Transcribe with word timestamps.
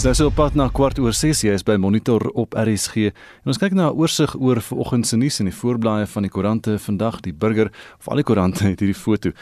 Dis 0.00 0.06
nou 0.06 0.16
so 0.16 0.30
op 0.30 0.38
pad 0.38 0.54
na 0.56 0.64
kwart 0.72 0.96
oor 0.96 1.12
6 1.12 1.42
jy 1.44 1.52
is 1.52 1.60
by 1.68 1.74
Monitor 1.76 2.22
op 2.40 2.54
RSG. 2.56 3.10
En 3.44 3.50
ons 3.52 3.58
kyk 3.60 3.74
na 3.76 3.90
'n 3.90 3.98
oorsig 4.00 4.32
oor 4.40 4.56
vanoggend 4.56 5.06
se 5.06 5.16
nuus 5.16 5.40
in 5.40 5.44
die 5.44 5.52
voorblaaie 5.52 6.06
van 6.06 6.22
die 6.22 6.30
koerante 6.30 6.78
vandag. 6.78 7.20
Die 7.20 7.34
burger 7.34 7.68
of 7.98 8.08
al 8.08 8.16
die 8.16 8.24
koerante 8.24 8.64
het 8.70 8.80
hierdie 8.80 8.96
foto. 8.96 9.28
'n 9.28 9.34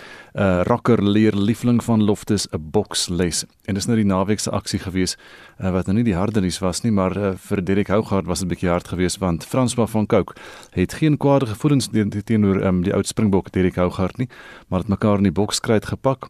uh, 0.43 0.63
Rocker 0.65 1.01
leer 1.01 1.37
liefling 1.37 1.85
van 1.85 2.03
Loftus 2.03 2.49
'n 2.51 2.59
boksles. 2.59 3.45
En 3.67 3.75
dis 3.75 3.87
nou 3.87 3.97
die 3.97 4.05
naweek 4.05 4.41
se 4.41 4.51
aksie 4.51 4.81
gewees 4.81 5.17
uh, 5.61 5.71
wat 5.71 5.87
nou 5.87 5.95
nie 5.95 6.05
die 6.05 6.17
harde 6.17 6.41
nuus 6.41 6.59
was 6.59 6.83
nie, 6.83 6.93
maar 6.93 7.17
uh, 7.17 7.37
vir 7.37 7.65
Derek 7.65 7.89
Hougaard 7.89 8.27
was 8.27 8.41
dit 8.41 8.49
'n 8.49 8.51
bietjie 8.51 8.69
hard 8.69 8.89
geweest 8.89 9.19
want 9.19 9.47
François 9.47 9.89
van 9.89 10.07
Cooke 10.07 10.35
het 10.75 10.93
geen 10.93 11.17
kwade 11.17 11.47
gevoelens 11.47 11.89
teenoor 12.25 12.67
um, 12.67 12.83
die 12.83 12.95
oud 12.95 13.07
Springbok 13.07 13.53
Derek 13.53 13.77
Hougaard 13.77 14.19
nie, 14.19 14.29
maar 14.69 14.81
het 14.81 14.89
mekaar 14.89 15.19
in 15.19 15.31
die 15.31 15.33
bokskruit 15.33 15.87
gepak 15.87 16.29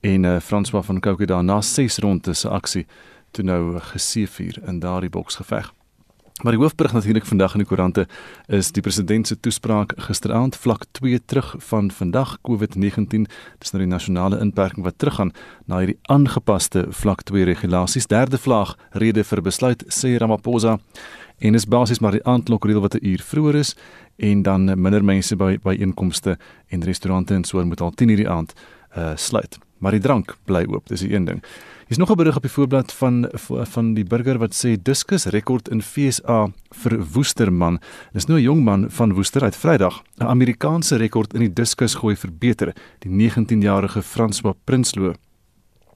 en 0.00 0.24
uh, 0.24 0.40
François 0.40 0.84
van 0.84 1.00
Cooke 1.00 1.26
daarna 1.26 1.60
6 1.60 1.98
rondes 1.98 2.40
se 2.40 2.48
aksie 2.48 2.86
toe 3.30 3.44
nou 3.44 3.78
geseefuur 3.78 4.62
in 4.66 4.80
daardie 4.80 5.10
boksgeveg. 5.10 5.72
Maar 6.42 6.52
die 6.52 6.60
hoofberig 6.60 6.92
natuurlik 6.92 7.26
vandag 7.26 7.52
in 7.52 7.58
die 7.58 7.66
koerante 7.68 8.06
is 8.46 8.72
die 8.72 8.82
president 8.82 9.26
se 9.26 9.40
toespraak 9.40 9.92
gisteraand 9.96 10.56
vlak 10.56 10.84
2 10.90 11.20
terug 11.24 11.54
van 11.58 11.90
vandag 11.90 12.38
COVID-19 12.48 13.26
dis 13.58 13.72
nou 13.72 13.82
die 13.82 13.90
nasionale 13.90 14.38
inperking 14.40 14.84
wat 14.84 14.96
teruggaan 14.96 15.32
na 15.64 15.82
hierdie 15.82 15.98
aangepaste 16.02 16.86
vlak 16.88 17.22
2 17.22 17.44
regulasies. 17.44 18.06
Derde 18.06 18.38
vlaag 18.38 18.76
rede 18.90 19.24
vir 19.24 19.42
besluit 19.42 19.84
sê 19.88 20.16
Ramaphosa. 20.16 20.78
En 21.38 21.54
is 21.54 21.68
basies 21.68 22.00
maar 22.00 22.16
die 22.16 22.24
aandklokreël 22.24 22.80
wat 22.80 22.94
'n 22.94 23.06
uur 23.06 23.20
vroeër 23.20 23.54
is 23.54 23.76
en 24.16 24.42
dan 24.42 24.64
minder 24.64 25.04
mense 25.04 25.36
by 25.36 25.58
by 25.62 25.74
inkomste 25.74 26.38
en 26.68 26.84
restaurante 26.84 27.34
en 27.34 27.44
so 27.44 27.64
moet 27.64 27.80
al 27.80 27.92
10:00 27.92 28.16
die 28.16 28.28
aand 28.28 28.52
uh, 28.96 29.12
sluit. 29.14 29.58
Maar 29.78 29.90
die 29.90 30.00
drank 30.00 30.36
bly 30.44 30.64
oop 30.64 30.88
dis 30.88 31.00
die 31.00 31.14
een 31.14 31.24
ding 31.24 31.42
Hier's 31.90 32.02
nog 32.02 32.10
'n 32.10 32.16
berig 32.16 32.36
op 32.36 32.42
die 32.42 32.50
voorblad 32.50 32.92
van 32.92 33.28
van 33.42 33.94
die 33.94 34.04
burger 34.04 34.38
wat 34.38 34.54
sê 34.54 34.82
diskus 34.82 35.24
rekord 35.24 35.68
in 35.68 35.82
FSA 35.82 36.52
vir 36.70 37.06
Woesterman. 37.12 37.80
Dis 38.12 38.26
nou 38.26 38.38
'n 38.38 38.42
jong 38.42 38.64
man 38.64 38.90
van 38.90 39.12
Woester 39.12 39.42
uit 39.42 39.56
Vrydag 39.56 40.02
'n 40.18 40.24
Amerikaanse 40.24 40.96
rekord 40.96 41.34
in 41.34 41.40
die 41.40 41.52
diskus 41.52 41.94
gooi 41.94 42.16
verbeter. 42.16 42.74
Die 42.98 43.10
19-jarige 43.10 44.02
François 44.02 44.54
Prinsloo 44.64 45.14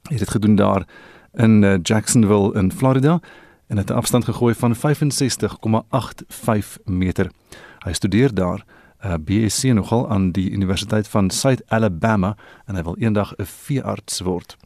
het 0.03 0.19
dit 0.19 0.31
gedoen 0.31 0.55
daar 0.55 0.87
in 1.33 1.63
uh, 1.63 1.79
Jacksonville 1.83 2.55
in 2.55 2.73
Florida 2.73 3.21
en 3.67 3.77
het 3.77 3.91
'n 3.91 3.95
afstand 3.95 4.25
gegooi 4.25 4.55
van 4.55 4.75
65,85 4.75 6.79
meter. 6.85 7.31
Hy 7.79 7.93
studeer 7.93 8.35
daar 8.35 8.65
uh, 9.05 9.13
eh, 9.13 9.19
BSc 9.19 9.63
nogal 9.63 10.11
aan 10.11 10.31
die 10.31 10.51
Universiteit 10.51 11.09
van 11.09 11.31
South 11.31 11.63
Alabama 11.67 12.37
en 12.67 12.75
hy 12.75 12.83
wil 12.83 12.97
eendag 12.99 13.35
'n 13.37 13.45
veearts 13.45 14.21
word. 14.21 14.57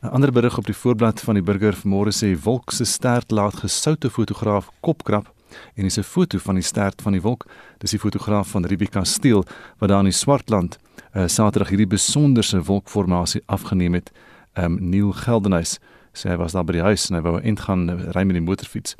'n 0.00 0.06
Ander 0.06 0.32
berig 0.32 0.58
op 0.58 0.66
die 0.66 0.76
voorblad 0.76 1.20
van 1.20 1.34
die 1.34 1.42
burger 1.42 1.74
vanmôre 1.74 2.12
sê 2.14 2.28
wolk 2.42 2.70
se 2.70 2.84
stert 2.84 3.30
laat 3.30 3.56
gesoute 3.56 4.10
fotograaf 4.10 4.70
kopkrap 4.80 5.26
en 5.74 5.82
dis 5.82 5.98
'n 5.98 6.02
foto 6.02 6.38
van 6.38 6.54
die 6.54 6.62
stert 6.62 7.02
van 7.02 7.12
die 7.12 7.20
wolk. 7.20 7.46
Dis 7.78 7.90
die 7.90 7.98
fotograaf 7.98 8.48
van 8.48 8.64
Rebecca 8.64 9.04
Steel 9.04 9.44
wat 9.78 9.88
daar 9.88 9.98
in 9.98 10.04
die 10.04 10.12
Swartland 10.12 10.78
uh, 11.16 11.26
Saterdag 11.26 11.68
hierdie 11.68 11.86
besonderse 11.86 12.62
wolkformasie 12.62 13.42
afgeneem 13.46 13.94
het. 13.94 14.12
Um, 14.54 14.76
Neil 14.80 15.12
Geldenhuys 15.12 15.78
sê 16.12 16.28
hy 16.28 16.36
was 16.36 16.52
daar 16.52 16.64
by 16.64 16.72
die 16.72 16.82
huis 16.82 17.10
en 17.10 17.16
hy 17.16 17.22
wou 17.22 17.40
eind 17.40 17.60
gaan 17.60 17.90
uh, 17.90 18.10
ry 18.14 18.22
met 18.22 18.34
die 18.34 18.44
motorfiets. 18.44 18.94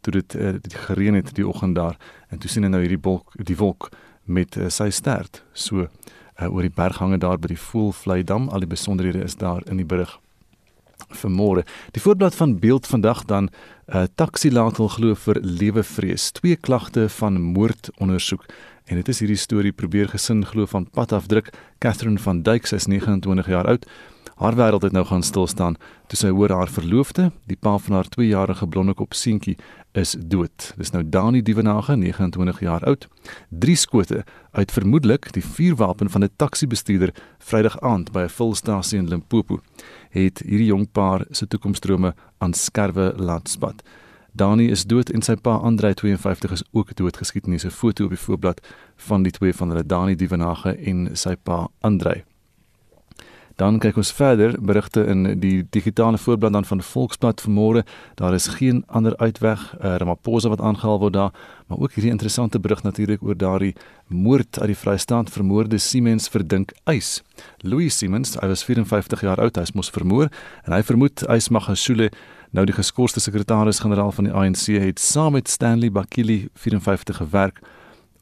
Toe 0.00 0.12
dit 0.12 0.34
uh, 0.34 0.52
die 0.62 0.78
gereën 0.78 1.14
het 1.14 1.34
die 1.34 1.48
oggend 1.48 1.74
daar 1.74 1.96
en 2.30 2.38
toe 2.38 2.50
sien 2.50 2.62
hy 2.62 2.68
nou 2.68 2.80
hierdie 2.80 3.02
wolk 3.02 3.34
die 3.34 3.56
wolk 3.56 3.90
met 4.24 4.56
uh, 4.56 4.68
sy 4.68 4.90
stert 4.90 5.42
so 5.52 5.88
uh, 5.88 6.54
oor 6.54 6.62
die 6.62 6.74
berghange 6.74 7.18
daar 7.18 7.38
by 7.38 7.48
die 7.48 7.58
Voelvlei 7.58 8.22
dam. 8.22 8.48
Al 8.48 8.60
die 8.60 8.70
besonderhede 8.70 9.24
is 9.24 9.34
daar 9.36 9.62
in 9.66 9.76
die 9.76 9.86
berig 9.86 10.20
vir 11.10 11.30
môre. 11.30 11.64
Die 11.92 12.02
voorblad 12.02 12.34
van 12.34 12.58
beeld 12.58 12.86
vandag 12.86 13.24
dan 13.24 13.48
uh, 13.50 14.04
taxi 14.14 14.50
laat 14.50 14.80
hul 14.80 14.88
glo 14.88 15.14
vir 15.14 15.40
lewevrees. 15.42 16.30
Twee 16.32 16.56
klagte 16.56 17.08
van 17.08 17.40
moord 17.40 17.90
ondersoek. 17.98 18.46
En 18.86 18.96
dit 18.96 19.08
is 19.08 19.22
hierdie 19.22 19.38
storie 19.40 19.72
probeer 19.72 20.08
gesin 20.08 20.44
glo 20.46 20.66
van 20.66 20.86
pad 20.90 21.12
afdruk. 21.12 21.52
Catherine 21.78 22.18
van 22.18 22.42
Dyk 22.42 22.70
is 22.70 22.86
29 22.86 23.46
jaar 23.50 23.66
oud. 23.66 23.86
Haar 24.36 24.52
wêreld 24.54 24.82
het 24.82 24.92
nou 24.92 25.04
gaan 25.08 25.22
stil 25.22 25.46
staan 25.46 25.76
toe 26.06 26.18
sy 26.20 26.28
hoor 26.28 26.52
haar 26.52 26.68
verloofde, 26.68 27.30
die 27.48 27.56
pa 27.56 27.78
van 27.80 27.94
haar 27.96 28.08
2-jarige 28.12 28.66
blondekop 28.68 29.14
seentjie, 29.16 29.56
is 29.96 30.12
dood. 30.20 30.74
Dis 30.76 30.92
nou 30.92 31.00
Dani 31.08 31.40
Dievenage, 31.42 31.96
29 31.96 32.60
jaar 32.60 32.84
oud. 32.84 33.06
Drie 33.48 33.76
skote 33.80 34.24
uit 34.52 34.72
vermoedelik 34.72 35.30
die 35.32 35.44
vuurwapen 35.44 36.12
van 36.12 36.24
'n 36.24 36.30
taxi-bestuurder 36.36 37.14
Vrydag 37.38 37.80
aand 37.80 38.12
by 38.12 38.24
'n 38.24 38.36
volstasie 38.38 38.98
in 38.98 39.08
Limpopo 39.08 39.60
het 40.10 40.38
hierdie 40.38 40.68
jong 40.68 40.92
paar 40.92 41.24
se 41.30 41.46
toekomsdrome 41.46 42.14
aan 42.38 42.52
skerwe 42.52 43.14
laat 43.16 43.48
spat. 43.48 43.82
Dani 44.32 44.70
is 44.70 44.84
dood 44.84 45.10
en 45.10 45.22
sy 45.22 45.34
pa 45.34 45.56
Andrei 45.56 45.94
52 45.94 46.50
is 46.50 46.64
ook 46.72 46.94
dood 46.94 47.16
geskiet 47.16 47.46
in 47.46 47.54
'n 47.54 47.70
foto 47.70 48.04
op 48.04 48.10
die 48.10 48.24
voorblad 48.26 48.60
van 48.96 49.22
die 49.22 49.32
twee 49.32 49.54
van 49.54 49.68
hulle 49.68 49.86
Dani 49.86 50.14
Dievenage 50.14 50.76
en 50.76 51.16
sy 51.16 51.36
pa 51.36 51.68
Andrei. 51.80 52.35
Dan 53.56 53.78
kyk 53.80 53.96
ons 53.96 54.10
verder 54.12 54.52
berigte 54.60 55.00
in 55.08 55.22
die 55.40 55.62
digitale 55.72 56.18
voorblad 56.20 56.52
dan 56.52 56.64
van 56.68 56.82
Volksblad 56.84 57.40
vanmôre. 57.40 57.86
Daar 58.14 58.34
is 58.36 58.46
geen 58.58 58.82
ander 58.86 59.16
uitweg. 59.16 59.62
Uh, 59.80 59.94
Ramaphosa 59.96 60.48
wat 60.52 60.60
aangehaal 60.60 60.98
word 60.98 61.12
daar, 61.12 61.32
maar 61.66 61.78
ook 61.78 61.96
hierdie 61.96 62.12
interessante 62.12 62.60
berig 62.60 62.82
natuurlik 62.82 63.22
oor 63.22 63.36
daardie 63.36 63.72
moord 64.06 64.60
uit 64.60 64.66
die 64.66 64.76
Vrystaat 64.76 65.30
vermoorde 65.32 65.78
Siemens 65.78 66.28
verdink 66.28 66.74
eis. 66.84 67.22
Louis 67.64 67.96
Siemens, 67.96 68.36
hy 68.40 68.48
was 68.52 68.64
54 68.64 69.24
jaar 69.24 69.40
oud, 69.40 69.56
hy 69.56 69.64
is 69.64 69.90
vermoor 69.90 70.28
en 70.64 70.72
hy 70.72 70.82
vermoed 70.82 71.24
eis 71.32 71.48
Magashule 71.48 72.10
nou 72.52 72.66
die 72.68 72.76
geskorste 72.76 73.20
sekretaris-generaal 73.20 74.12
van 74.12 74.28
die 74.28 74.34
ANC 74.36 74.68
het 74.84 75.00
saam 75.00 75.32
met 75.32 75.48
Stanley 75.48 75.90
Bakili 75.90 76.48
54 76.54 77.16
gewerk 77.16 77.64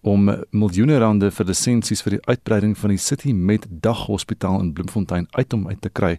om 0.04 0.28
miljoene 0.52 0.98
rande 1.00 1.30
vir 1.32 1.48
lisensies 1.48 2.02
vir 2.04 2.18
die 2.18 2.24
uitbreiding 2.28 2.74
van 2.76 2.92
die 2.92 3.00
City 3.00 3.32
Med 3.32 3.64
Daghospitaal 3.84 4.60
in 4.60 4.74
Bloemfontein 4.76 5.26
uit 5.32 5.56
om 5.56 5.64
uit 5.68 5.80
te 5.80 5.88
kry. 5.88 6.18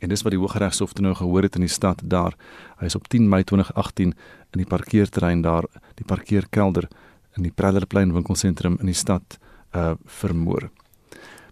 En 0.00 0.08
dis 0.08 0.24
wat 0.24 0.32
die 0.32 0.40
Hooggeregshof 0.40 0.94
toe 0.96 1.04
nou 1.04 1.12
gehoor 1.18 1.44
het 1.44 1.58
in 1.60 1.66
die 1.66 1.72
stad 1.72 2.00
daar. 2.00 2.36
Hy 2.80 2.88
is 2.88 2.96
op 2.96 3.10
10 3.12 3.28
Mei 3.28 3.42
2018 3.44 4.14
in 4.14 4.62
die 4.62 4.68
parkeerterrein 4.68 5.44
daar, 5.44 5.68
die 6.00 6.08
parkeerkelder 6.08 6.88
in 7.36 7.44
die 7.44 7.52
Prellerplein 7.52 8.14
winkelsentrum 8.16 8.80
in 8.80 8.88
die 8.88 8.96
stad 8.96 9.38
uh 9.76 9.94
vermoor. 10.06 10.70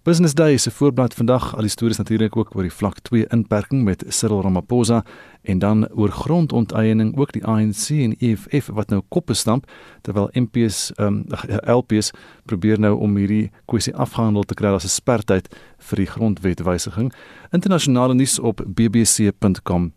Business 0.08 0.34
Day 0.34 0.56
se 0.56 0.70
voorblad 0.70 1.14
vandag. 1.14 1.54
Al 1.54 1.60
die 1.60 1.70
stories 1.70 1.96
natuurlik 1.96 2.36
ook 2.36 2.54
oor 2.56 2.62
die 2.64 2.72
vlak 2.72 2.98
2 2.98 3.26
inperking 3.28 3.82
met 3.84 4.04
Cyril 4.08 4.40
Ramaphosa 4.42 5.02
en 5.42 5.58
dan 5.58 5.88
oor 5.88 6.08
grondonteiening 6.08 7.16
ook 7.16 7.32
die 7.32 7.44
ANC 7.44 7.90
en 7.90 8.14
EFF 8.16 8.70
wat 8.72 8.88
nou 8.88 9.02
koppe 9.08 9.34
stamp 9.34 9.68
terwyl 10.00 10.30
MPs 10.32 10.92
um 10.96 11.26
ehm, 11.28 11.76
LPs 11.76 12.10
probeer 12.44 12.80
nou 12.80 12.94
om 12.96 13.16
hierdie 13.20 13.50
kwessie 13.64 13.94
afgehandel 13.94 14.48
te 14.48 14.54
kry. 14.54 14.72
As 14.72 14.84
'n 14.84 14.88
spertyd 14.88 15.52
vir 15.78 15.96
die 15.96 16.06
grondwetwysiging. 16.06 17.12
Internasionale 17.52 18.14
nuus 18.14 18.38
op 18.38 18.64
bbc.com 18.64 19.92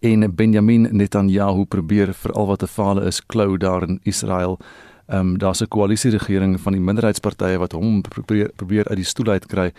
en 0.00 0.34
Benjamin 0.34 0.88
Netanyahu 0.90 1.64
probeer 1.64 2.12
vir 2.12 2.32
al 2.32 2.46
wat 2.46 2.58
te 2.58 2.66
fale 2.66 3.06
is 3.06 3.26
klou 3.26 3.56
daar 3.56 3.82
in 3.82 4.00
Israel 4.02 4.58
Ehm 5.08 5.20
um, 5.20 5.38
daar's 5.38 5.62
'n 5.62 5.68
koalisie 5.68 6.10
regering 6.10 6.60
van 6.60 6.72
die 6.72 6.80
minderheidspartye 6.80 7.58
wat 7.58 7.72
hom 7.72 8.02
probeer 8.02 8.50
probeer 8.56 8.88
uit 8.88 8.96
die 8.96 9.04
stoel 9.04 9.32
uitkry 9.32 9.72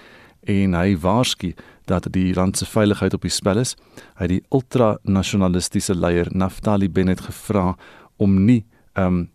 en 0.44 0.74
hy 0.74 0.98
waarsku 0.98 1.54
dat 1.86 2.08
die 2.12 2.34
land 2.34 2.58
se 2.58 2.66
veiligheid 2.66 3.14
op 3.14 3.22
die 3.22 3.32
spel 3.32 3.58
is. 3.58 3.76
Hy 4.16 4.26
het 4.26 4.30
die 4.30 4.44
ultranasionalistiese 4.50 5.96
leier 5.96 6.28
Naftali 6.32 6.90
Bennett 6.90 7.22
gevra 7.22 7.76
om 8.18 8.46
nie 8.46 8.66
ehm 8.94 9.06
um, 9.06 9.30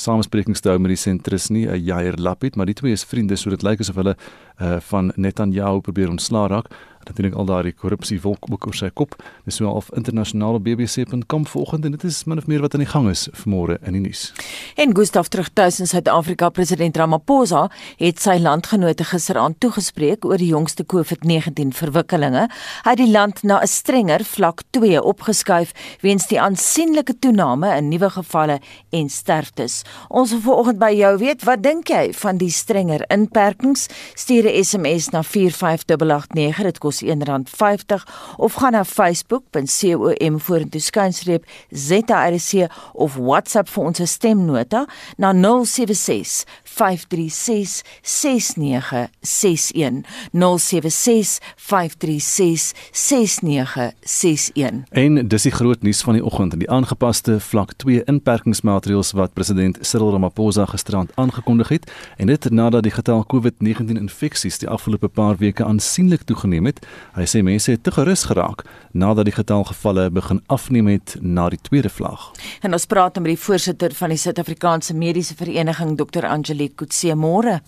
samesprekings 0.00 0.60
te 0.60 0.68
hou 0.68 0.78
met 0.78 0.88
die 0.88 0.96
sentris 0.96 1.50
nie, 1.50 1.66
Jair 1.84 2.16
Lapid, 2.16 2.56
maar 2.56 2.66
die 2.66 2.74
twee 2.74 2.92
is 2.92 3.04
vriende, 3.04 3.36
so 3.36 3.50
dit 3.50 3.62
lyk 3.62 3.80
asof 3.80 3.96
hulle 4.00 4.16
uh 4.60 4.78
van 4.80 5.12
Netanyahu 5.16 5.80
probeer 5.80 6.08
ontslaa 6.08 6.46
raak 6.48 6.70
natuurlik 7.08 7.34
al 7.34 7.48
daardie 7.48 7.72
korrupsie 7.72 8.20
wolk 8.20 8.46
ook 8.50 8.66
oor 8.66 8.76
sy 8.76 8.90
kop. 8.92 9.16
Dis 9.44 9.56
so 9.60 9.66
half 9.66 9.90
internasionaal 9.96 10.58
op 10.58 10.64
bbc.com 10.64 11.46
vanoggend 11.46 11.84
en 11.84 11.96
dit 11.96 12.04
is 12.04 12.24
min 12.28 12.38
of 12.38 12.46
meer 12.46 12.60
wat 12.60 12.74
aan 12.74 12.84
die 12.84 12.90
gang 12.90 13.08
is 13.10 13.28
vanmôre 13.42 13.78
in 13.86 13.96
die 13.96 14.02
nuus. 14.04 14.32
En 14.76 14.94
Gustaf 14.96 15.28
terug 15.28 15.48
tuis 15.56 15.80
in 15.80 15.88
Suid-Afrika, 15.88 16.50
president 16.50 16.96
Ramaphosa 16.96 17.68
het 17.98 18.20
sy 18.20 18.36
landgenote 18.42 19.04
gisteraand 19.08 19.60
toegespreek 19.60 20.24
oor 20.28 20.40
die 20.40 20.50
jongste 20.52 20.84
COVID-19 20.84 21.72
verwikkelinge. 21.76 22.46
Hy 22.84 22.94
het 22.94 23.00
die 23.00 23.10
land 23.10 23.42
na 23.42 23.60
'n 23.60 23.66
strenger 23.66 24.24
vlak 24.24 24.62
2 24.70 25.02
opgeskuif 25.02 25.72
weens 26.00 26.26
die 26.26 26.40
aansienlike 26.40 27.18
toename 27.18 27.76
in 27.76 27.88
nuwe 27.88 28.10
gevalle 28.10 28.60
en 28.90 29.08
sterftes. 29.08 29.82
Ons 30.08 30.30
wil 30.30 30.40
vanoggend 30.40 30.78
by 30.78 30.92
jou 30.94 31.18
weet, 31.18 31.44
wat 31.44 31.62
dink 31.62 31.88
jy 31.88 32.12
van 32.12 32.36
die 32.36 32.50
strenger 32.50 33.04
inperkings? 33.08 33.88
Stuur 34.14 34.44
'n 34.44 34.64
SMS 34.64 35.10
na 35.10 35.22
45889 35.22 36.62
dit 36.62 36.78
kos 36.78 36.89
R1.50 36.98 38.02
of 38.36 38.54
gaan 38.54 38.72
na 38.72 38.84
facebook.com 38.84 40.38
vorentoe 40.38 40.80
skynstreep 40.80 41.44
ZRC 41.70 42.66
of 42.92 43.16
WhatsApp 43.16 43.68
vir 43.70 43.84
ons 43.84 44.02
stemnota 44.10 44.84
na 45.16 45.32
076 45.32 46.44
536 46.76 47.82
6961 48.02 50.04
076 50.32 51.38
536 51.56 52.72
6961 52.92 54.84
En 54.90 55.28
dis 55.28 55.42
die 55.42 55.52
groot 55.52 55.82
nuus 55.82 56.02
van 56.02 56.14
die 56.14 56.24
oggend 56.24 56.58
die 56.60 56.70
aangepaste 56.70 57.40
vlak 57.40 57.72
2 57.82 58.04
inperkingsmaatreëls 58.04 59.12
wat 59.12 59.32
president 59.32 59.78
Cyril 59.80 60.10
Ramaphosa 60.10 60.66
gisterand 60.66 61.10
aangekondig 61.14 61.68
het 61.68 61.92
en 62.16 62.26
dit 62.26 62.50
nadat 62.50 62.82
die 62.82 62.92
getal 62.92 63.24
COVID-19 63.34 63.98
infeksies 63.98 64.58
die 64.58 64.68
afgelope 64.68 65.08
paar 65.08 65.36
weke 65.36 65.64
aansienlik 65.64 66.22
toegeneem 66.22 66.70
het. 66.70 66.80
Hy 67.14 67.26
sê 67.28 67.42
mense 67.42 67.70
het 67.70 67.82
te 67.82 67.92
gerus 67.94 68.24
geraak 68.30 68.64
nadat 68.92 69.28
die 69.28 69.34
getal 69.34 69.64
gevalle 69.64 70.10
begin 70.10 70.40
afneem 70.46 70.88
het 70.90 71.16
na 71.20 71.48
die 71.48 71.58
tweede 71.62 71.88
vlak. 71.88 72.30
En 72.60 72.72
ons 72.72 72.86
praat 72.86 73.18
met 73.20 73.34
die 73.34 73.38
voorsitter 73.38 73.94
van 73.94 74.12
die 74.12 74.18
Suid-Afrikaanse 74.18 74.94
Mediese 74.94 75.36
Vereniging 75.38 75.96
Dr. 75.98 76.26
Angelique 76.60 76.76
Kutse 76.76 77.14
môre. 77.14 77.60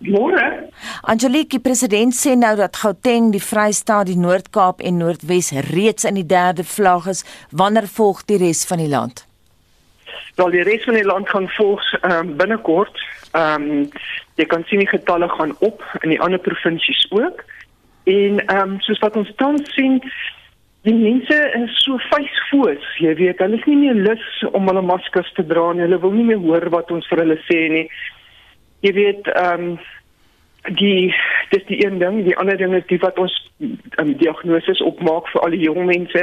Môre. 0.00 0.68
Angelique, 1.08 1.56
die 1.56 1.60
president 1.60 2.12
sê 2.12 2.34
nou 2.36 2.52
dat 2.56 2.76
Gauteng, 2.76 3.30
die 3.32 3.40
Vrystaat, 3.40 4.10
die 4.10 4.18
Noord-Kaap 4.20 4.82
en 4.84 4.98
Noordwes 5.00 5.52
reeds 5.70 6.04
in 6.04 6.18
die 6.20 6.26
derde 6.26 6.64
vlak 6.64 7.06
is. 7.08 7.24
Wanneer 7.50 7.88
volg 7.88 8.24
die 8.28 8.36
res 8.42 8.66
van 8.68 8.82
die 8.82 8.90
land? 8.92 9.24
Wel, 10.36 10.52
die 10.52 10.64
res 10.68 10.84
van 10.84 10.98
die 10.98 11.06
land 11.06 11.30
gaan 11.30 11.48
volg 11.56 11.80
um, 12.02 12.36
binnekort. 12.36 13.00
Ehm 13.32 13.70
um, 13.70 13.88
jy 14.36 14.44
kan 14.50 14.64
sien 14.66 14.82
die 14.82 14.90
getalle 14.90 15.28
gaan 15.30 15.54
op 15.62 15.80
in 16.02 16.10
die 16.10 16.20
ander 16.20 16.42
provinsies 16.42 17.06
ook. 17.08 17.40
En 18.04 18.44
ehm 18.44 18.74
um, 18.74 18.80
soos 18.84 19.00
wat 19.00 19.16
ons 19.16 19.32
tans 19.40 19.64
sien, 19.78 20.02
die 20.84 20.94
mense 20.94 21.36
is 21.56 21.76
so 21.80 21.96
vuisfoos, 22.10 22.84
jy 23.00 23.14
weet, 23.16 23.40
hulle 23.40 23.56
is 23.56 23.66
nie 23.68 23.78
meer 23.80 23.96
lus 23.96 24.24
om 24.52 24.68
hulle 24.68 24.82
maskers 24.84 25.30
te 25.36 25.44
dra 25.48 25.70
nie. 25.72 25.86
Hulle 25.86 26.00
wil 26.02 26.12
nie 26.12 26.26
meer 26.28 26.42
hoor 26.42 26.68
wat 26.74 26.92
ons 26.92 27.08
vir 27.08 27.22
hulle 27.22 27.38
sê 27.48 27.60
nie. 27.72 27.84
Jy 28.84 28.92
weet, 28.98 29.30
ehm 29.32 29.68
um, 29.72 29.76
die 30.64 31.12
dis 31.52 31.64
die 31.68 31.76
een 31.84 31.98
ding, 32.00 32.22
die 32.24 32.36
ander 32.40 32.56
ding 32.56 32.72
is 32.72 32.86
die 32.88 32.96
wat 33.02 33.18
ons 33.20 33.32
um, 34.00 34.14
diagnoses 34.16 34.80
opmaak 34.80 35.26
vir 35.32 35.42
al 35.44 35.52
die 35.52 35.60
jong 35.60 35.82
mense 35.90 36.22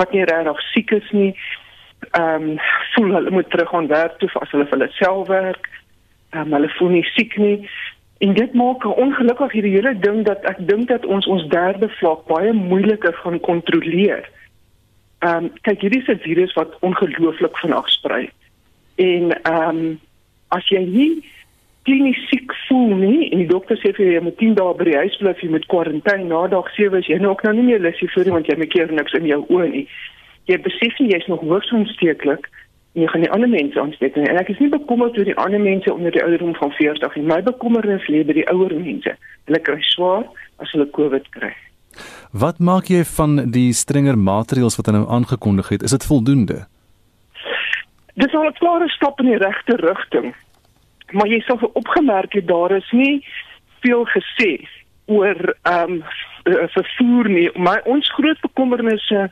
wat 0.00 0.14
nie 0.16 0.24
regtig 0.28 0.62
siek 0.70 0.94
is 0.96 1.10
nie. 1.16 1.32
Ehm 2.12 2.52
um, 2.52 2.62
voel 2.94 3.18
hulle 3.18 3.34
moet 3.38 3.50
terug 3.52 3.74
aan 3.76 3.88
werk 3.92 4.20
toe 4.20 4.30
as 4.40 4.52
hulle 4.52 4.68
vir 4.68 4.78
hulle 4.78 4.92
self 5.00 5.28
werk. 5.32 5.68
Ehm 6.34 6.46
um, 6.46 6.56
hulle 6.58 6.72
voel 6.76 6.98
nie 6.98 7.06
siek 7.14 7.36
nie. 7.40 7.58
En 8.18 8.34
dit 8.34 8.52
maak 8.52 8.84
ongelukkig 8.96 9.52
hierdie 9.52 9.74
hele 9.76 9.98
ding 9.98 10.24
dat 10.24 10.44
ek 10.48 10.62
dink 10.68 10.88
dat 10.88 11.06
ons 11.06 11.26
ons 11.26 11.44
derde 11.52 11.88
vlak 11.98 12.24
baie 12.30 12.52
moeiliker 12.52 13.12
gaan 13.22 13.40
kontroleer. 13.40 14.24
Ehm 15.18 15.44
um, 15.44 15.52
kyk 15.68 15.80
hierdie 15.80 16.00
is 16.00 16.08
'n 16.08 16.24
virus 16.24 16.52
wat 16.52 16.76
ongelooflik 16.80 17.56
vinnig 17.58 17.88
sprei. 17.88 18.30
En 18.96 19.42
ehm 19.42 19.76
um, 19.76 20.00
as 20.48 20.68
jy 20.68 20.80
nie 20.84 21.24
klinies 21.86 22.28
siek 22.28 22.52
voel 22.66 22.94
nie 22.96 23.30
en 23.30 23.38
die 23.38 23.50
dokter 23.50 23.76
sê 23.76 23.92
vir 23.94 24.04
jou 24.06 24.14
jy 24.14 24.22
moet 24.26 24.38
10 24.42 24.54
dae 24.58 24.74
by 24.78 24.84
die 24.84 24.96
huis 24.96 25.16
bly 25.20 25.34
jy 25.40 25.48
moet 25.48 25.66
kwarantyne 25.66 26.24
na 26.24 26.46
dag 26.46 26.70
7 26.74 26.98
is 26.98 27.06
jy 27.06 27.18
nou 27.18 27.30
ook 27.30 27.42
nou 27.46 27.54
nie 27.54 27.62
meer 27.62 27.80
lus 27.80 28.00
vir 28.00 28.24
nie 28.24 28.34
want 28.36 28.46
jy 28.46 28.56
het 28.58 28.72
keer 28.72 28.92
niks 28.92 29.12
in 29.12 29.26
jou 29.26 29.44
oë 29.48 29.68
nie. 29.70 29.86
Jy 30.46 30.56
besef 30.62 30.98
nie 30.98 31.12
jy's 31.12 31.26
nog 31.26 31.40
hoogs 31.40 31.72
aansteeklik 31.72 32.48
en 32.48 32.65
jy 32.96 33.06
gaan 33.12 33.24
die 33.26 33.30
ander 33.34 33.50
mense 33.52 33.80
aansteek 33.80 34.16
en 34.16 34.38
ek 34.40 34.54
is 34.54 34.60
nie 34.62 34.70
bekommerd 34.72 35.18
oor 35.18 35.28
die 35.28 35.36
ander 35.42 35.60
mense 35.60 35.92
onder 35.92 36.14
die 36.14 36.22
ouderdom 36.22 36.54
van 36.56 36.72
40 36.78 37.16
nie. 37.18 37.26
My 37.28 37.42
bekommernis 37.44 38.06
lê 38.08 38.22
by 38.24 38.38
die 38.38 38.46
ouer 38.52 38.72
mense. 38.78 39.12
Hulle 39.48 39.60
kry 39.68 39.76
swaar 39.92 40.24
as 40.64 40.72
hulle 40.72 40.88
COVID 40.96 41.28
kry. 41.36 41.52
Wat 42.32 42.58
maak 42.60 42.88
jy 42.92 43.02
van 43.16 43.36
die 43.52 43.68
strenger 43.76 44.16
maatreëls 44.16 44.78
wat 44.80 44.88
hy 44.88 44.96
nou 44.96 45.04
aangekondig 45.18 45.68
het? 45.74 45.84
Is 45.84 45.94
dit 45.96 46.08
voldoende? 46.08 46.64
Dis 48.16 48.34
al 48.34 48.48
'n 48.48 48.58
klare 48.60 48.88
stap 48.88 49.20
in 49.20 49.28
die 49.32 49.40
regte 49.44 49.76
rigting. 49.76 50.34
Maar 51.12 51.28
jy 51.28 51.40
sal 51.40 51.60
opgemerk 51.72 52.32
het 52.32 52.48
daar 52.48 52.72
is 52.76 52.90
nie 52.92 53.24
veel 53.80 54.04
gesê 54.04 54.64
oor 55.06 55.56
ehm 55.62 56.00
um, 56.00 56.04
vervoer 56.72 57.28
nie. 57.28 57.50
Maar 57.54 57.82
ons 57.84 58.12
groot 58.12 58.40
bekommernisse 58.40 59.30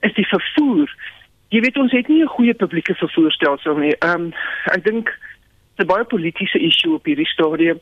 is 0.00 0.14
die 0.14 0.26
vervoer. 0.26 0.88
Jy 1.48 1.60
weet 1.60 1.78
ons 1.78 1.92
het 1.92 2.08
nie 2.08 2.22
'n 2.22 2.34
goeie 2.36 2.54
publieke 2.54 2.94
vervoerstelsel 2.94 3.76
nie. 3.76 3.96
Ehm 3.98 4.20
um, 4.20 4.32
ek 4.64 4.84
dink 4.84 5.06
dit 5.76 5.86
is 5.86 5.86
baie 5.86 6.04
politieke 6.04 6.58
issue 6.58 6.94
op 6.94 7.04
hierdie 7.04 7.26
stadium 7.26 7.78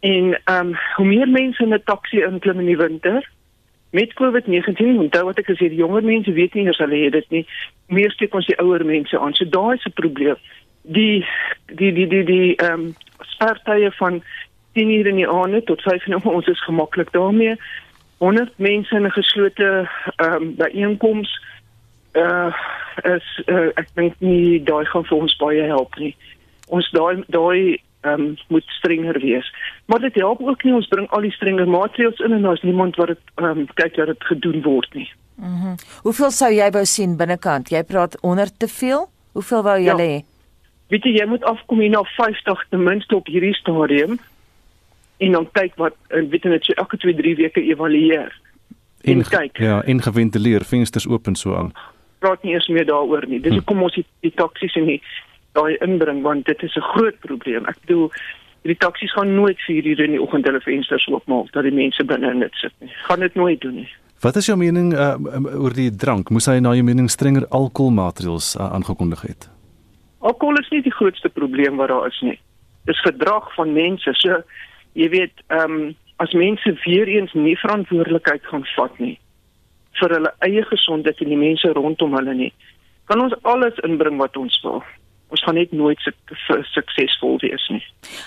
en 0.00 0.38
ehm 0.44 0.66
um, 0.66 0.76
hoe 0.96 1.06
meer 1.06 1.28
mense 1.28 1.62
in 1.62 1.74
'n 1.74 1.82
taxi 1.84 2.22
inklim 2.22 2.60
in 2.60 2.66
die 2.66 2.76
winter 2.76 3.30
met 3.90 4.14
COVID-19, 4.14 4.98
onthou 4.98 5.24
wat 5.24 5.38
ek 5.38 5.48
gesê 5.48 5.68
die 5.68 5.80
jonger 5.80 6.04
mense 6.04 6.32
weet 6.32 6.54
nie 6.54 6.64
eers 6.64 6.78
hulle 6.78 7.04
het 7.04 7.12
dit 7.12 7.30
nie. 7.30 7.46
Meer 7.86 8.10
steek 8.10 8.34
ons 8.34 8.46
die 8.46 8.58
ouer 8.60 8.84
mense 8.84 9.18
aan. 9.18 9.34
So 9.34 9.48
daar 9.48 9.74
is 9.74 9.84
'n 9.84 9.92
probleem. 9.92 10.36
Die 10.82 11.26
die 11.66 11.92
die 11.92 12.06
die 12.06 12.24
die 12.24 12.56
ehm 12.56 12.72
um, 12.72 12.94
spertye 13.20 13.90
van 13.92 14.22
10 14.72 14.90
uur 14.90 15.06
in 15.06 15.16
die 15.16 15.28
aand 15.28 15.66
tot 15.66 15.82
5 15.82 16.06
uur 16.06 16.22
ons 16.24 16.46
is 16.46 16.64
gemaklik 16.64 17.12
daarmee. 17.12 17.56
100 18.18 18.58
mense 18.58 18.94
in 18.94 19.04
'n 19.06 19.10
geslote 19.10 19.88
ehm 20.16 20.32
um, 20.32 20.54
byeenkoms 20.54 21.40
uh 22.18 22.50
is 23.06 23.26
uh, 23.46 23.68
ek 23.78 23.90
dink 23.94 24.16
nie 24.24 24.58
daai 24.64 24.86
gaan 24.90 25.06
vir 25.06 25.18
ons 25.18 25.36
baie 25.40 25.66
help 25.70 25.94
nie. 26.00 26.14
Ons 26.74 26.88
daai 26.94 27.22
daai 27.28 27.78
ehm 28.06 28.12
um, 28.14 28.36
moet 28.48 28.64
strenger 28.78 29.18
wees. 29.22 29.46
Maar 29.90 30.00
dit 30.06 30.14
help 30.22 30.40
ook 30.40 30.64
nie 30.64 30.74
ons 30.74 30.88
bring 30.88 31.08
al 31.10 31.24
die 31.26 31.34
strenger 31.34 31.68
maatreëls 31.68 32.20
in 32.22 32.36
en 32.36 32.46
daar's 32.46 32.62
niemand 32.62 32.96
wat 32.96 33.14
dit 33.14 33.22
ehm 33.34 33.64
um, 33.64 33.66
kyk 33.74 33.96
dat 33.96 34.12
dit 34.12 34.24
gedoen 34.30 34.62
word 34.62 34.94
nie. 34.94 35.10
Mhm. 35.34 35.74
Mm 35.74 35.76
Hoeveel 36.02 36.30
sou 36.30 36.50
jy 36.52 36.70
wou 36.70 36.84
sien 36.84 37.16
binnekant? 37.16 37.70
Jy 37.70 37.82
praat 37.84 38.20
onder 38.20 38.50
te 38.56 38.68
veel? 38.68 39.08
Hoeveel 39.32 39.62
wou 39.62 39.76
jy 39.78 39.84
ja. 39.84 39.96
hê? 39.98 40.24
Weet 40.88 41.04
jy 41.04 41.14
jy 41.18 41.26
moet 41.26 41.44
afkom 41.44 41.80
hier 41.80 41.90
na 41.90 42.02
50 42.16 42.66
ten 42.70 42.82
minste 42.82 43.16
op 43.16 43.26
hierdie 43.26 43.54
stadium 43.54 44.18
en 45.18 45.32
dan 45.32 45.48
kyk 45.52 45.74
wat 45.76 45.94
weet 46.08 46.44
jy 46.44 46.50
net 46.50 46.64
so 46.64 46.72
elke 46.78 46.96
2 46.96 47.14
3 47.14 47.36
weke 47.42 47.62
evalueer. 47.62 48.32
En 49.02 49.22
kyk. 49.22 49.58
Ja, 49.58 49.82
ingeventileer, 49.86 50.64
vensters 50.64 51.06
oop 51.06 51.26
en 51.26 51.34
so 51.34 51.54
aan. 51.54 51.72
Ja 51.74 51.97
praat 52.18 52.42
nie 52.42 52.54
eens 52.54 52.68
meer 52.68 52.86
daaroor 52.86 53.26
nie. 53.26 53.40
Dis 53.40 53.52
hm. 53.52 53.60
hoekom 53.60 53.82
ons 53.82 53.94
die, 53.94 54.06
die 54.26 54.34
taksies 54.34 54.76
en 54.80 54.86
die 54.90 55.00
daai 55.56 55.76
inbring 55.84 56.22
want 56.22 56.46
dit 56.46 56.62
is 56.62 56.76
'n 56.76 56.90
groot 56.94 57.18
probleem. 57.20 57.66
Ek 57.66 57.80
bedoel 57.86 58.10
die 58.62 58.76
taksies 58.76 59.12
gaan 59.12 59.34
nooit 59.34 59.60
4 59.66 59.86
ure 59.86 60.04
in 60.04 60.16
die 60.16 60.22
oggend 60.22 60.46
hulle 60.46 60.60
vensters 60.60 61.06
oopmaak 61.06 61.52
dat 61.52 61.62
die 61.62 61.72
mense 61.74 62.04
binne 62.04 62.30
in 62.30 62.40
dit 62.40 62.54
sit 62.54 62.72
nie. 62.78 62.92
Gaan 63.08 63.20
dit 63.20 63.34
nooit 63.34 63.60
doen 63.60 63.74
nie. 63.74 63.88
Wat 64.20 64.36
is 64.36 64.46
jou 64.46 64.58
mening 64.58 64.92
uh, 64.94 65.14
oor 65.54 65.74
die 65.74 65.94
drank? 65.94 66.30
Moes 66.30 66.46
hy 66.46 66.58
na 66.58 66.74
jou 66.74 66.82
mening 66.82 67.10
strenger 67.10 67.46
alkoholmaatreëls 67.54 68.56
uh, 68.56 68.72
aangekondig 68.74 69.22
het? 69.22 69.48
Alkohol 70.18 70.58
is 70.58 70.70
nie 70.74 70.82
die 70.82 70.92
grootste 70.92 71.28
probleem 71.28 71.76
wat 71.76 71.88
daar 71.88 72.06
is 72.06 72.18
nie. 72.20 72.38
Dis 72.90 73.00
gedrag 73.06 73.54
van 73.54 73.72
mense. 73.72 74.14
So 74.18 74.42
jy 74.98 75.08
weet, 75.14 75.44
ehm 75.46 75.78
um, 75.78 75.96
as 76.18 76.32
mense 76.34 76.72
weer 76.82 77.06
eens 77.06 77.32
nie 77.38 77.54
verantwoordelikheid 77.58 78.46
gaan 78.50 78.64
vat 78.74 78.96
nie, 78.98 79.14
vir 80.00 80.14
hulle 80.16 80.32
eie 80.46 80.64
gesondheid 80.70 81.20
en 81.24 81.32
die 81.32 81.40
mense 81.40 81.72
rondom 81.76 82.16
hulle 82.18 82.34
nie. 82.34 82.52
Kan 83.08 83.22
ons 83.24 83.36
alles 83.48 83.78
inbring 83.86 84.18
wat 84.20 84.36
ons 84.36 84.60
wil. 84.64 84.82
Ons 85.28 85.42
gaan 85.44 85.58
net 85.60 85.72
nooit 85.76 86.00
su 86.00 86.12
suksesvol 86.72 87.36
wees 87.42 87.66
nie. 87.72 87.82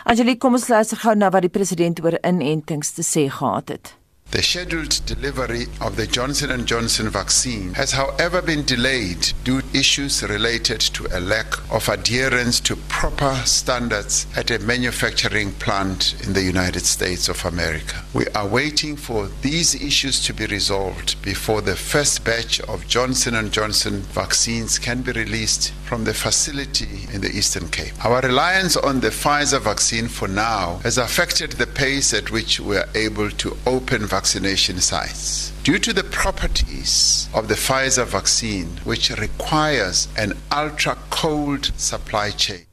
Angelique, 0.06 0.42
kom 0.42 0.58
ons 0.58 0.70
luister 0.70 1.00
gou 1.02 1.16
na 1.18 1.32
wat 1.34 1.46
die 1.48 1.54
president 1.54 2.02
oor 2.04 2.20
inentings 2.22 2.94
te 2.98 3.06
sê 3.06 3.26
gehad 3.30 3.74
het. 3.74 3.96
The 4.32 4.42
scheduled 4.42 5.06
delivery 5.06 5.68
of 5.82 5.98
the 5.98 6.08
Johnson 6.08 6.66
& 6.66 6.66
Johnson 6.66 7.10
vaccine 7.10 7.74
has 7.74 7.92
however 7.92 8.42
been 8.42 8.64
delayed 8.64 9.34
due 9.44 9.62
to 9.62 9.78
issues 9.78 10.24
related 10.24 10.80
to 10.80 11.06
a 11.12 11.20
lack 11.20 11.54
of 11.70 11.90
adherence 11.90 12.62
to 12.62 12.78
proper 12.88 13.36
standards 13.44 14.28
at 14.38 14.50
a 14.50 14.60
manufacturing 14.60 15.52
plant 15.56 16.16
in 16.26 16.32
the 16.32 16.44
United 16.44 16.86
States 16.86 17.28
of 17.28 17.44
America. 17.44 18.06
We 18.14 18.26
are 18.28 18.48
waiting 18.48 18.96
for 18.96 19.28
these 19.42 19.76
issues 19.76 20.24
to 20.28 20.34
be 20.34 20.46
resolved 20.46 21.22
before 21.22 21.60
the 21.60 21.76
first 21.76 22.24
batch 22.24 22.62
of 22.62 22.88
Johnson 22.88 23.36
& 23.50 23.52
Johnson 23.52 24.00
vaccines 24.14 24.80
can 24.80 25.02
be 25.02 25.12
released 25.12 25.74
from 25.84 26.06
the 26.06 26.14
facility 26.14 27.06
in 27.12 27.20
the 27.20 27.36
Eastern 27.36 27.68
Cape. 27.68 27.94
Our 28.06 28.22
reliance 28.22 28.78
on 28.78 29.02
the 29.02 29.10
Pfizer 29.10 29.60
vaccine 29.60 30.08
for 30.08 30.30
now 30.30 30.78
has 30.84 30.98
affected 30.98 31.52
the 31.52 31.68
pace 31.68 32.14
at 32.14 32.32
which 32.32 32.62
we 32.62 32.78
are 32.78 32.88
able 32.96 33.30
to 33.30 33.58
open 33.66 34.06
vaccines 34.06 34.21
vaccination 34.22 34.80
sites. 34.80 35.52
Due 35.64 35.80
to 35.80 35.92
the 35.94 36.04
properties 36.04 37.28
of 37.34 37.48
the 37.48 37.56
Pfizer 37.56 38.06
vaccine, 38.06 38.68
which 38.84 39.10
requires 39.18 40.08
an 40.16 40.34
ultra 40.52 40.96
cold 41.10 41.72
supply 41.90 42.30
chain. 42.44 42.66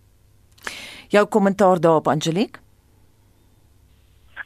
Jou 1.08 1.24
kommentaar 1.26 1.80
daarop 1.80 2.08
Angelique? 2.08 2.60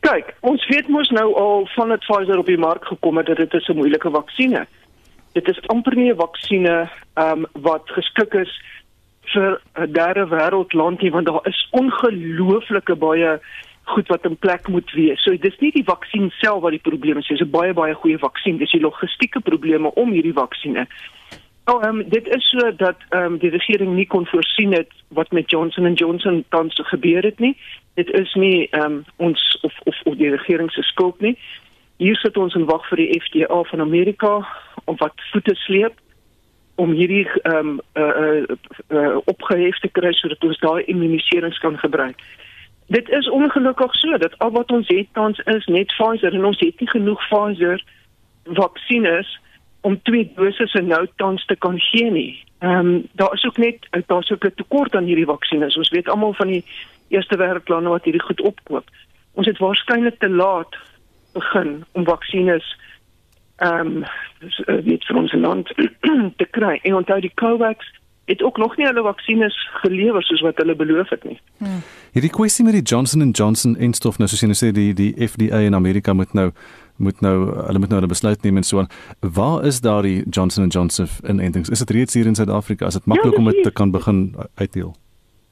Kyk, 0.07 0.31
ons 0.41 0.67
weet 0.71 0.89
mos 0.89 1.11
nou 1.11 1.27
al 1.35 1.67
van 1.75 1.91
dit 1.91 2.07
Pfizer 2.07 2.39
op 2.39 2.47
die 2.47 2.59
mark 2.59 2.87
gekom 2.87 3.19
het 3.19 3.27
dat 3.27 3.43
dit 3.43 3.69
'n 3.69 3.77
moeilike 3.77 4.11
vaksinne. 4.11 4.67
Dit 5.33 5.49
is 5.49 5.61
amper 5.75 5.97
nie 5.97 6.13
'n 6.13 6.17
vaksinne 6.17 6.91
um, 7.15 7.47
wat 7.53 7.83
geskik 7.99 8.35
is 8.35 8.53
vir 9.35 9.61
'n 9.75 9.93
derde 9.93 10.27
wêreldland 10.31 11.03
nie 11.03 11.11
want 11.11 11.27
daar 11.27 11.47
is 11.47 11.69
ongelooflike 11.71 12.95
baie 12.95 13.41
goed 13.85 14.09
wat 14.09 14.25
in 14.25 14.37
plek 14.37 14.69
moet 14.69 14.91
wees. 14.93 15.23
So 15.23 15.37
dis 15.37 15.59
nie 15.59 15.73
die 15.75 15.85
vaksin 15.85 16.31
self 16.39 16.63
wat 16.63 16.77
die 16.77 16.85
probleem 16.91 17.19
is, 17.19 17.27
dis 17.27 17.41
'n 17.41 17.51
baie 17.51 17.73
baie 17.73 17.95
goeie 17.95 18.19
vaksin, 18.19 18.59
dis 18.59 18.71
die 18.71 18.81
logistieke 18.81 19.41
probleme 19.41 19.95
om 19.95 20.13
hierdie 20.13 20.33
vaksines. 20.33 20.89
Oh, 21.65 21.83
um, 21.83 22.09
dit 22.09 22.29
is 22.29 22.51
so 22.51 22.77
dat 22.77 22.97
um, 23.11 23.39
die 23.39 23.51
regering 23.51 23.95
nie 23.95 24.07
kon 24.07 24.27
voorsien 24.27 24.73
het 24.73 24.89
wat 25.09 25.31
met 25.31 25.51
Johnson 25.51 25.95
& 25.95 26.01
Johnson 26.01 26.45
tans 26.49 26.75
gebeur 26.75 27.23
het 27.23 27.39
nie. 27.39 27.57
Dit 27.95 28.11
is 28.11 28.35
nie 28.35 28.69
um, 28.71 29.05
ons 29.17 29.59
of, 29.63 29.73
of 29.85 30.01
of 30.03 30.17
die 30.17 30.31
regering 30.31 30.71
se 30.71 30.83
skuld 30.83 31.21
nie. 31.21 31.39
Hier 31.97 32.17
sit 32.17 32.37
ons 32.37 32.55
en 32.55 32.65
wag 32.65 32.89
vir 32.89 32.97
die 32.97 33.21
FDA 33.21 33.63
van 33.63 33.81
Amerika 33.81 34.47
om 34.85 34.97
wat 34.99 35.15
voete 35.31 35.55
sleep 35.55 35.95
om 36.75 36.91
hierdie 36.91 37.29
ehm 37.43 37.57
um, 37.57 37.81
uh, 37.95 38.03
uh, 38.03 38.57
uh, 38.89 39.17
opgehef 39.25 39.79
te 39.79 39.89
kry 39.89 40.13
sodat 40.13 40.45
ons 40.45 40.59
daai 40.59 40.83
immuniserings 40.85 41.59
kan 41.59 41.79
gebruik. 41.79 42.19
Dit 42.87 43.09
is 43.09 43.31
ongelukkig 43.31 43.95
so 43.95 44.19
dat 44.19 44.39
al 44.39 44.51
wat 44.51 44.71
ons 44.71 44.89
het 44.89 45.07
tans 45.13 45.39
is 45.39 45.67
net 45.67 45.87
Pfizer 45.87 46.35
en 46.35 46.45
ons 46.45 46.59
het 46.61 46.81
nie 46.81 46.89
genoeg 46.89 47.29
Pfizer 47.29 47.85
vaksines 48.45 49.39
om 49.81 50.03
twee 50.03 50.33
dosisse 50.35 50.83
nou 50.83 51.07
tans 51.17 51.45
te 51.45 51.57
kan 51.57 51.79
gee 51.81 52.11
nie. 52.11 52.45
Ehm 52.59 52.87
um, 52.87 53.07
daar 53.13 53.33
is 53.33 53.45
ook 53.45 53.57
net 53.57 53.89
daar's 54.07 54.31
ook 54.31 54.45
'n 54.45 54.55
tekort 54.55 54.95
aan 54.95 55.05
hierdie 55.05 55.27
vaksines. 55.27 55.77
Ons 55.77 55.91
weet 55.91 56.09
almal 56.09 56.35
van 56.35 56.47
die 56.47 56.65
eerste 57.09 57.37
wêreldlande 57.37 57.89
wat 57.89 58.05
hierdie 58.05 58.23
goed 58.23 58.41
opkoop. 58.41 58.89
Ons 59.33 59.47
het 59.47 59.59
waarskynlik 59.59 60.19
te 60.19 60.29
laat 60.29 60.77
begin 61.33 61.85
om 61.93 62.05
vaksines 62.05 62.77
ehm 63.57 63.87
um, 63.87 64.05
weet 64.67 65.05
vir 65.05 65.17
ons 65.17 65.33
land 65.33 65.67
te 66.41 66.47
kry. 66.51 66.79
En 66.83 66.95
onthou 66.95 67.21
die 67.21 67.35
Covax 67.35 68.01
het 68.33 68.43
ook 68.43 68.59
nog 68.61 68.77
nie 68.77 68.87
hulle 68.87 69.03
vaksines 69.07 69.57
gelewer 69.83 70.25
soos 70.27 70.41
wat 70.45 70.61
hulle 70.63 70.77
beloof 70.77 71.11
het 71.15 71.25
nie. 71.29 71.39
Hmm. 71.59 71.83
Hierdie 72.13 72.33
kwessie 72.33 72.65
met 72.65 72.77
die 72.77 72.83
Johnson 72.83 73.31
& 73.31 73.39
Johnson 73.39 73.77
enstof 73.77 74.19
nou 74.19 74.29
soos 74.29 74.43
jy 74.43 74.51
nou 74.51 74.59
sê 74.59 74.73
die 74.77 74.93
die 74.97 75.13
FDA 75.29 75.63
in 75.69 75.79
Amerika 75.79 76.13
moet 76.17 76.35
nou 76.37 76.51
moet 77.03 77.21
nou 77.25 77.37
hulle 77.67 77.79
moet 77.79 77.89
nou 77.89 78.01
'n 78.03 78.09
besluit 78.09 78.43
neem 78.43 78.57
en 78.57 78.63
so 78.63 78.79
aan. 78.79 78.91
Waar 79.21 79.65
is 79.65 79.81
daardie 79.81 80.25
Johnson 80.31 80.69
& 80.69 80.75
Johnson 80.75 81.07
inentings? 81.29 81.71
Is 81.71 81.79
dit 81.79 81.91
reeds 81.91 82.15
hier 82.15 82.27
in 82.27 82.35
Suid-Afrika? 82.35 82.87
Is 82.87 82.95
dit 82.95 83.07
maklik 83.07 83.33
ja, 83.33 83.39
om 83.39 83.51
dit 83.51 83.63
te 83.63 83.73
kan 83.73 83.91
begin 83.91 84.35
uitdeel? 84.55 84.95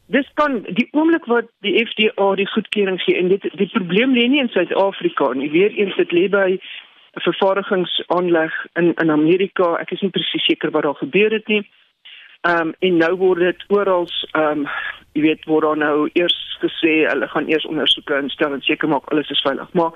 Dis 0.06 0.30
kan 0.34 0.62
die 0.62 0.88
oomblik 0.90 1.24
wat 1.24 1.46
die 1.60 1.86
FDA 1.86 2.34
die 2.34 2.48
goedkeuring 2.48 3.00
gee 3.02 3.16
en 3.16 3.28
dit 3.28 3.42
die 3.54 3.70
probleem 3.72 4.14
lê 4.14 4.28
nie 4.28 4.40
in 4.40 4.48
Suid-Afrika 4.48 5.32
nie. 5.32 5.50
Weereens 5.50 5.96
dit 5.96 6.12
lê 6.12 6.28
by 6.28 6.58
vervaardigingsaanleg 7.26 8.66
in 8.74 8.94
in 8.94 9.10
Amerika. 9.10 9.76
Ek 9.80 9.90
is 9.90 10.00
nie 10.00 10.10
presies 10.10 10.44
seker 10.44 10.70
wat 10.70 10.82
daar 10.82 10.98
gebeur 10.98 11.30
het 11.30 11.46
nie. 11.48 11.62
Ehm 12.40 12.60
um, 12.60 12.74
en 12.78 12.96
nou 12.96 13.14
word 13.16 13.38
dit 13.44 13.64
oral 13.68 14.06
ehm 14.32 14.64
um, 14.64 14.66
jy 15.12 15.22
weet 15.22 15.44
word 15.50 15.66
daar 15.66 15.76
nou 15.76 16.08
eers 16.12 16.36
gesê 16.62 16.92
hulle 17.08 17.28
gaan 17.28 17.48
eers 17.50 17.66
ondersoeke 17.66 18.16
instel 18.22 18.54
en 18.54 18.62
seker 18.64 18.88
maak 18.88 19.08
alles 19.10 19.30
is 19.30 19.42
veilig. 19.44 19.72
Maar 19.72 19.92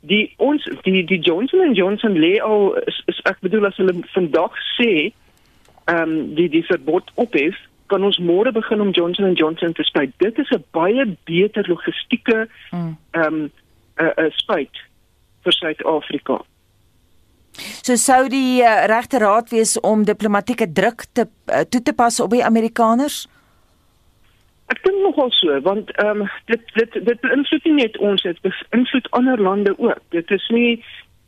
die 0.00 0.22
ons 0.36 0.64
die 0.86 1.02
die 1.04 1.18
Johnson 1.18 1.74
& 1.74 1.80
Johnson 1.80 2.16
lê 2.18 2.38
al 2.40 2.72
is, 2.86 3.02
is 3.12 3.20
ek 3.28 3.42
bedoel 3.44 3.66
as 3.68 3.76
hulle 3.76 3.94
vandag 4.14 4.56
sê 4.76 4.92
ehm 5.90 6.00
um, 6.00 6.14
die 6.38 6.48
die 6.48 6.64
verbod 6.70 7.10
op 7.14 7.36
is 7.36 7.58
kan 7.92 8.04
ons 8.08 8.18
môre 8.18 8.52
begin 8.56 8.80
om 8.80 8.94
Johnson 8.96 9.34
& 9.34 9.40
Johnson 9.40 9.74
te 9.76 9.84
spuit. 9.84 10.14
Dit 10.16 10.38
is 10.38 10.50
'n 10.50 10.64
baie 10.72 11.04
beter 11.28 11.68
logistieke 11.68 12.48
hmm. 12.70 12.96
ehm 13.10 13.26
um, 13.26 13.42
'n 13.42 13.50
uh, 14.04 14.24
uh, 14.24 14.30
spuit 14.30 14.80
vir 15.44 15.52
Suid-Afrika. 15.52 16.40
So 17.82 17.96
sou 17.96 18.28
die 18.32 18.62
uh, 18.62 18.86
regte 18.86 19.18
raad 19.18 19.50
wees 19.50 19.76
om 19.80 20.04
diplomatieke 20.04 20.72
druk 20.72 21.04
te 21.12 21.26
uh, 21.26 21.64
toe 21.68 21.82
te 21.82 21.92
pas 21.92 22.20
op 22.20 22.30
die 22.30 22.44
Amerikaners? 22.44 23.26
Ek 24.72 24.80
dink 24.86 25.02
nogal 25.04 25.30
so 25.36 25.60
want 25.66 25.90
ehm 26.00 26.24
um, 26.24 26.28
dit 26.48 26.62
dit 26.78 26.98
dit 27.04 27.20
beïnvloed 27.20 27.64
nie 27.68 27.78
net 27.84 27.98
ons 27.98 28.22
dit 28.22 28.38
beïnvloed 28.46 29.10
ander 29.18 29.40
lande 29.40 29.74
ook. 29.78 30.00
Dit 30.16 30.30
is 30.30 30.46
nie 30.54 30.80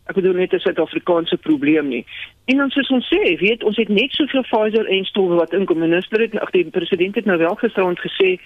ek 0.08 0.16
bedoel 0.16 0.36
net 0.40 0.52
'n 0.52 0.60
Suid-Afrikaanse 0.60 1.36
probleem 1.36 1.88
nie. 1.88 2.04
En 2.44 2.62
ons 2.62 2.74
soos 2.74 2.90
ons 2.90 3.06
sê, 3.08 3.36
weet 3.40 3.64
ons 3.64 3.76
het 3.76 3.88
net 3.88 4.12
soveel 4.12 4.44
Pfizer 4.48 4.86
en 4.86 5.04
stowwe 5.04 5.36
wat 5.36 5.52
inkom. 5.52 5.78
Minister 5.78 6.20
het 6.20 6.36
ag 6.38 6.50
die 6.50 6.64
president 6.64 7.14
het 7.14 7.24
nou 7.24 7.38
wel 7.38 7.54
gisterond 7.54 8.00
gesê 8.00 8.38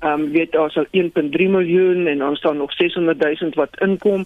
ehm 0.00 0.20
um, 0.20 0.30
weet 0.32 0.52
daar 0.52 0.70
sal 0.70 0.86
1.3 0.92 1.48
miljoen 1.48 2.06
en 2.06 2.18
dan 2.18 2.36
staan 2.36 2.56
nog 2.56 2.72
600 2.72 3.40
000 3.40 3.50
wat 3.54 3.80
inkom. 3.80 4.24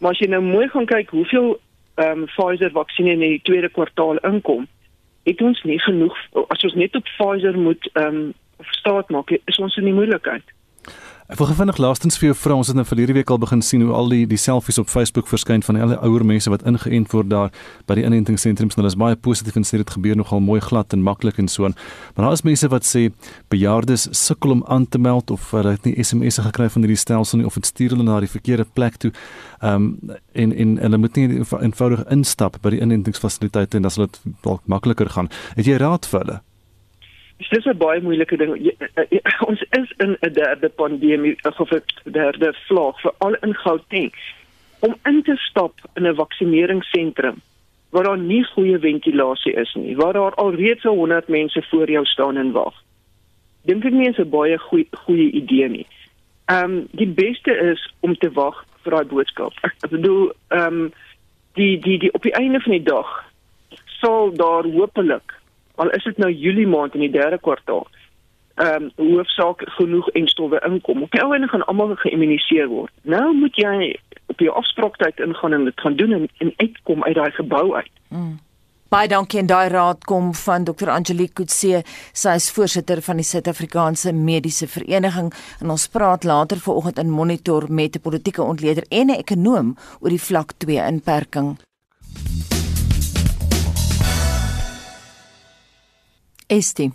Maar 0.00 0.10
as 0.10 0.18
jy 0.18 0.28
nou 0.28 0.42
mooi 0.42 0.68
gaan 0.68 0.86
kyk 0.86 1.10
hoeveel 1.10 1.58
ehm 1.98 2.24
um, 2.24 2.26
Pfizer 2.26 2.70
vaksines 2.70 3.18
in 3.18 3.24
die 3.24 3.40
tweede 3.42 3.68
kwartaal 3.68 4.20
inkom, 4.26 4.66
het 5.26 5.42
ons 5.42 5.62
nie 5.66 5.80
genoeg 5.82 6.16
as 6.48 6.62
ons 6.64 6.76
net 6.78 6.94
op 6.96 7.08
Pfizer 7.14 7.58
moet 7.58 7.90
ehm 7.94 8.20
um, 8.20 8.28
staat 8.74 9.10
maak, 9.14 9.30
is 9.30 9.58
ons 9.62 9.76
in 9.78 9.86
die 9.86 9.94
moeilikheid. 9.94 10.54
Ek 11.28 11.36
wil 11.36 11.50
gefvinnig 11.50 11.76
laastens 11.76 12.16
vir 12.16 12.30
jou 12.30 12.34
vra, 12.40 12.54
ons 12.56 12.70
het 12.70 12.76
nou 12.78 12.86
verlede 12.88 13.12
week 13.12 13.28
al 13.28 13.36
begin 13.42 13.60
sien 13.60 13.82
hoe 13.84 13.92
al 13.92 14.06
die 14.08 14.22
die 14.30 14.38
selfies 14.40 14.78
op 14.80 14.88
Facebook 14.88 15.26
verskyn 15.28 15.60
van 15.60 15.76
al 15.76 15.90
die 15.92 15.98
ouer 16.00 16.22
mense 16.24 16.48
wat 16.48 16.64
ingeënt 16.64 17.12
word 17.12 17.28
daar 17.28 17.50
by 17.84 17.98
die 17.98 18.06
inentingssentrums. 18.08 18.78
Hulle 18.80 18.88
is 18.88 18.96
baie 18.96 19.18
positief 19.26 19.58
en 19.60 19.68
sê 19.68 19.76
dit 19.76 19.92
gebeur 19.92 20.16
nogal 20.16 20.40
mooi 20.40 20.56
glad 20.64 20.96
en 20.96 21.04
maklik 21.04 21.36
en 21.36 21.52
so 21.52 21.68
aan. 21.68 21.76
Maar 22.16 22.30
daar 22.30 22.38
is 22.38 22.44
mense 22.48 22.72
wat 22.72 22.88
sê 22.88 23.10
bejaardes 23.52 24.08
sukkel 24.16 24.56
om 24.56 24.64
aan 24.72 24.88
te 24.88 24.96
meld 24.96 25.28
of 25.36 25.52
hulle 25.52 25.76
het 25.76 25.84
nie 25.84 26.00
SMS'e 26.00 26.48
gekry 26.48 26.70
van 26.72 26.88
hierdie 26.88 27.02
stelsel 27.04 27.42
nie 27.42 27.50
of 27.52 27.60
dit 27.60 27.68
stuur 27.74 27.98
hulle 27.98 28.08
na 28.08 28.22
die 28.24 28.32
verkeerde 28.38 28.64
plek 28.64 28.96
toe. 28.96 29.12
Ehm 29.60 29.92
um, 29.92 30.16
en 30.32 30.56
en 30.56 30.76
hulle 30.80 31.04
moet 31.04 31.20
nie 31.20 31.42
eenvoudig 31.44 32.08
instap 32.08 32.56
by 32.64 32.72
die 32.72 32.80
inentingsfasiliteite 32.80 33.76
en 33.76 33.84
dan 33.84 33.92
sal 33.92 34.08
dit 34.08 34.20
dalk 34.48 34.64
makliker 34.64 35.12
gaan. 35.12 35.28
Het 35.60 35.74
jy 35.74 35.76
raad 35.76 36.08
vir 36.08 36.24
hulle? 36.24 36.42
Dis 37.38 37.48
dis 37.48 37.66
'n 37.66 37.78
baie 37.78 38.00
moeilike 38.00 38.36
ding. 38.36 38.56
Jy, 38.56 38.74
jy, 38.80 39.06
jy, 39.10 39.20
ons 39.46 39.62
is 39.78 39.92
in 40.04 40.16
'n 40.20 40.32
derde 40.32 40.68
pandemie 40.68 41.36
of 41.44 41.72
'n 41.72 41.82
derde 42.10 42.52
vlak 42.66 43.00
vir 43.00 43.14
al 43.18 43.34
in 43.34 43.54
Gauteng. 43.54 44.12
Om 44.80 44.94
in 45.04 45.22
te 45.22 45.36
stap 45.36 45.74
in 45.94 46.06
'n 46.06 46.14
vaksineringsentrum 46.14 47.40
waar 47.90 48.04
daar 48.04 48.18
nie 48.18 48.44
goeie 48.44 48.78
ventilasie 48.78 49.52
is 49.52 49.74
nie, 49.74 49.96
waar 49.96 50.12
daar 50.12 50.34
alreeds 50.34 50.82
100 50.82 51.28
mense 51.28 51.62
voor 51.70 51.90
jou 51.90 52.04
staan 52.04 52.36
en 52.36 52.52
wag. 52.52 52.74
Dink 53.62 53.84
ek 53.84 53.92
nie 53.92 54.08
is 54.08 54.18
'n 54.18 54.30
baie 54.30 54.58
goeie 54.58 54.86
goeie 54.90 55.30
idee 55.30 55.68
nie. 55.68 55.86
Ehm 56.46 56.64
um, 56.64 56.88
die 56.90 57.08
beste 57.08 57.52
is 57.72 57.92
om 58.00 58.16
te 58.16 58.30
wag 58.32 58.64
vir 58.82 58.92
daai 58.92 59.04
boodskap. 59.04 59.52
Ek 59.62 59.90
bedoel 59.90 60.32
ehm 60.48 60.74
um, 60.74 60.92
die 61.54 61.78
die 61.78 61.98
die 61.98 62.12
op 62.12 62.22
die 62.22 62.34
einde 62.34 62.60
van 62.60 62.72
die 62.72 62.82
dag 62.82 63.24
sal 64.00 64.32
daar 64.34 64.64
hopelik 64.64 65.37
al 65.78 65.90
is 65.96 66.04
dit 66.04 66.18
nou 66.18 66.30
Julie 66.30 66.66
maand 66.66 66.94
in 66.94 67.06
die 67.06 67.14
derde 67.14 67.38
kwartaal. 67.38 67.86
Ehm 68.58 68.90
um, 68.98 69.12
hoofsaak 69.14 69.62
genoeg 69.78 70.08
en 70.18 70.26
stowwe 70.28 70.60
inkom. 70.66 71.02
Op 71.02 71.10
die 71.14 71.22
ou 71.22 71.34
en 71.34 71.48
gaan 71.48 71.66
almal 71.66 71.94
geïmmuniseer 71.96 72.66
word. 72.68 72.92
Nou 73.02 73.34
moet 73.36 73.56
jy 73.56 73.94
op 74.26 74.40
jou 74.40 74.54
afspraaktyd 74.54 75.20
ingaan 75.20 75.52
en 75.52 75.64
dit 75.64 75.80
gaan 75.80 75.96
doen 75.96 76.12
en, 76.12 76.28
en 76.38 76.52
uitkom 76.56 77.04
uit 77.04 77.14
daai 77.14 77.30
gebou 77.30 77.74
uit. 77.76 77.90
Mm. 78.08 78.38
Baie 78.88 79.08
dankie 79.08 79.42
en 79.42 79.48
daai 79.50 79.68
raad 79.68 80.04
kom 80.08 80.30
van 80.34 80.64
Dr. 80.64 80.88
Angelique 80.88 81.36
Kutse, 81.36 81.82
sy 82.16 82.36
is 82.40 82.46
voorsitter 82.56 83.02
van 83.04 83.20
die 83.20 83.26
Suid-Afrikaanse 83.28 84.14
Mediese 84.16 84.64
Vereniging 84.64 85.28
en 85.60 85.74
ons 85.76 85.84
praat 85.92 86.24
later 86.24 86.56
vanoggend 86.64 87.02
in 87.04 87.12
Monitor 87.12 87.68
met 87.68 87.96
'n 87.96 88.00
politieke 88.00 88.42
ontleder 88.42 88.84
en 88.88 89.10
'n 89.10 89.20
ekonom 89.20 89.76
oor 90.00 90.10
die 90.10 90.26
vlak 90.28 90.52
2 90.56 90.86
inperking. 90.86 91.58
Estie. 96.48 96.92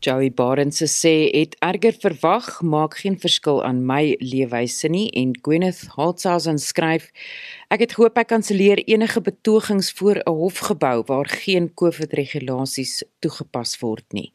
Joey 0.00 0.30
Barnes 0.32 0.80
sê 0.88 1.28
het 1.36 1.56
erger 1.60 1.92
verwag 2.00 2.46
maak 2.64 2.94
geen 3.02 3.18
verskil 3.20 3.58
aan 3.60 3.82
my 3.84 4.14
leefwyse 4.24 4.88
nie 4.88 5.10
en 5.20 5.34
Gwyneth 5.44 5.82
Haltshausen 5.98 6.56
skryf 6.56 7.10
ek 7.68 7.84
het 7.84 7.92
gehoop 7.98 8.16
ek 8.22 8.30
kanselleer 8.32 8.80
enige 8.88 9.20
betogings 9.20 9.92
voor 9.98 10.22
'n 10.24 10.32
hofgebou 10.40 11.04
waar 11.12 11.28
geen 11.28 11.68
COVID 11.74 12.16
regulasies 12.16 13.04
toegepas 13.20 13.76
word 13.84 14.06
nie. 14.16 14.32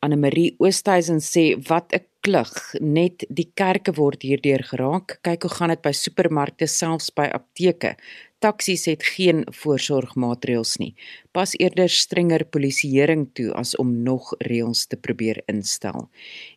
Anne 0.00 0.16
Marie 0.16 0.54
Oosthuizen 0.58 1.20
sê 1.20 1.44
wat 1.68 1.92
'n 1.92 2.04
klug 2.24 2.54
net 2.80 3.24
die 3.28 3.50
kerke 3.60 3.92
word 4.00 4.22
hierdeur 4.22 4.62
geraak 4.70 5.18
kyk 5.26 5.42
hoe 5.44 5.54
gaan 5.56 5.72
dit 5.72 5.82
by 5.86 5.92
supermarkte 5.92 6.66
selfs 6.66 7.08
by 7.18 7.26
apteke 7.38 7.96
Taksies 8.40 8.86
het 8.88 9.02
geen 9.04 9.42
voorsorgmaatreëls 9.52 10.78
nie. 10.80 10.94
Pas 11.36 11.52
eerder 11.60 11.90
strenger 11.92 12.46
polisieering 12.48 13.26
toe 13.36 13.50
as 13.52 13.74
om 13.76 13.90
nog 14.06 14.30
reëls 14.48 14.86
te 14.88 14.96
probeer 14.96 15.42
instel. 15.52 16.06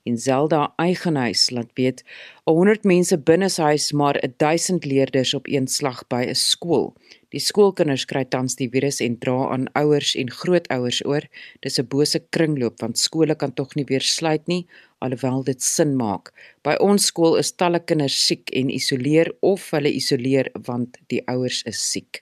En 0.08 0.16
Zelda 0.18 0.62
Eigenhuis 0.80 1.50
laat 1.52 1.74
weet 1.76 2.06
100 2.48 2.88
mense 2.88 3.18
binne 3.20 3.52
huis 3.58 3.92
maar 3.92 4.22
1000 4.38 4.86
leerders 4.86 5.34
op 5.34 5.48
een 5.52 5.68
slag 5.68 6.08
by 6.08 6.24
'n 6.30 6.36
skool. 6.36 6.94
Die 7.34 7.42
skoolkinders 7.42 8.04
kry 8.06 8.22
tans 8.30 8.54
die 8.60 8.68
virus 8.70 9.00
en 9.02 9.16
dra 9.18 9.48
aan 9.56 9.64
ouers 9.80 10.12
en 10.22 10.30
grootouers 10.30 11.00
oor. 11.10 11.26
Dis 11.66 11.80
'n 11.80 11.90
bose 11.94 12.20
kringloop 12.36 12.78
want 12.82 12.98
skole 12.98 13.36
kan 13.36 13.54
tog 13.58 13.76
nie 13.76 13.86
weer 13.90 14.06
sluit 14.06 14.48
nie 14.48 14.68
alhoewel 15.02 15.44
dit 15.44 15.62
sin 15.62 15.96
maak. 15.98 16.30
By 16.64 16.76
ons 16.80 17.08
skool 17.10 17.36
is 17.42 17.52
talle 17.52 17.80
kinders 17.80 18.18
siek 18.28 18.54
en 18.54 18.70
isoleer 18.70 19.34
of 19.42 19.72
hulle 19.72 19.90
isoleer 19.90 20.52
want 20.68 21.00
die 21.10 21.24
ouers 21.28 21.64
is 21.66 21.82
siek. 21.92 22.22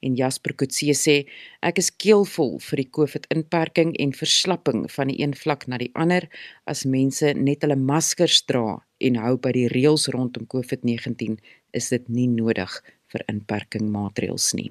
En 0.00 0.16
Jasper 0.16 0.54
Kutse 0.54 0.94
sê 0.94 1.26
ek 1.60 1.78
is 1.78 1.90
keelvol 1.90 2.58
vir 2.58 2.76
die 2.76 2.90
COVID-inperking 2.98 3.94
en 4.00 4.12
verslapping 4.12 4.90
van 4.90 5.08
die 5.08 5.20
een 5.20 5.34
vlak 5.34 5.68
na 5.68 5.76
die 5.76 5.92
ander 5.94 6.28
as 6.66 6.86
mense 6.86 7.34
net 7.34 7.62
hulle 7.62 7.76
maskers 7.76 8.42
dra 8.48 8.80
en 9.00 9.16
hou 9.16 9.36
by 9.36 9.52
die 9.52 9.68
reëls 9.68 10.08
rondom 10.08 10.46
COVID-19 10.46 11.36
is 11.72 11.90
dit 11.92 12.08
nie 12.08 12.28
nodig 12.28 12.80
vir 13.16 13.24
inperkingmaatreëls 13.32 14.52
nie. 14.58 14.68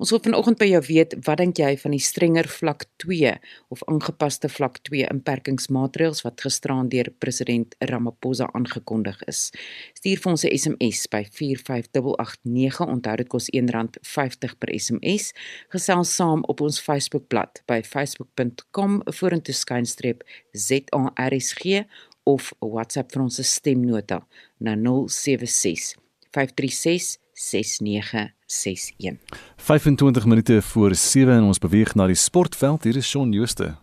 Ons 0.00 0.12
wil 0.14 0.22
vanoggend 0.24 0.58
by 0.60 0.68
jou 0.70 0.82
weet, 0.88 1.16
wat 1.26 1.40
dink 1.42 1.60
jy 1.60 1.74
van 1.82 1.94
die 1.94 2.02
strenger 2.02 2.48
vlak 2.50 2.86
2 3.04 3.34
of 3.74 3.84
aangepaste 3.90 4.50
vlak 4.52 4.80
2 4.88 5.06
inperkingsmaatreëls 5.12 6.24
wat 6.26 6.42
gisteraan 6.44 6.90
deur 6.92 7.12
president 7.22 7.76
Ramaphosa 7.92 8.48
aangekondig 8.56 9.20
is? 9.30 9.50
Stuur 9.98 10.22
vir 10.24 10.32
ons 10.32 10.44
'n 10.44 10.52
SMS 10.56 11.06
by 11.12 11.24
45889. 11.24 12.80
Onthou 12.80 13.16
dit 13.16 13.28
kos 13.28 13.50
R1.50 13.50 14.58
per 14.58 14.70
SMS. 14.72 15.32
Gesels 15.68 16.14
saam 16.14 16.44
op 16.48 16.60
ons 16.60 16.80
Facebookblad 16.80 17.62
by 17.66 17.82
facebook.com 17.82 19.02
vorentoe 19.06 19.54
skynstreep 19.54 20.24
ZARSG 20.52 21.84
of 22.24 22.52
WhatsApp 22.60 23.12
vir 23.12 23.22
ons 23.22 23.40
stemnota 23.42 24.22
na 24.60 24.76
076 24.76 25.96
536 26.32 27.18
6961. 27.50 29.16
25 29.56 30.24
minute 30.24 30.62
voor 30.62 30.94
7 30.94 31.32
en 31.32 31.42
ons 31.42 31.58
beweeg 31.58 31.94
na 31.94 32.06
die 32.06 32.14
sportveld. 32.14 32.84
Hier 32.84 32.96
is 32.96 33.08
Shaun 33.08 33.32
Jooste. 33.32 33.74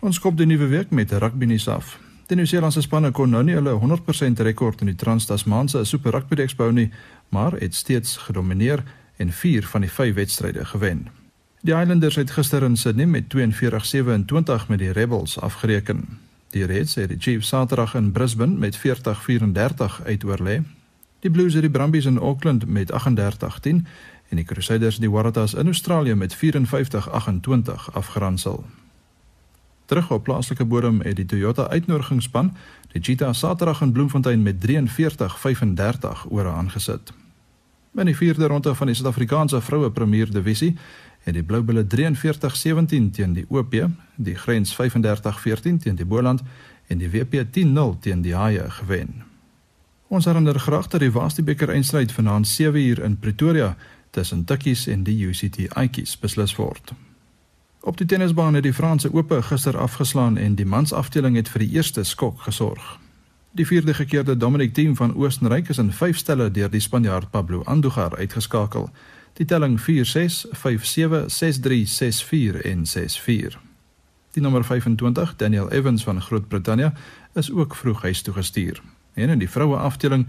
Ons 0.00 0.18
kop 0.18 0.36
die 0.36 0.46
nuwe 0.46 0.66
week 0.70 0.90
met 0.90 1.12
rugby 1.12 1.44
nuus 1.44 1.68
af. 1.68 1.98
Die 2.30 2.38
Nieu-Seelandse 2.38 2.84
spanne 2.86 3.10
kon 3.10 3.32
nou 3.34 3.42
nie 3.42 3.56
hulle 3.58 3.74
100% 3.82 4.42
rekord 4.46 4.80
in 4.84 4.92
die 4.92 4.96
Trans-Tasmaanse 4.96 5.82
Super 5.84 6.14
Rugby 6.14 6.38
Expo 6.44 6.70
nie, 6.70 6.90
maar 7.34 7.52
het 7.58 7.74
steeds 7.74 8.16
gedomeineer 8.28 8.84
en 9.16 9.32
4 9.32 9.66
van 9.66 9.80
die 9.80 9.90
5 9.90 10.14
wedstryde 10.14 10.64
gewen. 10.64 11.08
Die 11.66 11.74
Islanders 11.74 12.16
het 12.16 12.30
gister 12.30 12.62
in 12.62 12.76
Sydney 12.76 13.06
met 13.06 13.24
42-27 13.34 14.68
met 14.68 14.78
die 14.78 14.92
Rebels 14.92 15.40
afgereken. 15.40 16.06
Die 16.50 16.64
Reds 16.64 16.94
het 16.94 17.08
die 17.08 17.18
Chiefs 17.18 17.48
Saterdag 17.48 17.94
in 17.94 18.12
Brisbane 18.12 18.56
met 18.58 18.78
40-34 18.78 18.80
uitoorlê. 20.06 20.62
Die 21.20 21.30
Blues 21.30 21.52
het 21.52 21.62
die 21.62 21.70
Brumbies 21.70 22.04
in 22.04 22.18
Auckland 22.18 22.66
met 22.66 22.92
38-10 22.92 22.94
en 24.28 24.36
die 24.36 24.44
Crusaders 24.44 24.98
die 24.98 25.10
Waratahs 25.10 25.54
in 25.54 25.66
Australië 25.66 26.14
met 26.14 26.36
54-28 26.36 26.38
afgeronsel. 27.92 28.64
Terug 29.84 30.10
op 30.10 30.22
plaaslike 30.24 30.64
bodem 30.64 31.00
het 31.00 31.16
die 31.16 31.26
Toyota 31.26 31.68
uitnodigingsspan 31.68 32.56
die 32.92 33.02
Cheetah 33.02 33.32
Saterdag 33.32 33.80
in 33.80 33.92
Bloemfontein 33.92 34.42
met 34.42 34.56
43-35 34.66 36.28
oor 36.28 36.48
aangesit. 36.48 37.12
In 37.94 38.04
die 38.04 38.16
vierde 38.16 38.46
ronde 38.46 38.74
van 38.74 38.86
die 38.86 38.94
Suid-Afrikaanse 38.94 39.60
Vroue 39.60 39.90
Premier 39.90 40.30
Divisie 40.30 40.76
het 41.20 41.34
die 41.34 41.42
Blou 41.42 41.62
Bulle 41.62 41.84
43-17 41.84 43.10
teen 43.12 43.32
die 43.32 43.44
OP, 43.48 43.74
die 44.16 44.34
Grens 44.34 44.76
35-14 44.76 45.82
teen 45.82 45.94
die 45.94 46.06
Boland 46.06 46.42
en 46.86 46.98
die 46.98 47.10
WP 47.10 47.44
10-0 47.58 47.98
teen 48.00 48.22
die 48.22 48.36
Haie 48.36 48.70
gewen. 48.70 49.29
Ons 50.10 50.24
herinner 50.24 50.58
graag 50.58 50.88
dat 50.90 51.00
die 51.00 51.12
Waasde 51.14 51.42
beker 51.46 51.70
eindstryd 51.70 52.12
vanaand 52.12 52.48
7 52.48 52.80
uur 52.80 52.98
in 53.06 53.18
Pretoria 53.18 53.76
tussen 54.10 54.44
Tikkies 54.44 54.88
en 54.90 55.04
die 55.06 55.14
UCT 55.26 55.68
Aitjies 55.78 56.16
beslis 56.18 56.56
word. 56.58 56.90
Op 57.80 57.96
die 57.96 58.06
tennisbaan 58.06 58.58
het 58.58 58.66
die 58.66 58.74
Franse 58.74 59.12
Ope 59.14 59.38
gister 59.42 59.78
afgeslaan 59.78 60.36
en 60.36 60.58
die 60.58 60.66
mansafdeling 60.66 61.38
het 61.38 61.48
vir 61.48 61.62
die 61.62 61.70
eerste 61.78 62.02
skok 62.04 62.42
gesorg. 62.42 62.98
Die 63.54 63.66
vierde 63.66 63.94
gekeerde 63.94 64.36
Dominic 64.36 64.74
Thiem 64.74 64.96
van 64.96 65.14
Oostenryk 65.14 65.70
is 65.70 65.78
in 65.78 65.92
5 65.92 66.18
stelle 66.18 66.50
deur 66.50 66.70
die 66.70 66.82
Spanjaard 66.82 67.30
Pablo 67.30 67.62
Andujar 67.62 68.16
uitgeskakel. 68.18 68.90
Die 69.38 69.46
telling 69.46 69.78
46 69.78 70.56
57 70.58 71.62
63 71.62 72.26
64 72.26 72.62
en 72.62 72.86
64. 72.86 73.60
Die 74.30 74.42
nommer 74.42 74.64
25, 74.64 75.36
Daniel 75.36 75.70
Evans 75.70 76.02
van 76.02 76.20
Groot-Brittanje, 76.22 76.92
is 77.34 77.52
ook 77.52 77.74
vroeg 77.74 78.02
huis 78.02 78.22
toe 78.22 78.34
gestuur. 78.34 78.82
En 79.14 79.28
in 79.28 79.38
die 79.38 79.50
vroue 79.50 79.76
afdeling 79.76 80.26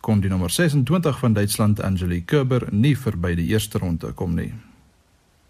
kon 0.00 0.20
die 0.20 0.30
nommer 0.30 0.50
26 0.50 1.18
van 1.18 1.32
Duitsland, 1.32 1.80
Angelique 1.82 2.24
Kerber, 2.24 2.66
nie 2.70 2.96
verby 2.98 3.34
die 3.34 3.46
eerste 3.52 3.78
ronde 3.78 4.12
kom 4.12 4.34
nie. 4.34 4.52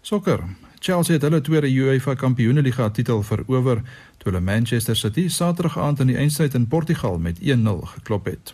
Sokker. 0.01 0.43
Chelsea 0.79 1.15
het 1.17 1.23
hulle 1.25 1.41
tweede 1.41 1.67
UEFA 1.67 2.13
Kampioenligga 2.13 2.91
titel 2.93 3.23
verower 3.23 3.81
toe 4.17 4.29
hulle 4.29 4.41
Manchester 4.41 4.95
City 4.95 5.27
Saterdag 5.29 5.79
aand 5.81 6.03
in 6.03 6.11
die 6.13 6.17
eindstryd 6.21 6.53
in 6.53 6.67
Portugal 6.67 7.17
met 7.19 7.41
1-0 7.41 7.79
geklop 7.95 8.29
het. 8.29 8.53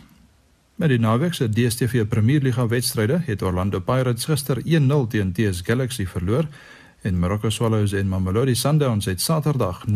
Met 0.80 0.88
die 0.88 0.98
naweek 0.98 1.34
se 1.36 1.50
DStv 1.52 2.06
Premierliga 2.08 2.66
wedstryde 2.66 3.20
het 3.26 3.42
Orlando 3.42 3.80
Pirates 3.80 4.24
gister 4.24 4.62
1-0 4.64 5.06
teen 5.08 5.32
TS 5.32 5.60
Galaxy 5.62 6.06
verloor 6.06 6.48
en 7.02 7.18
Morocco 7.18 7.50
Swallows 7.50 7.92
en 7.92 8.08
Mamelodi 8.08 8.54
Sundowns 8.54 9.04
het 9.04 9.20
Saterdag 9.20 9.84
0-0 9.86 9.92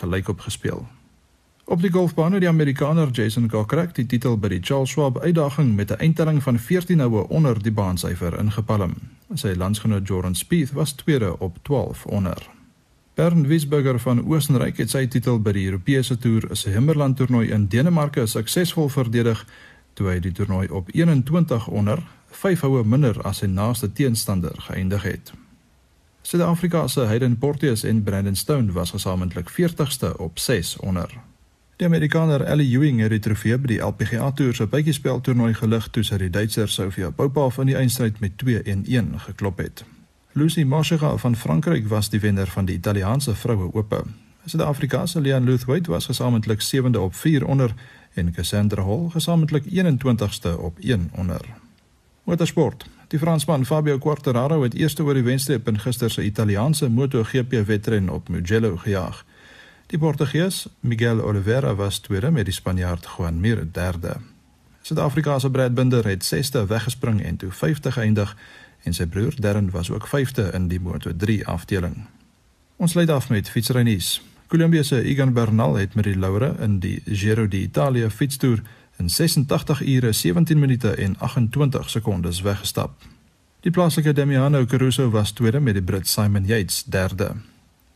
gelyk 0.00 0.28
op 0.28 0.40
gespeel. 0.40 0.86
Op 1.64 1.80
die 1.80 1.90
golfbaan 1.90 2.32
het 2.32 2.40
die 2.40 2.48
Amerikaner 2.48 3.10
Jason 3.10 3.46
Kokrak 3.48 3.94
die 3.96 4.04
titel 4.06 4.34
by 4.36 4.50
die 4.52 4.60
Charles 4.60 4.90
Schwab 4.92 5.18
uitdaging 5.18 5.74
met 5.74 5.90
'n 5.90 5.98
eindtelling 5.98 6.42
van 6.42 6.58
14 6.58 7.00
houe 7.00 7.28
onder 7.28 7.62
die 7.62 7.72
baansyfer 7.72 8.38
ingepalm. 8.38 8.94
Sy 9.34 9.54
landsgenoot 9.56 10.08
Jordan 10.08 10.34
Spieth 10.34 10.72
was 10.72 10.92
tweede 10.92 11.38
op 11.38 11.58
12 11.62 12.06
onder. 12.06 12.50
Bernd 13.14 13.46
Wiesberger 13.46 13.98
van 14.00 14.24
Oostenryk 14.26 14.76
het 14.76 14.90
sy 14.90 15.06
titel 15.06 15.40
by 15.40 15.52
die 15.52 15.64
Europese 15.64 16.18
toer 16.18 16.48
se 16.52 16.70
Himmerland 16.70 17.16
toernooi 17.16 17.50
in 17.50 17.68
Denemarke 17.68 18.26
suksesvol 18.26 18.88
verdedig 18.88 19.46
toe 19.92 20.08
hy 20.08 20.20
die 20.20 20.32
toernooi 20.32 20.68
op 20.68 20.88
21 20.92 21.68
onder 21.68 22.02
5 22.30 22.60
houe 22.60 22.84
minder 22.84 23.22
as 23.22 23.38
sy 23.38 23.46
naaste 23.46 23.92
teenstander 23.92 24.54
geëindig 24.56 25.02
het. 25.02 25.32
Suid-Afrika 26.22 26.88
se 26.88 27.00
Hayden 27.00 27.38
Porteous 27.38 27.82
en 27.84 28.02
Brandon 28.02 28.36
Stone 28.36 28.72
was 28.72 28.90
gesamentlik 28.90 29.50
40ste 29.50 30.16
op 30.16 30.38
6 30.38 30.76
onder. 30.76 31.33
Die 31.76 31.86
Amerikaner 31.86 32.40
Ellie 32.40 32.70
Ewing 32.70 33.00
het 33.02 33.10
die 33.10 33.18
trofee 33.18 33.56
by 33.58 33.66
die 33.66 33.80
LPGA 33.82 34.28
Tour 34.38 34.54
se 34.54 34.66
bytjiespel 34.70 35.18
toernooi 35.26 35.56
gelig 35.58 35.88
toe 35.90 36.04
sy 36.06 36.20
die 36.22 36.28
Duitser 36.30 36.70
Sofia 36.70 37.08
Popov 37.10 37.58
in 37.58 37.66
die 37.66 37.74
eindstryd 37.74 38.20
met 38.22 38.36
2-1 38.44 39.16
geklop 39.24 39.58
het. 39.58 39.82
Lucy 40.38 40.62
Marchega 40.62 41.10
van 41.18 41.34
Frankryk 41.34 41.88
was 41.90 42.12
die 42.12 42.20
wenner 42.22 42.46
van 42.46 42.70
die 42.70 42.76
Italiaanse 42.78 43.34
vroue 43.34 43.72
ope. 43.74 44.04
Suid-Afrika 44.46 45.02
se 45.06 45.20
Leanne 45.20 45.50
Luthwaite 45.50 45.90
was 45.90 46.06
gesamentlik 46.06 46.62
7de 46.62 47.02
op 47.02 47.14
4 47.14 47.46
onder 47.46 47.74
en 48.14 48.32
Cassandra 48.32 48.82
Hall 48.82 49.10
gesamentlik 49.10 49.66
21ste 49.66 50.54
op 50.58 50.78
1 50.78 51.10
onder. 51.18 51.42
Motorsport. 52.24 52.86
Die 53.08 53.18
Fransman 53.18 53.66
Fabio 53.66 53.98
Quartararo 53.98 54.62
het 54.62 54.74
eerste 54.74 55.02
oor 55.02 55.14
die 55.14 55.26
wenstreep 55.26 55.68
in 55.68 55.78
gister 55.78 56.10
se 56.10 56.22
Italiaanse 56.22 56.88
MotoGP 56.88 57.66
wedren 57.66 58.08
op 58.08 58.28
Mugello 58.28 58.76
gejaag. 58.76 59.24
Die 59.94 60.00
Portugees 60.02 60.66
Miguel 60.80 61.20
Oliveira 61.22 61.74
was 61.74 61.98
tweede 61.98 62.30
met 62.30 62.48
die 62.48 62.52
Spanjaard 62.52 63.06
Juan 63.16 63.40
Mir 63.40 63.60
derde. 63.72 64.16
Suid-Afrika 64.82 65.38
se 65.38 65.50
Brad 65.50 65.74
Binder 65.74 66.06
het 66.06 66.24
6ste 66.34 66.66
weggespring 66.66 67.22
en 67.22 67.36
toe 67.36 67.50
50 67.52 67.94
geëindig 67.94 68.32
en 68.82 68.96
sy 68.98 69.06
broer 69.06 69.38
Darren 69.38 69.70
was 69.70 69.92
ook 69.94 70.08
5de 70.10 70.48
in 70.58 70.66
die 70.68 70.80
Moto3 70.80 71.44
afdeling. 71.46 71.94
Ons 72.76 72.94
lei 72.98 73.06
af 73.06 73.30
met 73.30 73.50
fietsry 73.50 73.86
nuus. 73.86 74.18
Colombia 74.46 74.82
se 74.82 75.02
Egan 75.02 75.32
Bernal 75.32 75.78
het 75.78 75.94
met 75.94 76.10
die 76.10 76.18
Laure 76.18 76.56
in 76.58 76.80
die 76.82 76.98
Giro 77.06 77.46
d'Italia 77.48 78.10
fietstoer 78.10 78.62
in 78.98 79.10
86 79.10 79.86
ure 79.86 80.12
17 80.12 80.58
minute 80.58 80.90
en 80.90 81.18
28 81.18 81.90
sekondes 81.90 82.42
weggestap. 82.42 82.98
Die 83.60 83.70
plaaslike 83.70 84.12
Damiano 84.12 84.66
Caruso 84.66 85.10
was 85.10 85.32
tweede 85.32 85.60
met 85.60 85.74
die 85.74 85.82
Brit 85.82 86.08
Simon 86.08 86.44
Yates 86.44 86.82
derde. 86.84 87.53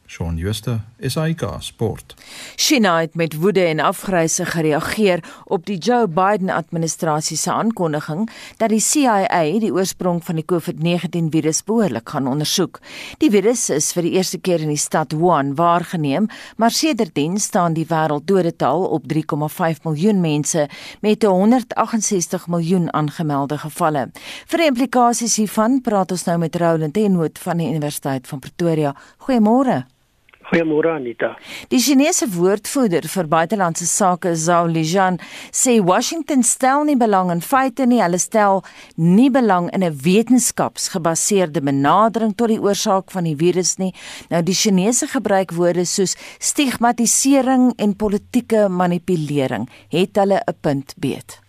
Shaun 0.09 0.39
Schuster, 0.39 0.81
SAK 1.01 1.43
Sport. 1.61 2.15
China 2.57 3.01
het 3.01 3.15
met 3.15 3.35
woede 3.37 3.61
en 3.61 3.81
afgryse 3.81 4.45
gereageer 4.45 5.21
op 5.45 5.67
die 5.67 5.77
Joe 5.79 6.07
Biden 6.09 6.49
administrasie 6.51 7.37
se 7.37 7.53
aankondiging 7.53 8.31
dat 8.57 8.73
die 8.73 8.81
CIA 8.81 9.43
die 9.61 9.73
oorsprong 9.73 10.23
van 10.25 10.41
die 10.41 10.45
COVID-19 10.49 11.29
virus 11.35 11.61
behoorlik 11.65 12.09
gaan 12.09 12.27
ondersoek. 12.27 12.81
Die 13.21 13.31
virus 13.31 13.67
is 13.71 13.91
vir 13.93 14.09
die 14.09 14.15
eerste 14.17 14.41
keer 14.41 14.65
in 14.65 14.73
die 14.73 14.81
stad 14.81 15.13
Wuhan 15.13 15.53
waargeneem, 15.61 16.31
maar 16.57 16.73
sedertdien 16.73 17.37
staan 17.39 17.77
die 17.77 17.87
wêrelddodetal 17.91 18.89
op 18.89 19.05
3,5 19.13 19.85
miljoen 19.85 20.25
mense 20.25 20.69
met 21.05 21.23
168 21.23 22.49
miljoen 22.49 22.89
aangemelde 22.97 23.61
gevalle. 23.61 24.09
Vir 24.49 24.65
die 24.65 24.73
implikasies 24.73 25.37
hiervan 25.37 25.83
praat 25.85 26.17
ons 26.17 26.25
nou 26.25 26.41
met 26.41 26.57
Roland 26.57 26.97
Enwood 26.97 27.39
van 27.45 27.61
die 27.61 27.69
Universiteit 27.69 28.27
van 28.27 28.41
Pretoria. 28.41 28.97
Goeiemôre. 29.29 29.85
Goeiemôre 30.49 30.95
Anita. 30.97 31.35
Die 31.69 31.81
Chinese 31.81 32.25
woordvoerder 32.33 33.05
vir 33.13 33.27
buitelandse 33.29 33.85
sake, 33.85 34.33
Zhao 34.33 34.65
Lijian, 34.67 35.19
sê 35.53 35.77
Washington 35.85 36.43
stel 36.43 36.87
nie 36.89 36.97
belang 36.97 37.29
in 37.35 37.43
feite 37.45 37.85
nie, 37.85 38.01
hulle 38.01 38.21
stel 38.23 38.63
nie 38.97 39.29
belang 39.31 39.69
in 39.77 39.85
'n 39.85 39.99
wetenskapsgebaseerde 40.05 41.61
benadering 41.61 42.33
tot 42.35 42.49
die 42.49 42.61
oorsaak 42.61 43.11
van 43.11 43.25
die 43.25 43.37
virus 43.37 43.77
nie. 43.79 43.93
Nou 44.31 44.43
die 44.43 44.55
Chinese 44.55 45.07
gebruik 45.07 45.53
woorde 45.53 45.85
soos 45.85 46.17
stigmatisering 46.39 47.75
en 47.77 47.97
politieke 47.97 48.69
manipulering. 48.69 49.69
Het 49.91 50.17
hulle 50.17 50.41
'n 50.47 50.57
punt 50.61 50.95
beet? 50.97 51.41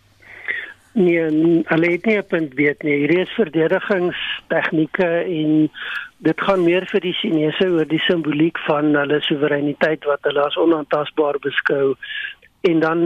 Nee, 0.94 1.64
hulle 1.66 1.92
het 1.92 2.06
nie 2.06 2.18
'n 2.18 2.28
punt 2.28 2.56
beet 2.56 2.84
nie. 2.84 2.98
Hierdie 2.98 3.22
is 3.22 3.30
verdedigingstegnieke 3.30 5.24
en 5.24 5.72
dit 6.20 6.42
gaan 6.42 6.64
meer 6.64 6.86
vir 6.92 7.04
die 7.06 7.16
Chinese 7.16 7.68
oor 7.72 7.88
die 7.88 8.02
simboliek 8.04 8.60
van 8.68 8.92
hulle 8.96 9.22
soewereiniteit 9.24 10.08
wat 10.10 10.26
hulle 10.28 10.44
as 10.44 10.58
onaantastbaar 10.60 11.40
beskou 11.44 11.94
en 12.68 12.80
dan 12.84 13.04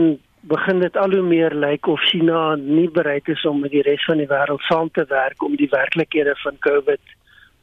begin 0.50 0.80
dit 0.82 0.96
al 0.96 1.14
hoe 1.14 1.22
meer 1.22 1.54
lyk 1.54 1.86
of 1.88 2.00
China 2.10 2.56
nie 2.60 2.88
bereid 2.90 3.28
is 3.32 3.44
om 3.48 3.60
met 3.64 3.72
die 3.72 3.84
res 3.86 4.02
van 4.04 4.18
die 4.20 4.30
wêreld 4.30 4.66
saam 4.68 4.90
te 4.90 5.06
werk 5.08 5.46
om 5.46 5.54
die 5.56 5.70
werklikhede 5.70 6.34
van 6.42 6.58
COVID 6.66 7.14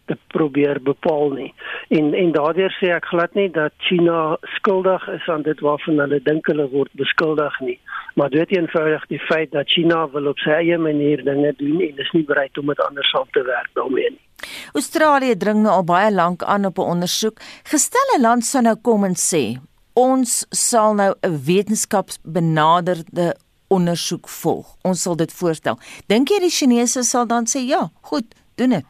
te 0.10 0.18
probeer 0.34 0.82
bepaal 0.82 1.30
nie. 1.36 1.52
En 2.00 2.14
en 2.24 2.32
daardeur 2.32 2.74
sê 2.80 2.90
ek 2.96 3.12
glad 3.12 3.36
nie 3.38 3.50
dat 3.54 3.76
China 3.90 4.38
skuldig 4.56 5.06
is 5.18 5.28
aan 5.30 5.46
dit 5.46 5.60
waarvan 5.68 6.02
hulle 6.04 6.20
dink 6.26 6.50
hulle 6.50 6.68
word 6.72 6.96
beskuldig 7.04 7.60
nie, 7.68 7.78
maar 8.16 8.34
dit 8.34 8.58
eenvoudig 8.58 9.06
die 9.14 9.22
feit 9.28 9.52
dat 9.52 9.70
China 9.70 10.08
wil 10.16 10.32
op 10.34 10.42
sy 10.42 10.58
eie 10.64 10.82
manier 10.90 11.24
dinge 11.28 11.54
doen 11.62 11.86
en 11.86 12.04
is 12.08 12.12
nie 12.18 12.26
bereid 12.34 12.58
om 12.58 12.72
met 12.72 12.84
ander 12.88 13.06
saam 13.14 13.30
te 13.38 13.46
werk 13.54 13.70
daarmee 13.78 14.10
nie. 14.16 14.26
Australië 14.74 15.38
dring 15.38 15.62
nou 15.62 15.74
al 15.74 15.84
baie 15.84 16.12
lank 16.12 16.44
aan 16.44 16.66
op 16.66 16.78
'n 16.78 16.92
ondersoek. 16.96 17.40
Gestel 17.64 18.18
'n 18.18 18.22
land 18.22 18.46
sou 18.46 18.64
nou 18.64 18.76
kom 18.82 19.04
en 19.04 19.16
sê, 19.16 19.60
ons 19.94 20.46
sal 20.50 20.94
nou 20.94 21.14
'n 21.22 21.44
wetenskapsbenaderde 21.46 23.36
ondersoek 23.68 24.30
volg. 24.30 24.76
Ons 24.84 25.02
sal 25.02 25.16
dit 25.16 25.34
voorstel. 25.34 25.78
Dink 26.08 26.30
jy 26.30 26.40
die 26.40 26.50
Chinese 26.50 27.04
sal 27.04 27.28
dan 27.28 27.46
sê 27.46 27.60
ja, 27.66 27.90
goed, 28.02 28.26
doen 28.56 28.70
dit? 28.70 28.86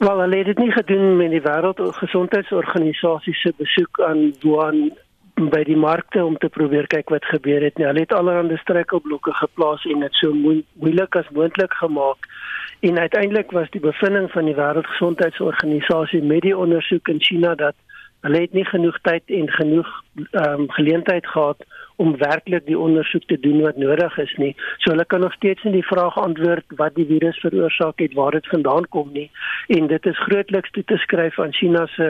Wel, 0.00 0.20
hulle 0.20 0.36
het 0.36 0.46
dit 0.46 0.58
nie 0.58 0.72
gedoen 0.72 1.16
met 1.16 1.30
die 1.30 1.42
Wêreldgesondheidsorganisasie 1.44 3.34
se 3.34 3.52
besoek 3.58 4.00
aan 4.00 4.30
Wuhan 4.40 4.90
by 5.48 5.60
die 5.64 5.76
markte 5.76 6.22
om 6.24 6.36
te 6.40 6.48
probeer 6.52 6.86
kyk 6.92 7.12
wat 7.12 7.24
gebeur 7.28 7.64
het 7.64 7.76
nie. 7.76 7.86
Hulle 7.88 8.04
het 8.04 8.14
allerlei 8.16 8.56
struikelblokke 8.60 9.32
geplaas 9.42 9.84
en 9.88 10.00
dit 10.04 10.16
so 10.20 10.32
moeilik 10.32 11.16
as 11.20 11.28
moontlik 11.36 11.76
gemaak. 11.82 12.28
En 12.80 12.98
uiteindelik 12.98 13.50
was 13.50 13.70
die 13.70 13.80
bevinding 13.80 14.30
van 14.30 14.44
die 14.44 14.54
Wêreldgesondheidsorganisasie 14.54 16.22
met 16.22 16.40
die 16.40 16.56
ondersoek 16.56 17.08
in 17.08 17.20
China 17.20 17.54
dat 17.54 17.74
hulle 18.20 18.40
het 18.40 18.52
nie 18.52 18.64
genoeg 18.64 18.96
tyd 19.02 19.22
en 19.26 19.50
genoeg 19.50 19.88
ehm 20.30 20.60
um, 20.60 20.70
geleentheid 20.70 21.26
gehad 21.26 21.64
om 21.96 22.16
werklik 22.16 22.64
die 22.66 22.78
ondersoek 22.78 23.24
te 23.28 23.38
doen 23.40 23.60
wat 23.60 23.76
nodig 23.76 24.16
is 24.18 24.32
nie. 24.36 24.54
So 24.78 24.90
hulle 24.90 25.04
kan 25.04 25.20
nog 25.20 25.32
steeds 25.32 25.62
nie 25.62 25.72
die 25.72 25.86
vraag 25.86 26.16
antwoord 26.18 26.64
wat 26.80 26.94
die 26.94 27.06
virus 27.06 27.40
veroorsaak 27.44 28.00
het, 28.00 28.14
waar 28.14 28.30
dit 28.30 28.48
vandaan 28.48 28.88
kom 28.88 29.12
nie. 29.12 29.30
En 29.68 29.86
dit 29.86 30.06
is 30.06 30.22
grootliks 30.24 30.70
toe 30.70 30.84
te 30.84 30.96
skryf 30.96 31.38
aan 31.38 31.52
China 31.52 31.86
se 31.86 32.08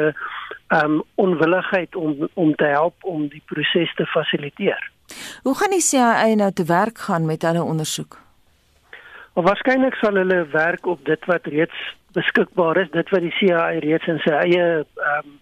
ehm 0.68 0.85
um, 0.85 1.02
onwilligheid 1.14 1.96
om 1.96 2.28
om 2.35 2.54
te 2.54 2.64
help 2.64 2.94
om 3.04 3.28
die 3.28 3.42
proses 3.46 3.94
te 3.94 4.06
fasiliteer. 4.06 4.90
Hoe 5.42 5.54
gaan 5.56 5.70
die 5.70 5.87
CIA 5.90 6.35
nou 6.35 6.52
te 6.52 6.64
werk 6.64 6.98
gaan 6.98 7.26
met 7.26 7.42
hulle 7.42 7.62
ondersoek? 7.62 8.29
Of 9.38 9.44
waarskynlik 9.46 9.94
sal 10.00 10.18
hulle 10.18 10.46
werk 10.52 10.86
op 10.86 11.04
dit 11.04 11.24
wat 11.30 11.46
reeds 11.46 11.96
beskikbaar 12.12 12.76
is, 12.82 12.90
dit 12.90 13.12
wat 13.14 13.22
die 13.22 13.36
CIA 13.38 13.68
reeds 13.84 14.08
in 14.10 14.18
sy 14.24 14.34
eie 14.34 14.64
ehm 14.82 15.20
um, 15.20 15.38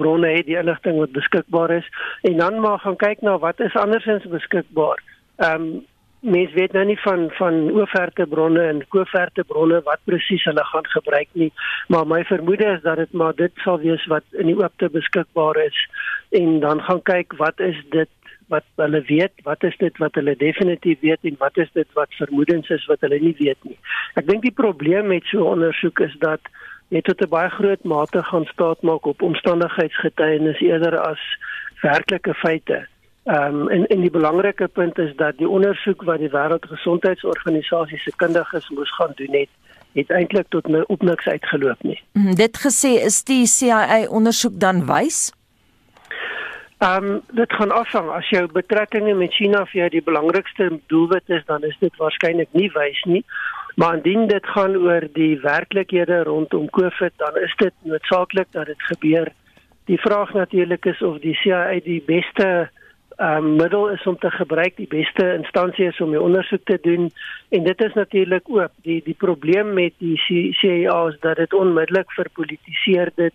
bronne 0.00 0.30
het, 0.32 0.46
die 0.48 0.56
inligting 0.56 0.96
wat 0.96 1.12
beskikbaar 1.12 1.70
is 1.74 1.88
en 2.24 2.38
dan 2.40 2.60
maar 2.64 2.78
gaan 2.80 2.96
kyk 2.96 3.20
na 3.20 3.34
wat 3.38 3.58
is 3.60 3.74
andersins 3.76 4.24
beskikbaar. 4.36 5.02
Ehm 5.36 5.66
um, 5.66 5.80
mens 6.22 6.52
weet 6.54 6.72
nou 6.72 6.84
nie 6.86 6.98
van 7.02 7.30
van 7.38 7.54
ooferte 7.74 8.26
bronne 8.30 8.62
en 8.62 8.84
kooferte 8.94 9.44
bronne 9.44 9.80
wat 9.88 10.00
presies 10.06 10.44
hulle 10.46 10.64
gaan 10.64 10.86
gebruik 10.94 11.28
nie, 11.32 11.50
maar 11.88 12.06
my 12.06 12.22
vermoede 12.24 12.68
is 12.76 12.82
dat 12.82 12.96
dit 13.02 13.12
maar 13.12 13.34
dit 13.34 13.52
sal 13.64 13.80
wees 13.82 14.04
wat 14.06 14.24
in 14.30 14.46
die 14.46 14.58
oopte 14.58 14.88
beskikbaar 14.88 15.58
is 15.64 15.78
en 16.30 16.60
dan 16.60 16.82
gaan 16.82 17.02
kyk 17.02 17.34
wat 17.42 17.60
is 17.60 17.80
dit 17.90 18.10
wat 18.52 18.66
hulle 18.76 19.00
weet, 19.08 19.32
wat 19.48 19.64
is 19.64 19.76
dit 19.80 19.98
wat 19.98 20.14
hulle 20.14 20.36
definitief 20.36 21.00
weet 21.00 21.26
en 21.30 21.36
wat 21.42 21.58
is 21.58 21.70
dit 21.72 21.98
wat 21.98 22.14
vermoedens 22.20 22.70
is 22.70 22.86
wat 22.90 23.00
hulle 23.00 23.18
nie 23.18 23.34
weet 23.38 23.58
nie. 23.66 23.78
Ek 24.20 24.28
dink 24.28 24.46
die 24.46 24.54
probleem 24.62 25.10
met 25.10 25.26
so 25.30 25.48
ondersoek 25.54 26.04
is 26.06 26.14
dat 26.22 26.52
jy 26.94 27.00
tot 27.02 27.22
'n 27.24 27.32
baie 27.34 27.50
groot 27.50 27.84
mate 27.84 28.22
gaan 28.30 28.46
staat 28.52 28.82
maak 28.82 29.06
op 29.06 29.22
omstandigheidsgetuienis 29.22 30.60
eerder 30.60 30.98
as 31.00 31.22
werklike 31.82 32.34
feite. 32.34 32.86
Ehm 33.24 33.60
um, 33.60 33.68
en 33.68 33.86
en 33.86 34.00
die 34.00 34.10
belangrike 34.10 34.68
punt 34.68 34.98
is 34.98 35.12
dat 35.16 35.36
die 35.38 35.48
ondersoek 35.48 36.02
wat 36.02 36.18
die 36.18 36.30
Wêreldgesondheidsorganisasie 36.30 37.98
se 37.98 38.12
kundiges 38.16 38.68
moes 38.68 38.94
gaan 38.94 39.12
doen 39.14 39.36
het, 39.36 39.48
het 39.92 40.10
eintlik 40.10 40.48
tot 40.48 40.66
nou 40.66 40.82
op 40.86 41.02
niks 41.02 41.26
uitgeloop 41.26 41.82
nie. 41.82 42.00
Mm, 42.12 42.34
dit 42.34 42.58
gesê 42.66 42.96
is 43.04 43.22
die 43.24 43.46
CIA 43.46 44.08
ondersoek 44.08 44.58
dan 44.60 44.86
wys? 44.86 45.30
Ehm 46.82 47.04
um, 47.04 47.20
dit 47.30 47.52
gaan 47.52 47.70
afhang 47.70 48.10
as 48.10 48.28
jou 48.28 48.42
betrekkinge 48.52 49.14
met 49.14 49.34
China 49.38 49.62
vir 49.70 49.80
jou 49.80 49.88
die 49.94 50.02
belangrikste 50.02 50.80
doelwit 50.86 51.28
is, 51.30 51.46
dan 51.46 51.62
is 51.62 51.78
dit 51.78 51.96
waarskynlik 51.96 52.50
nie 52.58 52.70
wys 52.74 53.04
nie. 53.06 53.24
Maar 53.74 53.94
indien 53.96 54.26
dit 54.26 54.46
gaan 54.46 54.76
oor 54.76 55.06
die 55.12 55.38
werklikhede 55.40 56.22
rondom 56.22 56.70
COVID, 56.70 57.12
dan 57.16 57.38
is 57.38 57.54
dit 57.56 57.74
noodsaaklik 57.82 58.50
dat 58.50 58.66
dit 58.66 58.82
gebeur. 58.82 59.32
Die 59.84 60.00
vraag 60.00 60.32
natuurlik 60.32 60.84
is 60.84 61.02
of 61.02 61.18
die 61.22 61.34
CIA 61.34 61.80
die 61.84 62.02
beste 62.06 62.70
um, 63.18 63.56
middel 63.56 63.88
is 63.90 64.02
om 64.06 64.18
te 64.18 64.30
gebruik, 64.30 64.76
die 64.76 64.88
beste 64.88 65.34
instansie 65.34 65.86
is 65.86 66.00
om 66.00 66.10
die 66.10 66.20
ondersoek 66.20 66.64
te 66.64 66.78
doen 66.82 67.10
en 67.48 67.64
dit 67.64 67.84
is 67.84 67.94
natuurlik 67.94 68.48
ook 68.48 68.70
die 68.82 69.00
die 69.04 69.16
probleem 69.18 69.72
met 69.74 69.92
die 69.98 70.18
CIA 70.60 70.98
is 71.08 71.18
dat 71.20 71.36
dit 71.36 71.52
onmiddellik 71.52 72.12
verpolitiseer 72.12 73.10
dit 73.14 73.34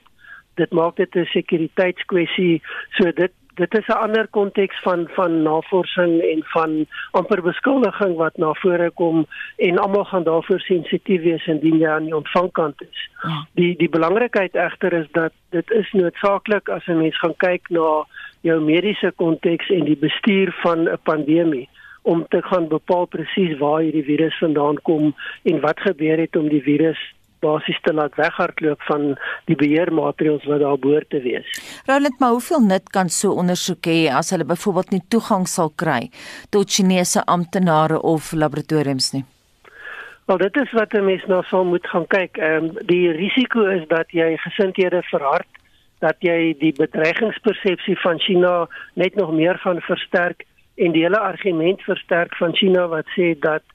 dit 0.55 0.71
maak 0.71 0.95
dit 0.95 1.15
'n 1.15 1.25
sekuriteitskwessie. 1.25 2.61
So 2.97 3.11
dit 3.11 3.31
dit 3.57 3.77
is 3.77 3.87
'n 3.87 4.01
ander 4.05 4.27
konteks 4.27 4.81
van 4.81 5.07
van 5.07 5.41
navorsing 5.41 6.21
en 6.21 6.43
van 6.43 6.85
amper 7.11 7.41
beskuldiging 7.41 8.15
wat 8.15 8.37
na 8.37 8.53
vore 8.53 8.89
kom 8.91 9.25
en 9.57 9.77
almal 9.77 10.05
gaan 10.05 10.23
daarvoor 10.23 10.59
sensitief 10.59 11.21
wees 11.21 11.47
indien 11.47 11.77
jy 11.77 11.89
aan 11.89 12.03
die 12.03 12.15
ontvangkant 12.15 12.81
is. 12.81 13.09
Ja. 13.23 13.47
Die 13.53 13.75
die 13.77 13.89
belangrikheid 13.89 14.55
egter 14.55 14.93
is 14.93 15.07
dat 15.11 15.33
dit 15.49 15.71
is 15.71 15.91
noodsaaklik 15.91 16.69
as 16.69 16.85
'n 16.87 16.97
mens 16.97 17.17
gaan 17.19 17.35
kyk 17.37 17.69
na 17.69 18.05
jou 18.41 18.59
mediese 18.61 19.11
konteks 19.15 19.69
en 19.69 19.85
die 19.85 19.97
bestuur 19.97 20.53
van 20.63 20.87
'n 20.89 20.97
pandemie 21.03 21.67
om 22.01 22.25
te 22.29 22.41
gaan 22.41 22.67
bepaal 22.67 23.05
presies 23.05 23.57
waar 23.59 23.81
hierdie 23.81 24.03
virus 24.03 24.37
vandaan 24.39 24.77
kom 24.81 25.15
en 25.43 25.59
wat 25.59 25.79
gebeur 25.79 26.17
het 26.17 26.35
om 26.35 26.49
die 26.49 26.61
virus 26.61 26.99
basies 27.39 27.79
te 27.81 27.93
laat 27.93 28.15
weghardloop 28.15 28.81
van 28.89 29.15
die 29.45 29.55
beheermaatreëls 29.59 30.45
wat 30.49 30.63
daar 30.63 30.79
behoort 30.81 31.09
te 31.09 31.21
wees. 31.21 31.47
Roland, 31.85 32.19
maar 32.19 32.29
hoeveel 32.29 32.63
nut 32.65 32.89
kan 32.89 33.09
so 33.09 33.31
ondersoek 33.31 33.89
hê 33.91 33.99
as 34.19 34.31
hulle 34.33 34.47
byvoorbeeld 34.47 34.95
nie 34.95 35.03
toegang 35.13 35.47
sal 35.47 35.71
kry 35.75 36.09
tot 36.49 36.71
Chinese 36.71 37.23
amptenare 37.25 38.01
of 38.01 38.31
laboratoriums 38.33 39.11
nie? 39.13 39.25
Wel 40.27 40.37
dit 40.37 40.57
is 40.63 40.71
wat 40.71 40.93
'n 40.93 41.05
mens 41.05 41.23
nou 41.25 41.43
sal 41.43 41.63
moet 41.65 41.87
gaan 41.87 42.07
kyk. 42.07 42.37
Ehm 42.37 42.63
um, 42.63 42.71
die 42.85 43.11
risiko 43.11 43.65
is 43.65 43.87
dat 43.87 44.11
jy 44.11 44.37
gesindhede 44.37 45.01
verhard, 45.03 45.47
dat 46.03 46.19
jy 46.25 46.53
die 46.59 46.73
bedreigingspersepsie 46.77 47.97
van 48.03 48.19
China 48.19 48.67
net 48.93 49.15
nog 49.15 49.31
meer 49.33 49.57
gaan 49.63 49.81
versterk 49.81 50.45
en 50.77 50.93
die 50.93 51.03
hele 51.03 51.19
argument 51.19 51.81
versterk 51.81 52.35
van 52.37 52.53
China 52.55 52.85
wat 52.87 53.09
sê 53.15 53.33
dat 53.39 53.65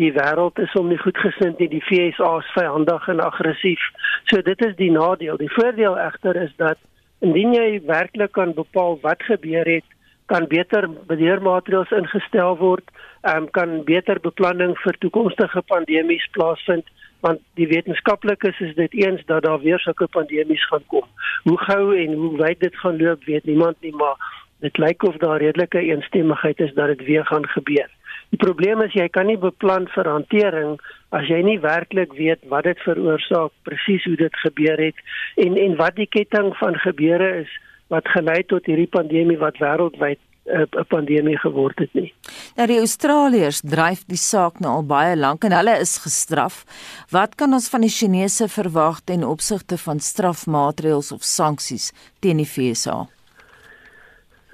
die 0.00 0.12
wêreld 0.14 0.58
is 0.62 0.72
om 0.78 0.88
nie 0.88 1.00
goedgesind 1.00 1.58
nie, 1.60 1.68
die 1.68 1.82
FSA 1.84 2.30
is 2.40 2.52
vyandig 2.54 3.08
en 3.12 3.20
aggressief. 3.20 3.82
So 4.30 4.40
dit 4.42 4.64
is 4.64 4.76
die 4.78 4.90
nadeel. 4.92 5.36
Die 5.36 5.52
voordeel 5.52 5.98
egter 6.00 6.38
is 6.40 6.54
dat 6.56 6.80
indien 7.20 7.52
jy 7.54 7.82
werklik 7.86 8.32
kan 8.38 8.54
bepaal 8.56 8.96
wat 9.02 9.22
gebeur 9.28 9.68
het, 9.68 9.84
kan 10.32 10.46
beter 10.48 10.88
beheermaatreëls 11.10 11.92
ingestel 11.92 12.56
word, 12.62 12.88
um, 13.28 13.50
kan 13.52 13.82
beter 13.84 14.20
beplanning 14.22 14.72
vir 14.80 14.96
toekomstige 15.04 15.62
pandemies 15.68 16.24
plaasvind 16.32 16.88
want 17.22 17.40
die 17.58 17.68
wetenskaplikes 17.70 18.60
is 18.60 18.74
dit 18.74 18.94
eens 19.04 19.22
dat 19.30 19.46
daar 19.46 19.60
weer 19.62 19.78
sulke 19.78 20.08
pandemies 20.10 20.66
gaan 20.66 20.84
kom. 20.86 21.06
Hoe 21.42 21.58
gou 21.58 21.96
en 21.96 22.14
hoe 22.18 22.36
wyd 22.36 22.60
dit 22.60 22.76
gaan 22.76 22.98
loop, 22.98 23.24
weet 23.24 23.44
niemand 23.44 23.76
nie, 23.80 23.94
maar 23.96 24.18
dit 24.66 24.78
lyk 24.78 25.02
of 25.06 25.16
daar 25.22 25.42
redelike 25.42 25.78
eensstemmigheid 25.78 26.60
is 26.60 26.74
dat 26.74 26.86
dit 26.86 27.04
weer 27.06 27.26
gaan 27.26 27.46
gebeur. 27.54 27.90
Die 28.34 28.40
probleem 28.40 28.80
is 28.82 28.94
jy 28.96 29.08
kan 29.12 29.26
nie 29.28 29.38
beplan 29.38 29.86
vir 29.92 30.08
hantering 30.08 30.78
as 31.12 31.26
jy 31.28 31.42
nie 31.44 31.58
werklik 31.60 32.14
weet 32.16 32.42
wat 32.48 32.64
dit 32.64 32.78
veroorsaak, 32.86 33.52
presies 33.68 34.06
hoe 34.08 34.16
dit 34.16 34.38
gebeur 34.44 34.80
het 34.80 35.02
en 35.46 35.58
en 35.60 35.76
wat 35.80 35.98
die 36.00 36.08
ketting 36.08 36.50
van 36.56 36.78
gebeure 36.80 37.28
is 37.42 37.50
wat 37.92 38.08
gelei 38.08 38.40
tot 38.48 38.66
hierdie 38.66 38.88
pandemie 38.88 39.36
wat 39.42 39.60
wêreldwyd 39.60 40.20
eh, 40.44 40.66
'n 40.78 40.86
pandemie 40.88 41.38
geword 41.38 41.78
het 41.78 41.94
nie. 41.94 42.14
Nou 42.56 42.66
die 42.66 42.78
Australiërs 42.78 43.60
dryf 43.60 44.04
die 44.06 44.16
saak 44.16 44.60
nou 44.60 44.72
al 44.72 44.86
baie 44.86 45.16
lank 45.16 45.44
en 45.44 45.52
hulle 45.52 45.78
is 45.80 45.98
gestraf. 45.98 46.64
Wat 47.10 47.34
kan 47.34 47.52
ons 47.52 47.68
van 47.68 47.80
die 47.80 47.90
Chinese 47.90 48.48
verwag 48.48 49.00
ten 49.04 49.24
opsigte 49.24 49.78
van 49.78 50.00
strafmaatreëls 50.00 51.12
of 51.12 51.22
sanksies 51.22 51.92
teen 52.20 52.36
die 52.36 52.48
VSA? 52.48 53.08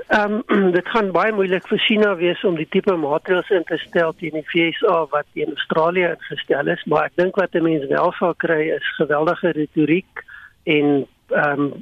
Ehm 0.09 0.43
um, 0.49 0.71
dit 0.77 0.89
gaan 0.89 1.11
baie 1.13 1.33
moeilik 1.37 1.67
vir 1.69 1.81
China 1.85 2.15
wees 2.17 2.41
om 2.49 2.57
die 2.57 2.69
tipe 2.73 2.95
maatreëls 2.97 3.51
in 3.53 3.65
te 3.69 3.77
stel 3.83 4.15
teen 4.17 4.39
die 4.39 4.47
VSA 4.49 5.03
wat 5.13 5.27
teen 5.37 5.53
Australië 5.53 6.15
ingestel 6.15 6.71
is, 6.73 6.85
maar 6.89 7.11
ek 7.11 7.19
dink 7.21 7.37
wat 7.37 7.53
'n 7.53 7.67
mens 7.67 7.85
wel 7.91 8.13
sal 8.17 8.33
kry 8.45 8.71
is 8.77 8.95
geweldige 8.97 9.53
retoriek 9.59 10.25
en 10.65 11.05
ehm 11.29 11.61
um, 11.61 11.73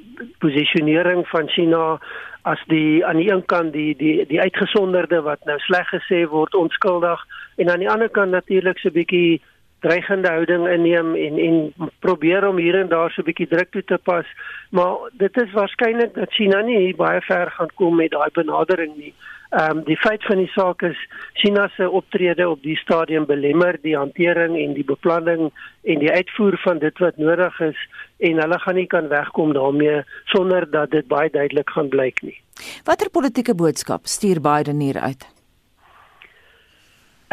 posisionering 0.42 1.23
van 1.31 1.49
China 1.55 2.01
as 2.46 2.62
die 2.70 3.04
aan 3.06 3.18
die 3.18 3.30
een 3.30 3.44
kant 3.50 3.72
die 3.72 3.96
die 3.98 4.26
die 4.30 4.40
uitgesonderde 4.40 5.22
wat 5.26 5.44
nou 5.50 5.59
sleg 5.64 5.88
gesê 5.90 6.22
word 6.30 6.54
onskuldig 6.54 7.24
en 7.56 7.70
aan 7.70 7.82
die 7.82 7.90
ander 7.90 8.09
kant 8.09 8.30
natuurlik 8.30 8.78
so 8.78 8.88
'n 8.88 8.98
bietjie 8.98 9.40
dreigende 9.87 10.28
houding 10.28 10.68
inneem 10.68 11.14
en 11.14 11.38
en 11.46 11.56
probeer 12.00 12.46
om 12.48 12.56
hier 12.56 12.78
en 12.80 12.88
daar 12.88 13.11
so 13.11 13.22
'n 13.22 13.28
bietjie 13.28 13.48
druk 13.48 13.70
toe 13.70 13.85
te 13.85 13.98
pas. 14.11 14.26
Maar 14.70 14.94
dit 15.12 15.42
is 15.42 15.52
waarskynlik 15.52 16.14
dat 16.14 16.32
China 16.32 16.61
nie 16.61 16.94
baie 16.96 17.20
ver 17.20 17.50
gaan 17.50 17.72
kom 17.74 17.96
met 17.96 18.11
daai 18.11 18.30
benadering 18.32 18.96
nie. 18.96 19.14
Ehm 19.50 19.78
um, 19.78 19.85
die 19.85 19.96
feit 19.96 20.24
van 20.26 20.40
die 20.42 20.50
saak 20.50 20.82
is 20.82 20.98
China 21.38 21.68
se 21.76 21.90
optrede 21.90 22.48
op 22.48 22.62
die 22.62 22.76
stadium 22.76 23.26
belemmer 23.26 23.78
die 23.82 23.94
hantering 23.96 24.56
en 24.59 24.74
die 24.74 24.85
beplanning 24.85 25.52
en 25.82 26.02
die 26.02 26.11
uitvoer 26.11 26.59
van 26.64 26.78
dit 26.82 26.98
wat 26.98 27.16
nodig 27.16 27.61
is 27.61 27.78
en 28.18 28.42
hulle 28.42 28.59
gaan 28.59 28.74
nie 28.74 28.87
kan 28.87 29.09
wegkom 29.09 29.52
daarmee 29.52 30.02
sonder 30.24 30.70
dat 30.70 30.90
dit 30.90 31.06
baie 31.06 31.30
duidelik 31.30 31.70
gaan 31.70 31.88
blyk 31.88 32.22
nie. 32.22 32.40
Watter 32.85 33.11
politieke 33.11 33.54
boodskap 33.54 34.06
stuur 34.06 34.40
Biden 34.40 34.80
hier 34.80 34.98
uit? 35.00 35.26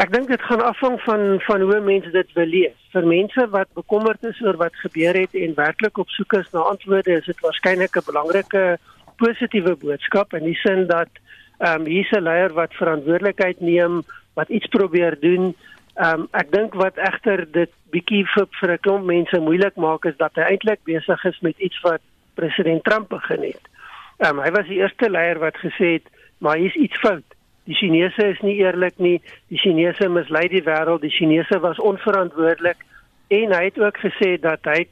Ek 0.02 0.10
dink 0.12 0.28
dit 0.28 0.42
gaan 0.42 0.62
afhang 0.62 1.00
van 1.02 1.40
van 1.46 1.60
hoe 1.60 1.80
mense 1.80 2.10
dit 2.10 2.32
wil 2.38 2.46
lees. 2.46 2.78
Vir 2.94 3.06
mense 3.06 3.48
wat 3.50 3.68
bekommerd 3.74 4.22
is 4.30 4.40
oor 4.42 4.56
wat 4.62 4.74
gebeur 4.86 5.18
het 5.18 5.34
en 5.34 5.54
werklik 5.54 5.98
op 5.98 6.08
soek 6.14 6.32
is 6.38 6.50
na 6.52 6.62
antwoorde, 6.70 7.18
is 7.18 7.26
dit 7.26 7.40
waarskynlik 7.40 7.96
'n 7.96 8.06
belangrike 8.06 8.78
positiewe 9.16 9.76
boodskap 9.76 10.34
in 10.34 10.44
die 10.44 10.58
sin 10.62 10.86
dat 10.86 11.08
ehm 11.58 11.80
um, 11.80 11.86
hier's 11.86 12.10
'n 12.10 12.22
leier 12.22 12.52
wat 12.52 12.74
verantwoordelikheid 12.74 13.60
neem, 13.60 14.02
wat 14.34 14.48
iets 14.48 14.66
probeer 14.66 15.16
doen. 15.20 15.54
Ehm 15.94 16.20
um, 16.20 16.28
ek 16.32 16.50
dink 16.52 16.74
wat 16.74 16.96
egter 16.96 17.46
dit 17.52 17.70
bietjie 17.90 18.24
vir 18.26 18.46
vir 18.60 18.72
'n 18.72 18.82
klomp 18.86 19.04
mense 19.04 19.40
moeilik 19.40 19.76
maak 19.76 20.04
is 20.04 20.16
dat 20.16 20.34
hy 20.34 20.42
eintlik 20.42 20.80
besig 20.84 21.24
is 21.24 21.40
met 21.40 21.58
iets 21.58 21.80
wat 21.80 22.00
president 22.34 22.84
Trump 22.84 23.08
begin 23.08 23.42
het. 23.42 23.64
Ehm 24.18 24.38
um, 24.38 24.44
hy 24.44 24.50
was 24.50 24.66
die 24.66 24.80
eerste 24.82 25.10
leier 25.10 25.38
wat 25.38 25.56
gesê 25.56 25.98
het, 25.98 26.06
maar 26.38 26.56
hier's 26.56 26.74
iets 26.74 26.98
fout. 26.98 27.24
Die 27.64 27.74
Chinese 27.74 28.26
is 28.28 28.40
nie 28.40 28.56
eerlik 28.60 28.98
nie. 28.98 29.22
Die 29.48 29.58
Chinese 29.58 30.08
mislei 30.08 30.48
die 30.48 30.62
wêreld. 30.62 31.00
Die 31.00 31.10
Chinese 31.10 31.60
was 31.60 31.80
onverantwoordelik 31.80 32.76
en 33.28 33.52
hy 33.52 33.64
het 33.64 33.78
ook 33.80 33.98
gesê 33.98 34.34
dat 34.40 34.60
hy 34.68 34.84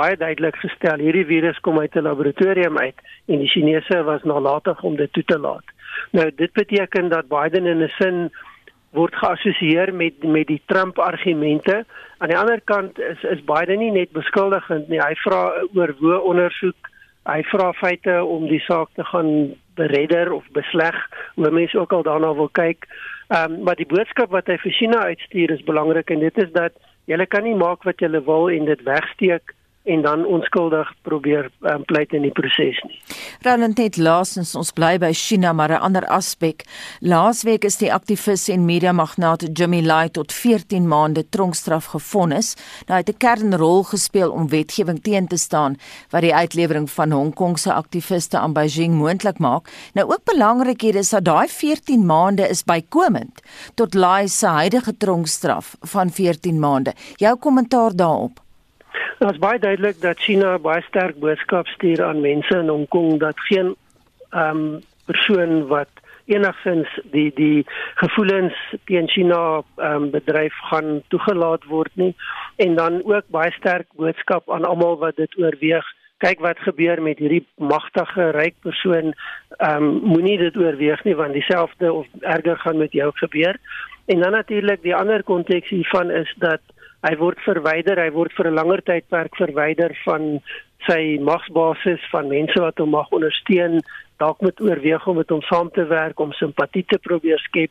baie 0.00 0.16
duidelik 0.16 0.56
gestel 0.62 1.02
hierdie 1.04 1.26
virus 1.28 1.58
kom 1.66 1.78
uit 1.80 1.94
'n 1.96 2.08
laboratorium 2.08 2.78
uit 2.78 2.98
en 3.28 3.38
die 3.38 3.52
Chinese 3.54 4.02
was 4.04 4.22
nalatig 4.24 4.82
om 4.82 4.96
dit 4.96 5.12
toe 5.12 5.24
te 5.24 5.38
laat. 5.38 5.66
Nou 6.12 6.30
dit 6.36 6.52
beteken 6.52 7.08
dat 7.08 7.28
Biden 7.28 7.66
in 7.66 7.82
'n 7.82 7.92
sin 7.98 8.30
word 8.92 9.14
geassosieer 9.14 9.94
met 9.94 10.22
met 10.22 10.46
die 10.46 10.62
Trump 10.66 10.98
argumente. 10.98 11.84
Aan 12.18 12.28
die 12.28 12.38
ander 12.38 12.60
kant 12.64 12.98
is 12.98 13.22
is 13.22 13.44
Biden 13.44 13.78
nie 13.78 13.90
net 13.90 14.12
beskuldigend 14.12 14.88
nie. 14.88 15.00
Hy 15.00 15.14
vra 15.14 15.52
oor 15.74 15.94
hoe 15.98 16.20
ondersoek. 16.20 16.88
Hy 17.24 17.42
vra 17.42 17.72
feite 17.72 18.24
om 18.24 18.48
die 18.48 18.60
saak 18.60 18.88
te 18.94 19.04
gaan 19.04 19.54
beredder 19.74 20.32
of 20.32 20.44
besleg, 20.52 20.96
hoe 21.34 21.50
mense 21.50 21.78
ook 21.78 21.92
al 21.92 22.02
daarna 22.02 22.34
wil 22.34 22.48
kyk. 22.48 22.88
Ehm 23.28 23.52
um, 23.52 23.62
maar 23.62 23.76
die 23.76 23.86
boodskap 23.86 24.30
wat 24.30 24.46
hy 24.46 24.56
vir 24.56 24.72
China 24.72 24.98
uitstuur 25.04 25.50
is 25.50 25.64
belangrik 25.64 26.10
en 26.10 26.18
dit 26.18 26.38
is 26.38 26.52
dat 26.52 26.72
jy 27.04 27.26
kan 27.26 27.42
nie 27.42 27.54
maak 27.54 27.82
wat 27.82 28.00
jy 28.00 28.10
wil 28.24 28.50
en 28.50 28.64
dit 28.64 28.82
wegsteek 28.82 29.54
en 29.82 30.02
dan 30.02 30.24
onskuldig 30.26 30.92
probeer 31.02 31.50
um, 31.60 31.84
pleit 31.84 32.12
in 32.12 32.22
die 32.22 32.32
proses 32.36 32.78
nie. 32.84 32.98
Roland 33.40 33.78
het 33.80 33.96
laasens 33.96 34.52
ons 34.54 34.72
bly 34.76 34.98
by 35.00 35.12
China 35.16 35.52
maar 35.52 35.72
'n 35.72 35.80
ander 35.80 36.06
aspek. 36.06 36.64
Laasweek 37.00 37.64
is 37.64 37.76
die 37.76 37.92
aktivis 37.92 38.48
en 38.48 38.64
media 38.64 38.92
magnaat 38.92 39.48
Jimmy 39.52 39.80
Lai 39.82 40.10
tot 40.10 40.32
14 40.32 40.88
maande 40.88 41.28
tronkstraf 41.28 41.84
gevonnis. 41.84 42.56
Nou 42.86 42.98
hy 42.98 43.02
het 43.06 43.08
'n 43.08 43.16
kernrol 43.16 43.82
gespeel 43.82 44.30
om 44.30 44.48
wetgewing 44.48 45.02
teen 45.02 45.26
te 45.26 45.36
staan 45.36 45.76
wat 46.10 46.22
die 46.22 46.34
uitlewering 46.34 46.90
van 46.90 47.10
Hong 47.10 47.34
Kong 47.34 47.58
se 47.58 47.72
aktiviste 47.72 48.38
aan 48.38 48.52
Beijing 48.52 48.94
moontlik 48.94 49.38
maak. 49.38 49.68
Nou 49.94 50.10
ook 50.10 50.24
belangrik 50.24 50.80
hier 50.80 50.94
is 50.94 51.10
dat 51.10 51.24
daai 51.24 51.48
14 51.48 52.06
maande 52.06 52.48
is 52.48 52.64
bykomend 52.64 53.40
tot 53.74 53.94
Lai 53.94 54.28
se 54.28 54.46
huidige 54.46 54.96
tronkstraf 54.96 55.76
van 55.80 56.10
14 56.10 56.58
maande. 56.58 56.92
Jou 57.16 57.36
kommentaar 57.36 57.96
daarop? 57.96 58.40
Dit 59.20 59.30
is 59.30 59.38
baie 59.38 59.58
duidelik 59.60 59.98
dat 60.00 60.18
China 60.24 60.54
baie 60.58 60.80
sterk 60.86 61.18
boodskap 61.20 61.66
stuur 61.68 62.00
aan 62.04 62.22
mense 62.24 62.54
in 62.56 62.70
Hong 62.72 62.86
Kong 62.88 63.18
dat 63.20 63.40
geen 63.48 63.74
ehm 64.30 64.60
um, 64.60 64.78
persoon 65.04 65.66
wat 65.68 66.00
enigsins 66.24 66.94
die 67.12 67.26
die 67.36 67.66
gevoelens 68.00 68.56
teen 68.88 69.10
China 69.12 69.40
ehm 69.76 70.06
um, 70.06 70.08
bedryf 70.14 70.56
gaan 70.70 71.02
toegelaat 71.12 71.68
word 71.68 71.92
nie. 72.00 72.14
En 72.56 72.74
dan 72.80 73.04
ook 73.04 73.28
baie 73.28 73.52
sterk 73.58 73.92
boodskap 73.92 74.50
aan 74.50 74.64
almal 74.64 74.96
wat 75.04 75.20
dit 75.20 75.38
oorweeg. 75.38 75.84
Kyk 76.24 76.40
wat 76.40 76.64
gebeur 76.64 77.02
met 77.02 77.18
hierdie 77.18 77.44
magtige 77.56 78.30
ryk 78.40 78.56
persoon. 78.64 79.12
Ehm 79.58 79.84
um, 79.84 80.00
moenie 80.14 80.38
dit 80.38 80.56
oorweeg 80.56 81.04
nie 81.04 81.16
want 81.20 81.36
dieselfde 81.36 81.92
of 81.92 82.08
erger 82.20 82.56
gaan 82.56 82.80
met 82.86 82.92
jou 82.92 83.12
gebeur. 83.14 83.60
En 84.06 84.20
dan 84.20 84.32
natuurlik 84.32 84.82
die 84.82 84.96
ander 84.96 85.22
konteks 85.22 85.68
hiervan 85.68 86.10
is 86.10 86.34
dat 86.38 86.60
hy 87.06 87.14
word 87.16 87.40
verwyder, 87.46 88.00
hy 88.00 88.10
word 88.12 88.32
vir 88.36 88.50
'n 88.50 88.58
langer 88.58 88.82
tydperk 88.82 89.36
verwyder 89.36 89.96
van 90.04 90.40
sy 90.88 91.18
magsbasis 91.20 92.00
van 92.12 92.28
mense 92.28 92.60
wat 92.60 92.78
hom 92.78 92.90
mag 92.90 93.10
ondersteun, 93.10 93.80
dalk 94.18 94.40
met 94.40 94.60
oorweeg 94.60 95.06
om 95.06 95.16
met 95.16 95.30
hom 95.30 95.42
saam 95.42 95.70
te 95.70 95.84
werk 95.84 96.20
om 96.20 96.32
simpatie 96.32 96.84
te 96.88 96.98
probeer 96.98 97.38
skep 97.38 97.70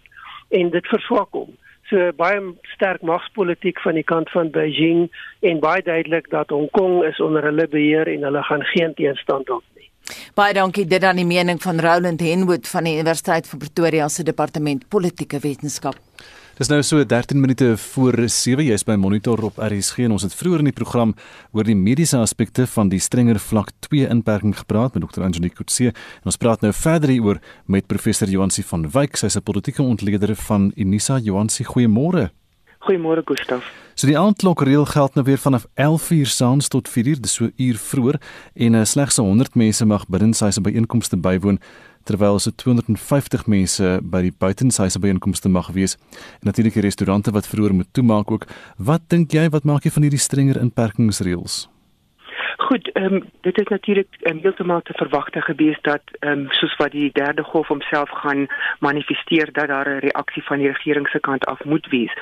en 0.49 0.69
dit 0.69 0.85
verswak 0.87 1.29
hom. 1.31 1.51
So 1.89 2.11
baie 2.17 2.41
sterk 2.75 3.01
magspolitiek 3.01 3.79
van 3.81 3.97
die 3.97 4.05
kant 4.05 4.29
van 4.29 4.51
Beijing 4.53 5.07
en 5.41 5.61
baie 5.61 5.81
duidelik 5.81 6.29
dat 6.29 6.53
Hong 6.53 6.69
Kong 6.77 7.01
is 7.07 7.19
onder 7.19 7.43
hulle 7.49 7.65
beheer 7.67 8.09
en 8.11 8.27
hulle 8.27 8.43
gaan 8.45 8.65
geen 8.73 8.93
teenstand 8.93 9.49
op 9.49 9.63
nie. 9.77 9.89
Baie 10.37 10.53
dankie 10.53 10.85
dit 10.85 11.03
aan 11.03 11.17
die 11.21 11.25
mening 11.25 11.61
van 11.61 11.81
Roland 11.81 12.21
Henwood 12.21 12.69
van 12.69 12.85
die 12.85 12.97
Universiteit 12.97 13.49
van 13.49 13.59
Pretoria 13.65 14.07
se 14.07 14.23
departement 14.23 14.85
politieke 14.89 15.41
wetenskap. 15.41 15.97
Dis 16.59 16.67
nou 16.67 16.81
so 16.83 16.99
13 17.05 17.39
minute 17.39 17.77
voor 17.77 18.17
7 18.27 18.65
jy's 18.67 18.83
by 18.83 18.97
Monitor 18.99 19.39
op 19.47 19.61
RSG 19.63 20.01
en 20.03 20.11
ons 20.17 20.25
het 20.25 20.33
vroeër 20.35 20.59
in 20.59 20.67
die 20.67 20.75
program 20.75 21.13
oor 21.55 21.63
die 21.63 21.75
mediese 21.79 22.19
aspekte 22.19 22.65
van 22.67 22.89
die 22.91 22.99
strenger 22.99 23.39
vlak 23.39 23.71
2 23.87 24.09
inperking 24.11 24.57
gepraat 24.57 24.97
met 24.97 25.05
Dr. 25.05 25.23
Angelique 25.23 25.55
Kutse. 25.55 25.93
En 26.19 26.27
ons 26.33 26.37
praat 26.41 26.59
nou 26.59 26.73
verder 26.75 27.13
hieroor 27.15 27.39
met 27.63 27.87
professor 27.87 28.27
Joansi 28.27 28.65
van 28.73 28.83
Wyk. 28.91 29.15
Sy's 29.15 29.39
'n 29.39 29.43
politieke 29.47 29.83
ontleder 29.83 30.35
van 30.35 30.73
Unisa. 30.75 31.17
Joansi 31.17 31.63
goeiemôre. 31.63 32.27
Goeiemôre 32.79 33.23
Gustaf. 33.23 33.63
So 33.95 34.07
die 34.07 34.19
aandklok 34.19 34.61
reël 34.61 34.85
geld 34.85 35.15
nou 35.15 35.25
weer 35.25 35.37
vanaf 35.37 35.65
11:00 35.75 36.25
saans 36.25 36.67
tot 36.67 36.89
4:00 36.89 37.19
dis 37.19 37.33
so 37.33 37.49
uur 37.55 37.77
vroeër. 37.77 38.21
En 38.53 38.73
uh, 38.73 38.83
slegs 38.83 39.15
100 39.15 39.55
mense 39.55 39.85
mag 39.85 40.07
binne 40.07 40.33
sy 40.33 40.49
se 40.49 40.61
byeenkomste 40.61 41.17
bywoon 41.17 41.59
terwyl 42.09 42.39
se 42.41 42.51
250 42.55 43.45
mense 43.45 43.95
by 44.01 44.23
die 44.25 44.33
buitenshuise 44.33 44.99
byeenkomste 44.99 45.49
mag 45.49 45.69
wees. 45.77 45.97
En 46.41 46.49
natuurlik 46.49 46.79
die 46.79 46.87
restaurante 46.87 47.33
wat 47.35 47.47
vroeër 47.47 47.75
moet 47.77 47.93
toemaak 47.93 48.31
ook. 48.31 48.47
Wat 48.77 49.05
dink 49.13 49.35
jy 49.37 49.49
wat 49.53 49.67
maak 49.69 49.85
jy 49.85 49.93
van 49.93 50.07
hierdie 50.07 50.25
strenger 50.25 50.61
inperkingsreëls? 50.61 51.67
Goed, 52.69 52.91
ehm 52.91 53.13
um, 53.13 53.23
dit 53.41 53.59
is 53.59 53.67
natuurlik 53.67 54.07
um, 54.21 54.39
heeltemal 54.41 54.81
te 54.81 54.93
verwagte 54.93 55.41
gewees 55.41 55.77
dat 55.81 56.01
ehm 56.19 56.31
um, 56.31 56.45
soos 56.49 56.75
wat 56.75 56.91
die 56.91 57.09
derde 57.13 57.43
golf 57.43 57.67
homself 57.67 58.09
gaan 58.09 58.47
manifesteer 58.79 59.49
dat 59.51 59.67
daar 59.67 59.89
'n 59.89 59.99
reaksie 59.99 60.43
van 60.43 60.57
die 60.57 60.67
regering 60.67 61.07
se 61.07 61.19
kant 61.19 61.45
af 61.45 61.63
moet 61.63 61.87
wees. 61.87 62.13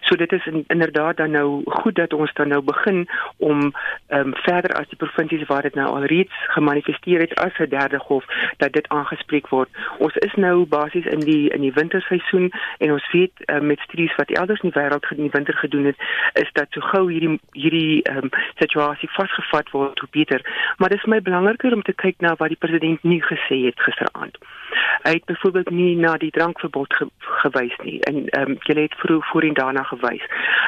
So 0.00 0.16
dit 0.16 0.32
is 0.32 0.46
in, 0.46 0.64
inderdaad 0.66 1.16
dan 1.16 1.30
nou 1.30 1.62
goed 1.64 1.94
dat 1.94 2.12
ons 2.12 2.32
dan 2.32 2.48
nou 2.48 2.62
begin 2.62 3.08
om 3.36 3.72
ehm 4.06 4.26
um, 4.26 4.34
verder 4.34 4.70
as 4.76 4.88
die 4.88 4.96
provinsies 4.96 5.46
waar 5.46 5.62
dit 5.62 5.74
nou 5.74 5.88
alreeds 5.88 6.34
gemanifesteer 6.46 7.20
het 7.20 7.34
as 7.34 7.58
'n 7.58 7.68
derde 7.68 7.98
golf 7.98 8.24
dat 8.56 8.72
dit 8.72 8.88
aangespreek 8.88 9.48
word. 9.48 9.68
Ons 9.98 10.16
is 10.16 10.34
nou 10.34 10.66
basies 10.66 11.06
in 11.06 11.20
die 11.20 11.50
in 11.50 11.60
die 11.60 11.72
winterseisoen 11.72 12.50
en 12.78 12.92
ons 12.92 13.10
weet 13.12 13.32
um, 13.46 13.66
met 13.66 13.78
studies 13.80 14.14
wat 14.16 14.30
elders 14.30 14.60
in 14.60 14.70
die 14.70 14.82
wêreld 14.82 15.10
in 15.10 15.22
die 15.22 15.36
winter 15.36 15.54
gedoen 15.54 15.84
het, 15.84 15.96
is 16.32 16.50
dat 16.52 16.66
so 16.70 16.80
gou 16.80 17.12
hierdie 17.12 17.40
hierdie 17.52 18.02
ehm 18.02 18.18
um, 18.18 18.30
situasie 18.56 19.10
vasgevat 19.10 19.70
word 19.70 19.89
hoe 19.98 20.08
beter. 20.10 20.74
Maar 20.76 20.88
dit 20.88 20.98
is 20.98 21.04
my 21.04 21.20
belangriker 21.22 21.72
om 21.72 21.82
te 21.82 21.92
kyk 21.92 22.20
na 22.20 22.34
wat 22.36 22.48
die 22.48 22.60
president 22.60 23.02
nie 23.02 23.22
gesê 23.22 23.64
het 23.66 23.80
gisteraand. 23.80 24.38
Hy 25.02 25.12
het 25.16 25.24
byvoorbeeld 25.24 25.70
nie 25.70 25.96
na 25.96 26.16
die 26.16 26.30
drankverbod 26.30 26.94
ge 26.94 27.06
gewys 27.18 27.76
nie 27.82 28.00
en 28.08 28.28
ehm 28.28 28.50
um, 28.50 28.56
jy 28.68 28.76
het 28.82 28.94
vroeg 29.02 29.26
voorheen 29.30 29.54
daarna 29.54 29.82
gewys. 29.82 30.24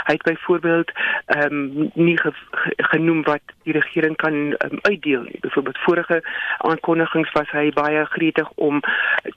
Hy 0.09 0.15
het 0.17 0.23
byvoorbeeld 0.23 0.93
ehm 1.37 1.59
um, 1.61 1.91
nie 1.95 2.19
ge 2.19 2.33
genoem 2.77 3.23
wat 3.23 3.55
die 3.63 3.73
regering 3.73 4.17
kan 4.17 4.35
um, 4.35 4.79
uitdeel 4.83 5.23
nie. 5.23 5.41
Byvoorbeeld 5.41 5.79
vorige 5.79 6.23
aankondigings 6.59 7.33
was 7.33 7.51
hy 7.51 7.71
baie 7.71 8.05
gretig 8.05 8.51
om 8.55 8.81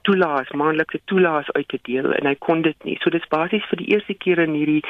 toelaas, 0.02 0.50
maandelikse 0.50 1.00
toelaas 1.04 1.52
uit 1.52 1.68
te 1.68 1.78
deel 1.82 2.12
en 2.12 2.26
hy 2.26 2.34
kon 2.38 2.62
dit 2.62 2.84
nie. 2.84 2.98
So 3.00 3.10
dis 3.10 3.28
basies 3.28 3.68
vir 3.70 3.84
die 3.84 3.92
eerste 3.94 4.14
keer 4.14 4.38
in 4.38 4.54
hierdie 4.54 4.82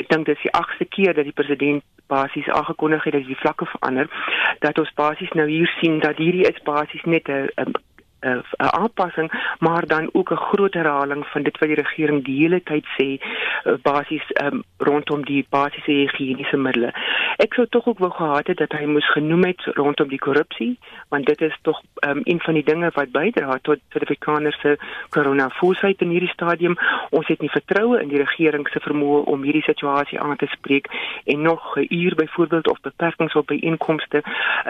ek 0.00 0.08
dink 0.08 0.28
dis 0.30 0.44
die 0.44 0.52
8ste 0.56 0.86
keer 0.88 1.16
dat 1.16 1.28
die 1.28 1.36
president 1.36 1.84
basies 2.12 2.48
aangekondig 2.48 3.04
het 3.04 3.12
dat 3.18 3.26
die 3.26 3.42
vlakke 3.42 3.66
verander 3.74 4.10
dat 4.58 4.78
ons 4.78 4.92
basies 5.02 5.32
nou 5.38 5.48
hier 5.48 5.70
sien 5.80 6.00
dat 6.06 6.16
hierdie 6.16 6.48
is 6.52 6.62
basies 6.66 7.04
net 7.14 7.28
'n 7.28 7.72
'n 8.20 8.42
aanpassing 8.56 9.30
maar 9.58 9.86
dan 9.86 10.08
ook 10.12 10.30
'n 10.30 10.44
groot 10.50 10.74
herhaling 10.74 11.26
van 11.26 11.42
dit 11.42 11.58
wat 11.58 11.68
die 11.68 11.82
regering 11.82 12.24
die 12.24 12.38
hele 12.42 12.62
tyd 12.62 12.86
sê 12.98 13.08
uh, 13.16 13.74
basies 13.82 14.26
um, 14.44 14.62
rondom 14.76 15.24
die 15.24 15.46
basiese 15.48 15.90
higieniese 15.90 16.56
middele. 16.56 16.92
Ek 17.36 17.54
sou 17.54 17.66
tog 17.68 17.86
ook 17.86 17.98
wou 17.98 18.10
gehad 18.10 18.46
het 18.46 18.56
dat 18.56 18.72
hy 18.72 18.84
moes 18.84 19.10
genoem 19.12 19.44
het 19.44 19.60
rondom 19.64 20.08
die 20.08 20.18
korrupsie 20.18 20.78
want 21.08 21.26
dit 21.26 21.40
is 21.40 21.56
tog 21.62 21.80
um, 22.08 22.20
een 22.24 22.40
van 22.40 22.54
die 22.54 22.64
dinge 22.64 22.90
wat 22.94 23.10
bydra 23.10 23.58
tot 23.62 23.78
Suid-Afrikaners 23.88 24.60
se 24.60 24.76
koronafoosheid 25.08 26.00
in 26.00 26.08
hierdie 26.08 26.32
stadium. 26.32 26.76
Ons 27.10 27.26
het 27.26 27.40
nie 27.40 27.50
vertroue 27.50 28.00
in 28.00 28.08
die 28.08 28.22
regering 28.22 28.68
se 28.68 28.80
vermoë 28.80 29.24
om 29.24 29.42
hierdie 29.42 29.62
situasie 29.62 30.20
aan 30.20 30.36
te 30.36 30.46
spreek 30.46 30.86
en 31.24 31.42
nog 31.42 31.76
'n 31.76 31.86
uur 31.88 32.14
byvoorbeeld 32.14 32.68
of 32.68 32.80
beperkings 32.80 33.34
op 33.34 33.46
byeenkomste 33.46 34.22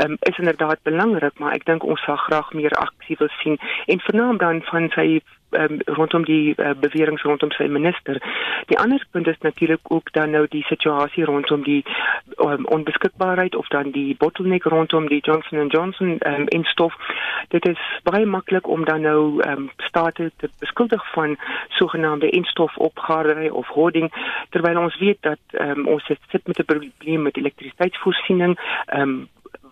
um, 0.03 0.17
is 0.21 0.39
inderdaad 0.39 0.79
belangrik, 0.83 1.39
maar 1.39 1.53
ek 1.53 1.65
dink 1.65 1.85
ons 1.85 2.03
sal 2.05 2.17
graag 2.17 2.53
meer 2.53 2.73
aktief 2.73 3.19
wil 3.19 3.29
sien 3.43 3.59
en 3.87 4.01
vernaam 4.01 4.39
dan 4.39 4.63
van 4.63 4.91
sy 4.95 5.21
um, 5.51 5.81
rondom 5.85 6.25
die 6.25 6.55
uh, 6.57 6.71
beweringe 6.81 7.23
rondom 7.23 7.51
sy 7.51 7.67
minister. 7.67 8.21
Die 8.67 8.79
ander 8.79 9.05
punt 9.11 9.27
is 9.27 9.39
natuurlik 9.41 9.81
ook 9.93 10.13
dan 10.13 10.31
nou 10.31 10.47
die 10.49 10.65
situasie 10.69 11.25
rondom 11.25 11.65
die 11.65 11.85
um, 12.37 12.67
onbeskikbaarheid 12.67 13.57
of 13.57 13.69
dan 13.69 13.91
die 13.91 14.17
bottleneck 14.19 14.65
rondom 14.65 15.09
die 15.09 15.21
Johnson 15.21 15.69
Johnson 15.69 16.19
um, 16.27 16.47
instof. 16.49 16.95
Dit 17.49 17.67
is 17.69 17.81
baie 18.03 18.27
maklik 18.27 18.69
om 18.69 18.85
dan 18.85 19.01
nou 19.01 19.43
um, 19.49 19.71
state 19.77 20.31
te 20.37 20.51
beskuldig 20.59 21.13
van 21.13 21.37
sogenaamde 21.69 22.31
instofopgaardery 22.31 23.49
of 23.49 23.67
hoarding 23.67 24.13
terwyl 24.51 24.79
ons 24.79 24.99
weet 24.99 25.19
dat 25.21 25.61
um, 25.61 25.87
ons 25.87 26.05
sit 26.05 26.47
met 26.47 26.59
'n 26.59 26.65
probleem 26.65 27.23
met 27.23 27.37
elektrisiteitsvoorsiening 27.37 28.59
um, 28.95 29.29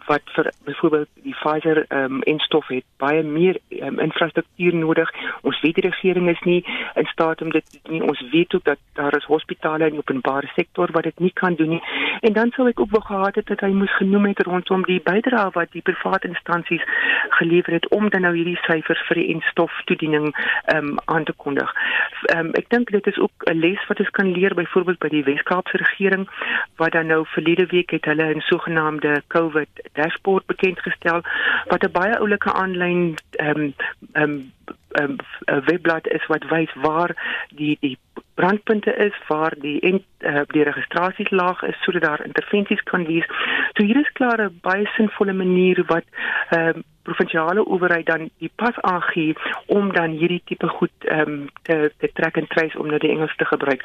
wat 0.08 0.22
vir 0.34 0.50
byvoorbeeld 0.64 1.08
die 1.22 1.34
Pfizer 1.34 1.84
ehm 1.88 2.18
um, 2.18 2.22
instof 2.22 2.66
het 2.68 2.84
baie 2.96 3.22
meer 3.22 3.58
um, 3.68 3.98
infrastruktuur 4.00 4.74
nodig. 4.74 5.10
Ons 5.42 5.60
weet 5.60 5.74
die 5.74 5.88
regering 5.88 6.28
is 6.28 6.40
nie 6.44 6.64
in 6.94 7.06
staat 7.12 7.42
om 7.42 7.50
dit 7.50 7.80
nie. 7.90 8.02
Ons 8.02 8.22
weet 8.32 8.54
ook 8.54 8.64
dat 8.64 8.78
daar 8.92 9.16
is 9.16 9.24
hospitale 9.24 9.86
in 9.86 9.96
die 9.96 10.04
openbare 10.04 10.50
sektor 10.54 10.92
wat 10.92 11.02
dit 11.02 11.18
nie 11.18 11.32
kan 11.32 11.54
doen 11.54 11.68
nie. 11.68 11.82
En 12.20 12.32
dan 12.32 12.52
sou 12.56 12.68
ek 12.68 12.80
ook 12.80 12.90
wou 12.90 13.02
gehad 13.04 13.34
het 13.34 13.46
dat 13.46 13.60
hy 13.60 13.72
moes 13.72 13.96
genoem 13.96 14.30
het 14.30 14.42
rondom 14.48 14.84
die 14.88 15.00
bydrae 15.04 15.50
wat 15.52 15.72
die 15.72 15.82
private 15.82 16.28
instansies 16.28 16.84
gelewer 17.40 17.72
het 17.78 17.88
om 17.88 18.08
dan 18.08 18.26
nou 18.26 18.34
hierdie 18.36 18.58
syfers 18.64 19.04
vir 19.08 19.20
die 19.22 19.28
instof 19.34 19.82
toediening 19.84 20.32
ehm 20.64 20.76
um, 20.92 20.96
aan 21.04 21.24
te 21.24 21.36
kondig. 21.36 21.74
Ehm 22.32 22.46
um, 22.46 22.52
ek 22.60 22.70
dink 22.74 22.90
dit 22.96 23.06
is 23.06 23.18
ook 23.18 23.48
'n 23.50 23.60
les 23.60 23.86
wat 23.88 24.00
ons 24.00 24.10
kan 24.10 24.32
leer 24.32 24.54
byvoorbeeld 24.54 24.98
by 24.98 25.08
die 25.08 25.24
Wes-Kaapse 25.24 25.76
regering 25.76 26.28
wat 26.76 26.92
dan 26.92 27.06
nou 27.06 27.26
verlede 27.26 27.66
week 27.66 27.90
het 27.90 28.04
hulle 28.04 28.34
'n 28.34 28.40
sogenaamde 28.40 29.22
COVID 29.28 29.68
dashboard 30.00 30.46
bekend 30.46 30.80
gestel 30.86 31.20
wat 31.72 31.84
'n 31.84 31.96
baie 32.00 32.18
oulike 32.18 32.52
aanlyn 32.52 33.02
ehm 33.30 33.60
um, 33.60 33.74
ehm 34.12 34.30
um, 34.30 34.52
um, 35.00 35.16
webblad 35.64 36.06
is 36.08 36.26
wat 36.26 36.44
wys 36.50 36.72
waar 36.74 37.12
die 37.54 37.76
die 37.80 37.98
brandpunte 38.34 38.94
is 38.94 39.14
waar 39.28 39.54
die 39.58 39.80
en 39.80 40.04
uh, 40.18 40.40
die 40.46 40.62
registrasies 40.62 41.30
laag 41.30 41.62
is 41.62 41.82
sodat 41.82 42.02
daar 42.02 42.24
intervensies 42.24 42.82
kan 42.82 43.06
wees. 43.06 43.26
So 43.74 43.84
hier 43.84 44.00
is 44.00 44.12
klaar 44.12 44.40
'n 44.40 44.58
baie 44.62 44.86
sinvolle 44.96 45.32
manier 45.32 45.84
wat 45.86 46.06
ehm 46.50 46.76
um, 46.76 46.84
provinsiale 47.08 47.64
owerheid 47.66 48.06
dan 48.06 48.30
die 48.38 48.50
pas 48.54 48.76
aangee 48.80 49.34
om 49.66 49.92
dan 49.92 50.10
hierdie 50.20 50.42
tipe 50.44 50.68
goed 50.68 50.96
ehm 50.98 51.20
um, 51.20 51.48
te 51.62 51.92
te 51.98 52.10
trek 52.12 52.36
en 52.36 52.46
trace 52.46 52.78
om 52.78 52.86
nou 52.86 52.98
die 52.98 53.10
Engels 53.10 53.36
te 53.36 53.44
gebruik. 53.44 53.82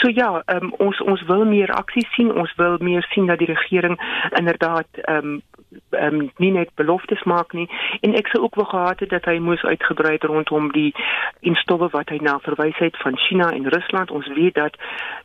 So 0.00 0.08
ja, 0.08 0.42
ehm 0.46 0.64
um, 0.64 0.74
ons 0.86 1.00
ons 1.00 1.22
wil 1.32 1.44
meer 1.44 1.72
aksie 1.82 2.06
sien. 2.14 2.32
Ons 2.32 2.54
wil 2.56 2.76
meer 2.78 3.06
sien 3.12 3.26
dat 3.26 3.38
die 3.38 3.52
regering 3.52 4.00
inderdaad 4.38 4.88
ehm 5.02 5.16
um, 5.16 5.42
ehm 5.90 6.20
um, 6.20 6.30
nie 6.36 6.50
net 6.52 6.70
beloftes 6.74 7.22
maak 7.22 7.52
nie 7.52 7.68
en 8.00 8.14
ek 8.14 8.26
sou 8.26 8.42
ook 8.44 8.54
wou 8.54 8.66
gehad 8.66 9.00
het 9.00 9.10
dat 9.10 9.24
hy 9.24 9.38
moes 9.38 9.62
uitgebrei 9.62 10.16
rondom 10.20 10.70
die 10.72 10.94
instowwe 11.40 11.88
wat 11.92 12.08
hy 12.08 12.18
na 12.22 12.38
verwys 12.38 12.78
het 12.78 12.96
van 13.02 13.18
China 13.18 13.50
en 13.52 13.68
Rusland. 13.68 14.10
Ons 14.10 14.28
weet 14.34 14.54
dat 14.54 14.76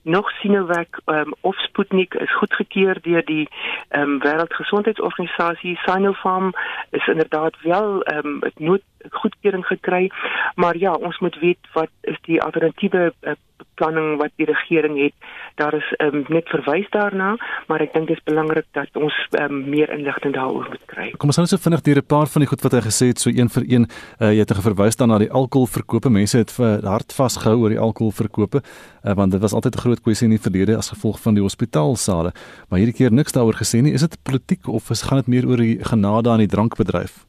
nog 0.02 0.30
Sinovac 0.40 1.02
ehm 1.06 1.18
um, 1.18 1.34
of 1.42 1.56
Sputnik 1.68 2.14
is 2.14 2.36
goedgekeur 2.36 3.02
deur 3.02 3.26
die 3.26 3.50
ehm 3.90 4.02
um, 4.02 4.20
Wêreldgesondheidsorganisasie. 4.20 5.80
Sinopharm 5.86 6.54
is 6.90 7.08
inderdaad 7.08 7.56
wel 7.62 8.02
ehm 8.04 8.28
um, 8.28 8.38
het 8.42 8.60
nood 8.60 8.82
goedkeuring 9.12 9.66
gekry. 9.66 10.12
Maar 10.56 10.78
ja, 10.78 10.94
ons 10.94 11.20
moet 11.20 11.40
weet 11.40 11.72
wat 11.74 11.90
is 12.02 12.18
die 12.22 12.42
alternatiewe 12.42 13.14
uh, 13.22 13.34
beplanning 13.76 14.18
wat 14.20 14.32
die 14.40 14.48
regering 14.48 14.98
het. 15.00 15.14
Daar 15.60 15.74
is 15.74 15.88
um, 16.04 16.24
net 16.28 16.48
verwys 16.52 16.88
daarna, 16.92 17.36
maar 17.68 17.84
ek 17.84 17.94
dink 17.94 18.10
dit 18.10 18.18
is 18.18 18.24
belangrik 18.28 18.68
dat 18.76 18.92
ons 19.00 19.16
um, 19.40 19.62
meer 19.70 19.92
inligting 19.94 20.36
daaroor 20.36 20.68
moet 20.72 20.86
kry. 20.92 21.10
Kom 21.20 21.32
ons 21.32 21.40
nou 21.40 21.48
so 21.48 21.62
vinnig 21.62 21.84
deur 21.86 22.02
'n 22.02 22.08
paar 22.08 22.28
van 22.28 22.44
die 22.44 22.50
goed 22.50 22.64
wat 22.64 22.76
hy 22.76 22.82
gesê 22.88 23.12
het, 23.12 23.20
so 23.20 23.30
een 23.30 23.50
vir 23.50 23.64
een. 23.68 23.88
Uh, 24.20 24.32
jy 24.32 24.44
het 24.44 24.56
verwys 24.56 24.96
dan 24.96 25.10
na 25.10 25.20
die 25.20 25.32
alkoholverkope. 25.32 26.10
Mense 26.10 26.38
het 26.38 26.52
hard 26.84 27.14
vasgehou 27.14 27.58
oor 27.64 27.70
die 27.70 27.80
alkoholverkope, 27.80 28.62
uh, 28.62 29.14
want 29.14 29.32
dit 29.32 29.42
was 29.42 29.54
altyd 29.54 29.76
'n 29.76 29.84
groot 29.86 30.02
kwessie 30.02 30.28
in 30.28 30.36
die 30.36 30.44
verlede 30.44 30.78
as 30.78 30.90
gevolg 30.90 31.20
van 31.20 31.34
die 31.34 31.44
hospitaalsale. 31.44 32.32
Maar 32.70 32.80
hierdie 32.80 32.96
keer 32.96 33.12
niks 33.12 33.32
daaroor 33.32 33.56
gesê 33.56 33.82
nie. 33.82 33.94
Is 33.94 34.02
dit 34.02 34.18
politiek 34.24 34.68
of 34.68 34.90
is 34.90 35.04
gaan 35.04 35.18
dit 35.18 35.28
meer 35.28 35.48
oor 35.48 35.58
die 35.58 35.80
genade 35.84 36.30
aan 36.30 36.44
die 36.44 36.48
drankbedryf? 36.48 37.26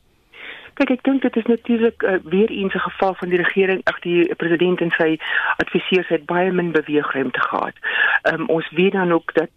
Kyk, 0.76 0.90
ek 0.90 1.04
dink 1.08 1.22
dit 1.22 1.36
is 1.36 1.46
natuurlik 1.48 2.02
uh, 2.02 2.18
weer 2.24 2.50
eens 2.50 2.74
'n 2.74 2.88
geval 2.88 3.14
van 3.14 3.28
die 3.28 3.40
regering, 3.42 3.80
ag 3.84 4.00
die 4.00 4.34
president 4.34 4.80
en 4.80 4.90
sy 4.90 5.16
adviseurs 5.56 6.08
het 6.08 6.26
baie 6.26 6.52
min 6.52 6.72
beweegruimte 6.72 7.40
gehad. 7.40 7.76
Um, 8.22 8.48
ons 8.48 8.70
weet 8.70 8.92
dan 8.92 9.12
ook 9.12 9.34
dat 9.34 9.50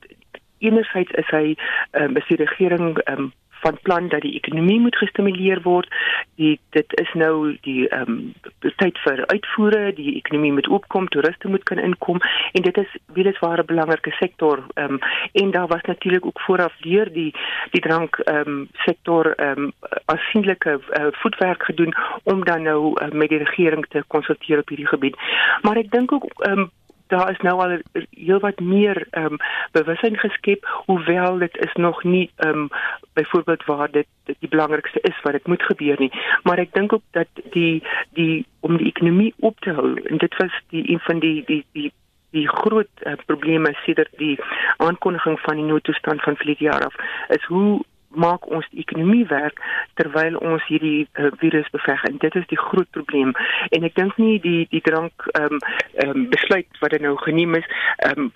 enerzijds 0.58 1.12
is 1.12 1.30
hy 1.30 1.56
um, 1.92 2.16
is 2.16 2.28
die 2.28 2.38
regering 2.38 3.02
um, 3.10 3.34
van 3.62 3.78
plan 3.82 4.08
dat 4.08 4.22
die 4.22 4.36
ekonomie 4.36 4.80
moet 4.80 4.96
gestimuleer 4.96 5.62
word. 5.62 5.88
Die 6.36 6.60
dit 6.70 7.00
is 7.02 7.14
nou 7.14 7.58
die 7.62 7.88
ehm 7.88 8.12
um, 8.12 8.34
tyd 8.80 8.98
vir 9.04 9.26
uitvoere, 9.28 9.94
die 9.94 10.16
ekonomie 10.16 10.54
moet 10.54 10.68
opkom, 10.68 11.08
toeriste 11.08 11.48
moet 11.48 11.64
kan 11.64 11.80
inkom 11.80 12.20
en 12.52 12.62
dit 12.62 12.78
is 12.78 12.98
weliswaar 13.14 13.60
'n 13.60 13.66
belangrike 13.66 14.12
sektor. 14.12 14.64
Ehm 14.74 14.94
um, 14.94 15.00
en 15.32 15.52
daar 15.52 15.68
was 15.68 15.82
natuurlik 15.82 16.26
ook 16.26 16.40
vooraf 16.40 16.76
deur 16.80 17.14
die 17.14 17.34
die 17.72 17.82
drank 17.82 18.16
ehm 18.16 18.48
um, 18.48 18.68
sektor 18.74 19.34
ehm 19.36 19.64
um, 19.64 19.72
aansienlike 20.06 20.80
uh, 20.80 21.08
voetwerk 21.12 21.64
gedoen 21.64 21.94
om 22.24 22.44
dan 22.46 22.62
nou 22.62 22.94
uh, 23.02 23.12
met 23.12 23.30
die 23.30 23.44
regering 23.44 23.86
te 23.90 24.04
konsulteer 24.08 24.60
op 24.60 24.68
hierdie 24.70 24.88
gebied. 24.88 25.16
Maar 25.62 25.78
ek 25.78 25.92
dink 25.92 26.12
ook 26.12 26.26
ehm 26.38 26.60
um, 26.60 26.72
daar 27.10 27.32
is 27.32 27.42
nou 27.46 27.56
al 27.62 27.78
heelwat 28.10 28.60
meer 28.60 29.08
ehm 29.10 29.34
um, 29.34 29.38
bewustheid 29.72 30.20
geskep 30.20 30.68
hoewel 30.86 31.38
dit 31.38 31.58
is 31.58 31.74
nog 31.74 32.04
nie 32.04 32.32
ehm 32.36 32.50
um, 32.50 32.68
byvoorbeeld 33.14 33.66
waar 33.66 33.92
dit, 33.92 34.08
dit 34.24 34.36
die 34.40 34.50
belangrikste 34.50 35.00
is 35.02 35.22
wat 35.22 35.32
dit 35.32 35.48
moet 35.48 35.64
gebeur 35.64 35.96
nie. 36.00 36.12
Maar 36.44 36.58
ek 36.58 36.74
dink 36.74 36.94
ook 36.94 37.06
dat 37.12 37.28
die 37.52 37.84
die 38.14 38.46
om 38.60 38.78
die 38.78 38.88
ekonomie 38.88 39.34
op 39.40 39.60
te 39.60 39.74
hou 39.74 39.96
en 40.02 40.18
dit 40.18 40.38
was 40.38 40.62
die 40.70 40.86
een 40.92 41.00
van 41.00 41.20
die 41.20 41.44
die 41.46 41.66
die 41.72 41.92
die 42.32 42.48
groot 42.48 42.90
uh, 43.04 43.14
probleme 43.26 43.74
sedert 43.86 44.12
die 44.18 44.38
aankondiging 44.78 45.40
van 45.40 45.56
die 45.56 45.66
noodtoestand 45.66 46.22
van 46.22 46.36
verlede 46.36 46.64
jaar 46.64 46.86
af 46.86 46.96
is 47.28 47.44
hoe 47.44 47.82
maak 48.10 48.48
ons 48.50 48.68
die 48.72 48.80
ekonomie 48.80 49.26
werk 49.30 49.62
terwyl 49.94 50.38
ons 50.38 50.66
hierdie 50.68 51.08
uh, 51.14 51.32
virus 51.38 51.70
beveg. 51.70 52.04
En 52.04 52.18
dit 52.18 52.36
is 52.36 52.48
die 52.48 52.60
groot 52.60 52.90
probleem. 52.92 53.34
En 53.70 53.84
ek 53.84 53.96
dink 53.96 54.18
nie 54.18 54.40
die 54.44 54.68
die 54.74 54.82
drank 54.86 55.30
ehm 55.34 55.60
um, 55.60 55.60
um, 56.06 56.30
besluit 56.30 56.82
wat 56.82 56.94
er 56.94 57.02
nou 57.02 57.18
geneem 57.18 57.56
is 57.56 57.68
ehm 57.98 58.30
um, 58.30 58.32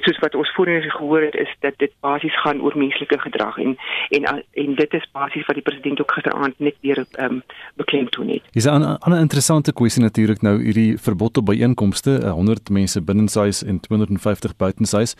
soos 0.00 0.18
wat 0.18 0.34
ons 0.34 0.52
voorheen 0.54 0.90
gehoor 0.90 1.22
het 1.22 1.34
is 1.34 1.50
dat 1.60 1.74
dit 1.76 1.92
basies 2.00 2.40
gaan 2.40 2.60
oor 2.60 2.76
menslike 2.78 3.18
gedrag. 3.18 3.58
En 3.58 3.76
en 4.08 4.44
en 4.52 4.74
dit 4.74 4.94
is 4.94 5.08
basies 5.12 5.46
wat 5.46 5.58
die 5.58 5.64
president 5.64 6.00
ook 6.00 6.12
gisteraand 6.12 6.58
net 6.58 6.76
weer 6.80 7.04
ehm 7.10 7.24
um, 7.24 7.42
beklemtoon 7.76 8.28
het. 8.28 8.42
Dis 8.52 8.64
'n 8.64 8.96
ander 8.98 9.20
interessante 9.20 9.72
kwessie 9.72 10.02
natuurlik 10.02 10.42
nou 10.42 10.62
hierdie 10.62 10.98
verbod 10.98 11.36
op 11.36 11.46
byeenkomste, 11.46 12.28
100 12.28 12.70
mense 12.70 13.02
binnenshuis 13.02 13.64
en 13.64 13.80
250 13.80 14.56
buitenshuis 14.56 15.16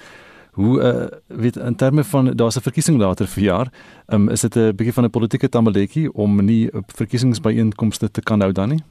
hoe 0.53 0.81
uh, 0.81 1.39
weet 1.39 1.57
in 1.57 1.77
terme 1.77 2.05
van 2.05 2.25
daar's 2.37 2.57
'n 2.57 2.69
verkiesing 2.69 2.99
later 2.99 3.27
vir 3.27 3.43
jaar, 3.43 3.67
um, 4.09 4.29
is 4.29 4.41
dit 4.41 4.57
'n 4.57 4.77
bietjie 4.77 4.93
van 4.93 5.05
'n 5.05 5.11
politieke 5.11 5.49
tamaletjie 5.49 6.13
om 6.13 6.45
nie 6.45 6.71
verkiesingsbyeenkomste 6.87 8.11
te 8.11 8.23
kan 8.23 8.41
hou 8.41 8.53
dan 8.53 8.69
nie? 8.69 8.83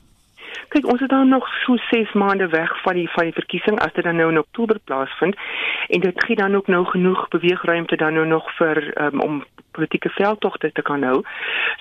Kyk, 0.71 0.85
ons 0.91 1.01
is 1.01 1.07
dan 1.07 1.27
nog 1.27 1.47
so 1.65 1.75
6 1.75 2.13
maande 2.13 2.47
weg 2.47 2.81
van 2.81 2.93
die 2.93 3.09
van 3.09 3.23
die 3.23 3.33
verkiesing 3.33 3.79
as 3.79 3.93
dit 3.93 4.03
dan 4.03 4.15
nou 4.15 4.29
in 4.31 4.39
Oktober 4.39 4.79
plaasvind 4.83 5.35
en 5.87 5.99
dit 5.99 6.23
gee 6.23 6.35
dan 6.35 6.55
ook 6.55 6.67
nou 6.67 6.85
genoeg 6.85 7.27
beweegruimte 7.27 7.95
dan 7.95 8.13
nou 8.13 8.27
nog 8.27 8.55
vir 8.55 9.01
um, 9.01 9.19
om 9.19 9.43
politieke 9.71 10.09
veldtogte 10.09 10.71
te 10.71 10.81
kan 10.81 11.03
hou. 11.03 11.21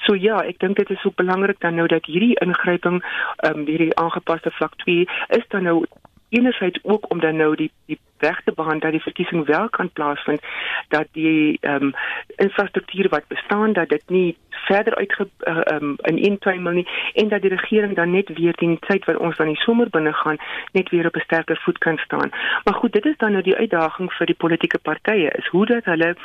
So 0.05 0.15
ja, 0.15 0.43
ek 0.43 0.59
dink 0.59 0.77
dit 0.77 0.91
is 0.91 1.05
ook 1.05 1.15
belangrik 1.15 1.61
dan 1.61 1.75
nou 1.75 1.87
dat 1.87 2.07
hierdie 2.07 2.39
ingryping 2.41 3.03
ehm 3.37 3.59
um, 3.59 3.67
hierdie 3.67 3.97
aangepaste 3.97 4.51
vlak 4.51 4.75
2 4.77 5.09
is 5.29 5.47
dan 5.49 5.63
nou 5.63 5.85
enerzijds 6.29 6.79
ook 6.83 7.11
om 7.11 7.21
dan 7.21 7.37
nou 7.37 7.55
die 7.57 7.71
die 7.87 7.99
weg 8.21 8.41
te 8.45 8.53
baan 8.53 8.79
dat 8.79 8.91
die 8.91 9.03
verkiesing 9.03 9.47
wel 9.47 9.69
kan 9.69 9.91
plaasvind 9.93 10.43
dat 10.89 11.07
die 11.13 11.59
ehm 11.61 11.83
um, 11.83 11.93
infrastruktuur 12.37 13.09
wat 13.09 13.29
bestaan 13.29 13.73
dat 13.73 13.89
dit 13.89 14.03
nie 14.07 14.37
verder 14.51 14.95
uit 14.95 15.19
uh, 15.19 15.27
eh, 15.39 15.77
um, 15.77 15.97
in 16.03 16.25
een 16.25 16.39
tuimel 16.39 16.73
nie 16.73 16.89
en 17.15 17.29
dat 17.29 17.41
die 17.41 17.55
regering 17.55 17.97
dan 17.97 18.11
net 18.11 18.29
weer 18.39 18.55
teen 18.55 18.79
tyd 18.79 19.05
wat 19.05 19.17
ons 19.17 19.37
dan 19.37 19.47
die 19.47 19.63
somer 19.65 19.91
binne 19.91 20.13
gaan 20.13 20.39
net 20.73 20.89
weer 20.91 21.07
op 21.07 21.17
'n 21.17 21.27
sterker 21.29 21.61
voet 21.65 21.79
kan 21.79 21.99
staan. 21.99 22.31
Maar 22.65 22.75
goed, 22.75 22.93
dit 22.93 23.05
is 23.05 23.17
dan 23.17 23.33
nou 23.33 23.43
die 23.43 23.57
uitdaging 23.57 24.13
vir 24.13 24.27
die 24.27 24.35
politieke 24.35 24.79
partye 24.79 25.31
is 25.31 25.47
hoe 25.47 25.67
dat 25.67 25.85
hulle 25.85 26.17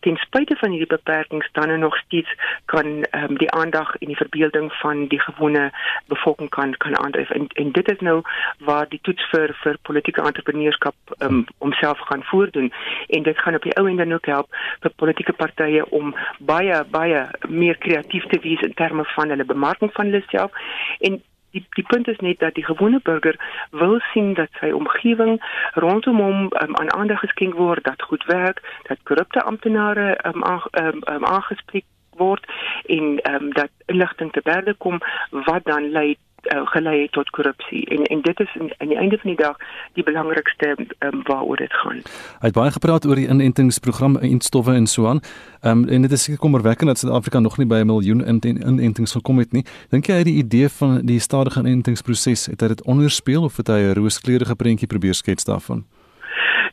ten 0.00 0.16
spyte 0.16 0.56
van 0.56 0.70
hierdie 0.70 0.96
beperkings 0.96 1.48
dan 1.52 1.66
nou 1.66 1.78
nog 1.78 1.96
steeds 1.96 2.34
kan 2.64 2.86
um, 3.10 3.38
die 3.38 3.50
aandag 3.50 3.96
en 3.96 4.06
die 4.06 4.16
verbeelding 4.16 4.72
van 4.72 5.06
die 5.06 5.20
gewone 5.20 5.72
bevolking 6.06 6.50
kan 6.50 6.76
kan 6.76 6.98
aandryf. 6.98 7.30
En 7.30 7.46
en 7.52 7.72
dit 7.72 7.90
is 7.90 8.00
nou 8.00 8.22
waar 8.58 8.88
die 8.88 9.00
toets 9.02 9.28
vir 9.30 9.54
vir 9.62 9.78
politieke 9.82 10.20
entrepreneurskap 10.20 10.94
um, 11.18 11.43
homself 11.58 11.98
gaan 11.98 12.24
voordoen 12.24 12.72
en 13.08 13.22
dit 13.22 13.38
gaan 13.38 13.54
op 13.54 13.62
die 13.62 13.76
ou 13.76 13.88
en 13.88 13.96
dan 13.96 14.12
ook 14.12 14.26
help 14.26 14.48
vir 14.80 14.92
politieke 14.96 15.32
partye 15.32 15.84
om 15.90 16.14
baie 16.38 16.84
baie 16.90 17.26
meer 17.48 17.78
kreatief 17.78 18.26
te 18.26 18.40
wees 18.40 18.60
in 18.60 18.74
terme 18.74 19.04
van 19.04 19.28
hulle 19.28 19.44
bemarking 19.44 19.92
van 19.92 20.04
hulle 20.04 20.24
self. 20.26 20.52
En 21.00 21.22
die 21.54 21.64
die 21.78 21.86
punt 21.86 22.08
is 22.08 22.18
net 22.18 22.38
dat 22.38 22.54
die 22.54 22.64
gewone 22.64 23.00
burger 23.02 23.36
wil 23.70 23.98
sien 24.12 24.34
dat 24.34 24.60
sy 24.60 24.70
omgewing 24.74 25.38
rondom 25.86 26.20
hom 26.20 26.38
um, 26.62 26.76
aan 26.80 26.92
aandag 26.92 27.22
geskenk 27.24 27.54
word 27.54 27.84
dat 27.84 28.02
goed 28.10 28.24
werk 28.30 28.62
dat 28.88 29.02
korrupte 29.10 29.42
amptenare 29.42 30.08
um, 30.30 30.44
aangespreek 30.44 31.86
word 32.16 32.46
en 32.86 33.18
ehm 33.20 33.34
um, 33.42 33.52
dat 33.52 33.70
inligting 33.86 34.32
te 34.32 34.40
berde 34.44 34.74
kom 34.74 35.00
wat 35.30 35.64
dan 35.64 35.90
lei 35.90 36.16
uh, 36.52 36.66
gelei 36.66 37.02
het 37.02 37.12
tot 37.12 37.30
korrupsie 37.30 37.86
en 37.86 38.02
en 38.04 38.20
dit 38.20 38.40
is 38.40 38.56
aan 38.78 38.88
die 38.88 38.96
einde 38.96 39.18
van 39.18 39.30
die 39.30 39.40
dag 39.44 39.56
die 39.92 40.02
belangrikste 40.02 40.76
um, 40.98 41.22
waaroor 41.22 41.56
dit 41.56 41.72
gaan. 41.72 42.02
Hy 42.40 42.46
het 42.50 42.54
baie 42.54 42.70
gepraat 42.70 43.06
oor 43.06 43.14
die 43.14 43.28
inentingsprogram 43.28 44.16
en 44.16 44.40
stowwe 44.40 44.74
en 44.74 44.86
so 44.86 45.06
aan. 45.06 45.20
Ehm 45.60 45.84
um, 45.84 45.88
en 45.88 46.02
dit 46.02 46.12
is 46.12 46.28
kommerwekkend 46.38 46.88
dat 46.88 46.98
Suid-Afrika 46.98 47.38
nog 47.38 47.58
nie 47.58 47.66
by 47.66 47.80
'n 47.82 47.86
miljoen 47.86 48.22
inentings 48.28 49.12
gekom 49.12 49.38
het 49.38 49.52
nie. 49.52 49.64
Dink 49.90 50.06
jy 50.06 50.14
hy 50.14 50.22
die 50.22 50.38
idee 50.42 50.68
van 50.68 51.00
die 51.06 51.18
stadige 51.18 51.60
inentingsproses 51.60 52.46
het 52.46 52.60
hy 52.60 52.68
dit 52.68 52.82
onderspeel 52.82 53.42
of 53.42 53.56
het 53.56 53.68
hy 53.68 53.80
'n 53.80 53.94
rooskleurige 53.94 54.54
prentjie 54.54 54.88
probeer 54.88 55.14
skets 55.14 55.44
daarvan? 55.44 55.84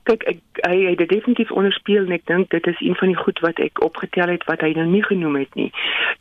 Kyk 0.03 0.23
ek 0.23 0.39
hy 0.65 0.75
het 0.85 0.97
dit 0.97 1.09
definitief 1.09 1.51
onderspeel 1.51 2.05
en 2.05 2.15
ek 2.15 2.25
dink 2.29 2.49
dit 2.53 2.67
is 2.67 2.79
een 2.79 2.95
van 2.99 3.11
die 3.11 3.17
goed 3.17 3.39
wat 3.45 3.59
ek 3.63 3.81
opgetel 3.83 4.31
het 4.33 4.43
wat 4.49 4.61
hy 4.65 4.71
nou 4.77 4.85
nie 4.89 5.03
genoem 5.05 5.37
het 5.39 5.55
nie. 5.59 5.69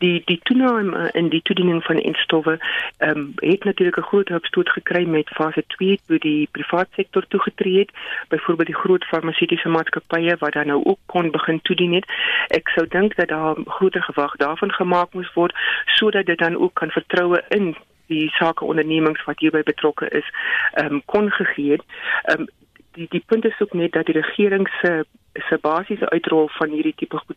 Die 0.04 0.22
die 0.28 0.38
toename 0.48 1.08
in 1.18 1.28
die 1.32 1.42
toediening 1.42 1.82
van 1.84 2.00
instowwe 2.00 2.58
ehm 2.98 3.18
um, 3.18 3.26
het 3.40 3.64
natuurlik 3.64 3.98
'n 3.98 4.08
groot 4.10 4.30
opstoot 4.30 4.70
gekry 4.76 5.04
met 5.04 5.28
fase 5.28 5.64
2 5.76 5.98
toe 6.06 6.18
die 6.18 6.48
private 6.52 6.90
sektor 6.94 7.26
toegetree 7.28 7.78
het, 7.78 7.90
byvoorbeeld 8.28 8.72
die 8.72 8.82
groot 8.82 9.04
farmaseutiese 9.04 9.68
maatskappye 9.68 10.36
wat 10.38 10.52
dan 10.52 10.66
nou 10.66 10.80
ook 10.84 10.98
kon 11.06 11.30
begin 11.30 11.60
toedien 11.62 11.92
het. 11.92 12.06
Ek 12.48 12.68
sou 12.68 12.86
dink 12.88 13.16
dat 13.16 13.28
daar 13.28 13.56
groter 13.66 14.02
gewag 14.02 14.36
daarvan 14.36 14.72
gemaak 14.72 15.12
moes 15.12 15.32
word 15.34 15.54
sodat 15.86 16.26
dit 16.26 16.38
dan 16.38 16.56
ook 16.56 16.74
kan 16.74 16.90
vertroue 16.90 17.44
in 17.48 17.76
die 18.06 18.30
sake 18.30 18.64
ondernemings 18.64 19.24
wat 19.24 19.38
hierby 19.38 19.62
betrokke 19.62 20.08
is, 20.08 20.26
ehm 20.72 20.94
um, 20.94 21.02
kon 21.04 21.30
gegee 21.30 21.70
het. 21.70 21.84
Ehm 22.22 22.40
um, 22.40 22.48
die 22.92 23.06
die 23.10 23.24
punt 23.26 23.44
is 23.44 23.60
ook 23.60 23.72
net 23.72 23.92
dat 23.92 24.06
die 24.06 24.20
regering 24.20 24.68
se 24.80 25.04
se 25.32 25.58
basiese 25.60 26.10
uitrol 26.10 26.48
van 26.48 26.70
hierdie 26.74 26.94
tipe 26.96 27.16
goed 27.16 27.36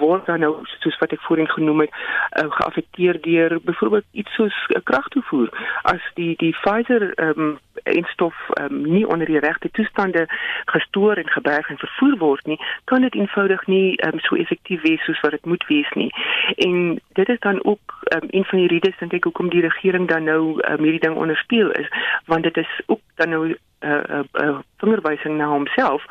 word 0.00 0.26
dan 0.26 0.40
nou 0.40 0.52
soos 0.80 0.96
wat 0.98 1.12
ek 1.12 1.22
voorheen 1.26 1.50
genoem 1.50 1.84
het 1.84 1.92
uh, 1.92 2.48
geaffekteer 2.48 3.20
deur 3.20 3.58
byvoorbeeld 3.64 4.04
iets 4.12 4.34
soos 4.34 4.56
uh, 4.68 4.80
kragtoevoer. 4.82 5.50
As 5.82 6.04
die 6.14 6.32
die 6.40 6.54
Pfizer 6.60 7.12
um, 7.20 7.58
instof 7.82 8.34
um, 8.60 8.80
nie 8.88 9.04
onder 9.06 9.26
die 9.26 9.38
regte 9.38 9.70
toestande 9.70 10.26
gestoor 10.72 11.20
en 11.20 11.28
geberg 11.28 11.68
en 11.68 11.78
vervoer 11.78 12.16
word 12.18 12.46
nie 12.46 12.58
kan 12.84 13.04
dit 13.04 13.14
eenvoudig 13.14 13.66
nie 13.66 14.00
um, 14.06 14.20
so 14.24 14.40
effektief 14.40 14.82
wees 14.82 15.04
soos 15.04 15.20
wat 15.20 15.36
dit 15.36 15.44
moet 15.44 15.66
wees 15.68 15.90
nie. 15.94 16.10
En 16.56 16.98
dit 17.20 17.28
is 17.28 17.40
dan 17.44 17.64
ook 17.64 17.94
um, 18.14 18.28
een 18.30 18.44
van 18.44 18.58
die 18.58 18.72
redes 18.72 18.98
dink 18.98 19.12
ek 19.20 19.28
hoekom 19.28 19.52
die 19.52 19.64
regering 19.66 20.08
dan 20.08 20.24
nou 20.30 20.56
um, 20.56 20.82
hierdie 20.82 21.04
ding 21.04 21.16
onderspeel 21.16 21.70
is 21.76 21.88
want 22.24 22.42
dit 22.48 22.56
is 22.56 22.80
ook 22.86 23.00
dan 23.20 23.28
nou 23.28 23.46
'n 23.48 23.56
uh, 23.84 24.02
uh, 24.10 24.24
uh, 24.32 24.58
vingerwysing 24.80 25.36
na 25.36 25.46
homself 25.46 26.04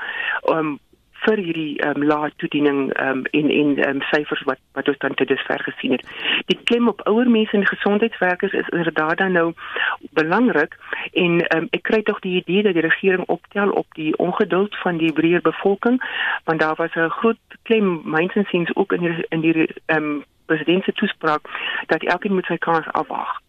um, 0.46 0.80
vir 1.26 1.40
hierdie 1.46 1.78
ehm 1.80 2.02
um, 2.02 2.08
lae 2.08 2.32
toediening 2.42 2.80
ehm 2.94 3.10
um, 3.10 3.26
en 3.40 3.50
en 3.50 3.78
ehm 3.78 3.90
um, 3.90 4.02
syfers 4.12 4.44
wat 4.50 4.60
wat 4.78 4.88
ons 4.88 4.98
dan 4.98 5.14
te 5.14 5.26
dusver 5.26 5.64
gesien 5.64 5.92
het. 5.92 6.04
Die 6.52 6.60
klem 6.64 6.88
op 6.88 7.02
ouer 7.08 7.30
mense 7.30 7.58
en 7.58 7.66
gesondheidswerkers 7.68 8.54
is 8.54 8.70
inderdaad 8.70 9.18
dan 9.18 9.32
nou 9.32 9.54
belangrik 10.20 10.78
en 11.14 11.40
ehm 11.40 11.64
um, 11.64 11.68
ek 11.72 11.84
kry 11.90 12.02
tog 12.04 12.20
die 12.20 12.36
idee 12.42 12.64
dat 12.64 12.74
die 12.74 12.88
regering 12.88 13.26
optel 13.28 13.72
op 13.72 13.88
die 14.00 14.18
ongeduld 14.18 14.78
van 14.84 14.98
die 14.98 15.14
breër 15.14 15.42
bevolking 15.42 16.02
want 16.44 16.60
daar 16.60 16.76
was 16.76 16.96
'n 16.96 17.10
groot 17.10 17.42
klem 17.64 18.02
mynsinsiens 18.04 18.76
ook 18.76 18.94
in 18.94 19.02
die 19.02 19.26
in 19.30 19.42
die 19.42 19.68
ehm 19.86 20.04
um, 20.04 20.24
president 20.46 20.84
se 20.84 20.94
toespraak 20.94 21.42
dat 21.88 22.04
elkeen 22.04 22.34
moet 22.34 22.46
sy 22.46 22.58
kans 22.58 22.88
afwag. 22.92 23.40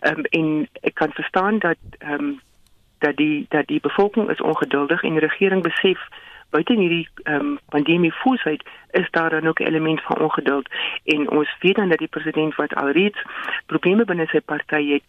Ehm 0.00 0.18
um, 0.18 0.24
en 0.24 0.68
ek 0.80 0.94
kan 0.94 1.12
verstaan 1.12 1.58
dat 1.58 1.76
ehm 1.98 2.12
um, 2.12 2.40
dat 2.98 3.16
die 3.16 3.46
dat 3.48 3.66
die 3.66 3.80
bevolking 3.80 4.30
is 4.30 4.40
ongeduldig 4.40 5.02
en 5.02 5.10
die 5.10 5.26
regering 5.26 5.62
besef 5.62 5.98
buite 6.50 6.74
hierdie 6.74 7.08
ehm 7.22 7.34
um, 7.34 7.58
pandemie 7.68 8.12
voetsheid 8.22 8.62
is 8.90 9.08
daar 9.10 9.30
dan 9.30 9.46
ook 9.46 9.60
'n 9.60 9.66
element 9.66 10.02
van 10.02 10.18
ongeduld 10.18 10.68
en 11.04 11.30
ons 11.30 11.56
weet 11.60 11.76
dan 11.76 11.88
dat 11.88 11.98
die 11.98 12.14
president 12.16 12.54
wat 12.54 12.74
alreeds 12.74 13.20
probleme 13.66 14.04
binne 14.04 14.26
sy 14.26 14.40
party 14.40 14.92
het 14.92 15.08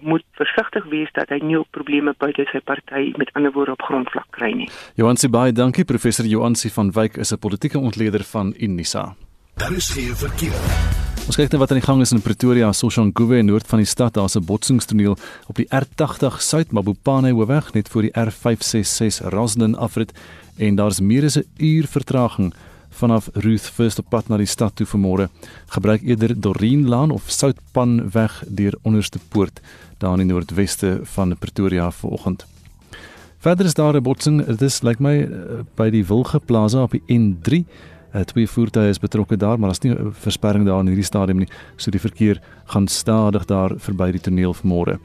moet 0.00 0.24
versigtig 0.30 0.84
wees 0.84 1.12
dat 1.12 1.28
hy 1.28 1.38
nie 1.42 1.58
ook 1.58 1.70
probleme 1.70 2.14
buite 2.18 2.44
sy 2.52 2.60
party 2.60 3.12
met 3.16 3.30
ander 3.32 3.52
woorde 3.52 3.72
op 3.72 3.82
grondvlak 3.82 4.26
kry 4.30 4.52
nie. 4.52 4.68
Johansi 4.94 5.28
baie 5.28 5.52
dankie 5.52 5.84
professor 5.84 6.26
Johansi 6.26 6.70
van 6.70 6.92
Wyk 6.92 7.16
is 7.16 7.32
'n 7.32 7.38
politieke 7.38 7.78
ontleder 7.78 8.24
van 8.24 8.54
Unisa. 8.58 9.14
Daar 9.56 9.72
is 9.72 9.88
geen 9.88 10.16
verkeer. 10.16 10.93
Ons 11.24 11.36
kyk 11.36 11.52
net 11.52 11.60
wat 11.60 11.70
aan 11.70 11.78
die 11.80 11.86
gang 11.86 12.00
is 12.02 12.12
in 12.12 12.20
Pretoria, 12.20 12.72
Soshanguve 12.72 13.38
in 13.38 13.46
noord 13.46 13.66
van 13.66 13.78
die 13.78 13.88
stad. 13.88 14.14
Daar's 14.14 14.36
'n 14.36 14.44
botsingstoneel 14.44 15.16
op 15.46 15.56
die 15.56 15.68
R80 15.70 16.40
Suid 16.40 16.72
Mabopane 16.72 17.32
Hoofweg 17.32 17.72
net 17.72 17.88
voor 17.88 18.02
die 18.02 18.12
R566 18.12 19.28
Roslyn 19.30 19.76
afrit 19.76 20.12
en 20.56 20.76
daar's 20.76 21.00
meer 21.00 21.24
as 21.24 21.36
'n 21.36 21.46
uur 21.58 21.86
vertraging 21.86 22.54
vanaf 22.90 23.28
Ruth 23.32 23.66
First 23.66 23.98
op 23.98 24.08
pad 24.08 24.28
na 24.28 24.36
die 24.36 24.46
stad 24.46 24.76
toe 24.76 24.86
vanmôre. 24.86 25.28
Gebruik 25.66 26.02
eerder 26.02 26.40
Doreen 26.40 26.88
Laan 26.88 27.10
of 27.10 27.22
Soutpan 27.26 28.10
weg 28.10 28.42
deur 28.48 28.74
onderste 28.82 29.18
poort 29.28 29.60
daar 29.98 30.18
in 30.18 30.26
die 30.26 30.34
noordweste 30.34 31.00
van 31.02 31.36
Pretoria 31.38 31.90
vanoggend. 31.90 32.46
Verder 33.38 33.66
is 33.66 33.74
daar 33.74 33.94
'n 33.96 34.02
botsing, 34.02 34.44
dit 34.46 34.62
is 34.62 34.82
lyk 34.82 34.98
like 34.98 35.02
my 35.02 35.22
eh, 35.22 35.28
by 35.74 35.90
die 35.90 36.06
Wilge 36.06 36.40
Plaza 36.40 36.82
op 36.82 36.90
die 36.90 37.02
N3 37.06 37.64
Uh, 38.14 38.20
twee 38.22 38.46
voertuie 38.46 38.88
is 38.88 39.00
betrokke 39.02 39.36
daar, 39.36 39.58
maar 39.58 39.68
daar's 39.72 39.82
nie 39.82 39.92
'n 39.94 40.12
versperring 40.12 40.66
daar 40.66 40.80
in 40.80 40.86
hierdie 40.86 41.04
stadium 41.04 41.38
nie. 41.38 41.48
So 41.76 41.90
die 41.90 42.00
verkeer 42.00 42.40
gaan 42.64 42.88
stadig 42.88 43.44
daar 43.44 43.72
verby 43.76 44.10
die 44.10 44.20
toneel 44.20 44.54
vanmôre. 44.54 44.98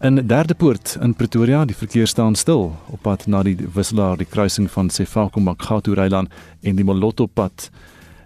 In 0.00 0.26
derde 0.26 0.54
poort 0.54 0.98
in 1.00 1.14
Pretoria, 1.14 1.64
die 1.64 1.76
verkeer 1.76 2.06
staan 2.06 2.34
stil 2.34 2.76
op 2.90 3.02
pad 3.02 3.26
na 3.26 3.42
die 3.42 3.56
wisselaar, 3.74 4.16
die 4.16 4.26
kruising 4.26 4.70
van 4.70 4.90
Sefako 4.90 5.40
Makgato 5.40 5.92
Rylaan 5.92 6.28
en 6.60 6.76
die 6.76 6.84
Moloto 6.84 7.26
pad. 7.26 7.70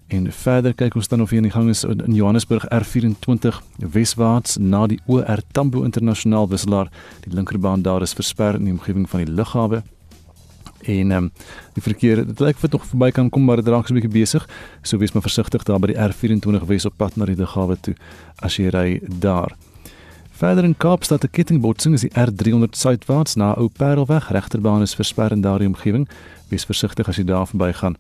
En 0.07 0.33
verder 0.33 0.75
kyk 0.75 0.95
ons 0.95 1.09
dan 1.09 1.21
of 1.21 1.31
hier 1.31 1.43
in 1.43 1.43
die 1.43 1.53
gang 1.53 1.69
is 1.69 1.85
in 1.85 2.15
Johannesburg 2.15 2.65
R24 2.73 3.61
weswaarts 3.77 4.57
na 4.57 4.87
die 4.87 5.01
OR 5.07 5.43
Tambo 5.53 5.83
internasionaal 5.83 6.49
wisselaar. 6.49 6.89
Die 7.21 7.35
linkerbaan 7.35 7.83
daar 7.83 8.03
is 8.03 8.13
versper 8.13 8.55
in 8.55 8.65
die 8.65 8.73
omgewing 8.73 9.09
van 9.09 9.25
die 9.25 9.33
lughawe 9.33 9.83
en 10.83 11.11
ehm 11.11 11.25
um, 11.25 11.31
die 11.75 11.83
verkeer 11.83 12.25
dit 12.27 12.41
lyk 12.41 12.59
vir 12.59 12.71
tog 12.71 12.85
verby 12.87 13.11
kan 13.11 13.31
kom 13.31 13.45
maar 13.45 13.57
dit 13.57 13.69
raak 13.69 13.87
so 13.87 13.95
'n 13.95 14.01
bietjie 14.01 14.21
besig. 14.21 14.49
So 14.83 14.99
wees 14.99 15.13
maar 15.13 15.23
versigtig 15.23 15.63
daar 15.65 15.81
by 15.81 15.87
die 15.93 15.99
R24 15.99 16.67
Wes 16.67 16.87
op 16.87 16.97
pad 16.97 17.17
na 17.17 17.25
die 17.25 17.37
Degawe 17.37 17.77
toe 17.81 17.95
as 18.43 18.57
jy 18.57 18.69
ry 18.69 19.01
daar. 19.21 19.57
Verder 20.39 20.65
in 20.65 20.77
Kaapstad 20.77 21.25
'n 21.25 21.31
kettingbotsing 21.31 21.95
is 21.95 22.01
die 22.01 22.15
R300 22.15 22.77
suidwaarts 22.77 23.35
na 23.35 23.55
Ou 23.57 23.69
Parelweg. 23.69 24.31
Regterbaan 24.31 24.83
is 24.83 24.95
versper 24.95 25.33
in 25.33 25.41
daardie 25.41 25.67
omgewing. 25.67 26.09
Wees 26.49 26.65
versigtig 26.65 27.09
as 27.09 27.17
jy 27.17 27.25
daar 27.25 27.47
verby 27.47 27.73
gaan 27.73 27.97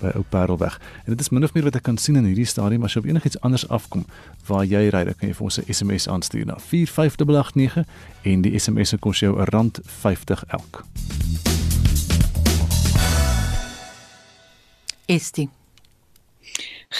by 0.00 0.10
Ou 0.14 0.24
Parelweg. 0.28 0.80
En 1.04 1.14
dit 1.14 1.20
is 1.20 1.28
min 1.28 1.44
of 1.44 1.54
meer 1.54 1.62
wat 1.62 1.76
ek 1.76 1.82
kan 1.82 1.96
sien 1.96 2.16
in 2.16 2.24
hierdie 2.24 2.44
stadium. 2.44 2.82
As 2.82 2.94
jy 2.94 3.00
op 3.00 3.06
enigiets 3.06 3.40
anders 3.40 3.68
afkom 3.68 4.04
waar 4.46 4.64
jy 4.64 4.88
ry 4.88 5.04
dan 5.04 5.14
kan 5.14 5.28
jy 5.28 5.34
vir 5.34 5.44
ons 5.44 5.58
'n 5.58 5.72
SMS 5.72 6.08
aanstuur 6.08 6.46
na 6.46 6.58
45889 6.58 7.86
en 8.22 8.42
die 8.42 8.58
SMS 8.58 8.88
se 8.88 8.98
kos 8.98 9.20
jou 9.20 9.38
R50 9.38 10.42
elk 10.48 10.84
Estie. 15.06 15.48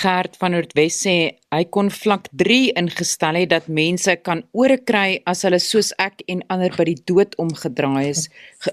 Gert 0.03 0.37
van 0.39 0.55
Noordwes 0.55 0.99
sê 1.03 1.17
hy 1.57 1.65
kon 1.73 1.89
vlak 1.93 2.29
3 2.37 2.75
ingestel 2.77 3.39
het 3.41 3.51
dat 3.55 3.69
mense 3.73 4.13
kan 4.27 4.43
ore 4.53 4.77
kry 4.89 5.21
as 5.31 5.45
hulle 5.47 5.61
soos 5.63 5.93
ek 6.03 6.21
en 6.33 6.43
ander 6.53 6.75
by 6.77 6.85
die 6.91 6.99
dood 7.09 7.37
omgedraai 7.41 8.09
is 8.11 8.27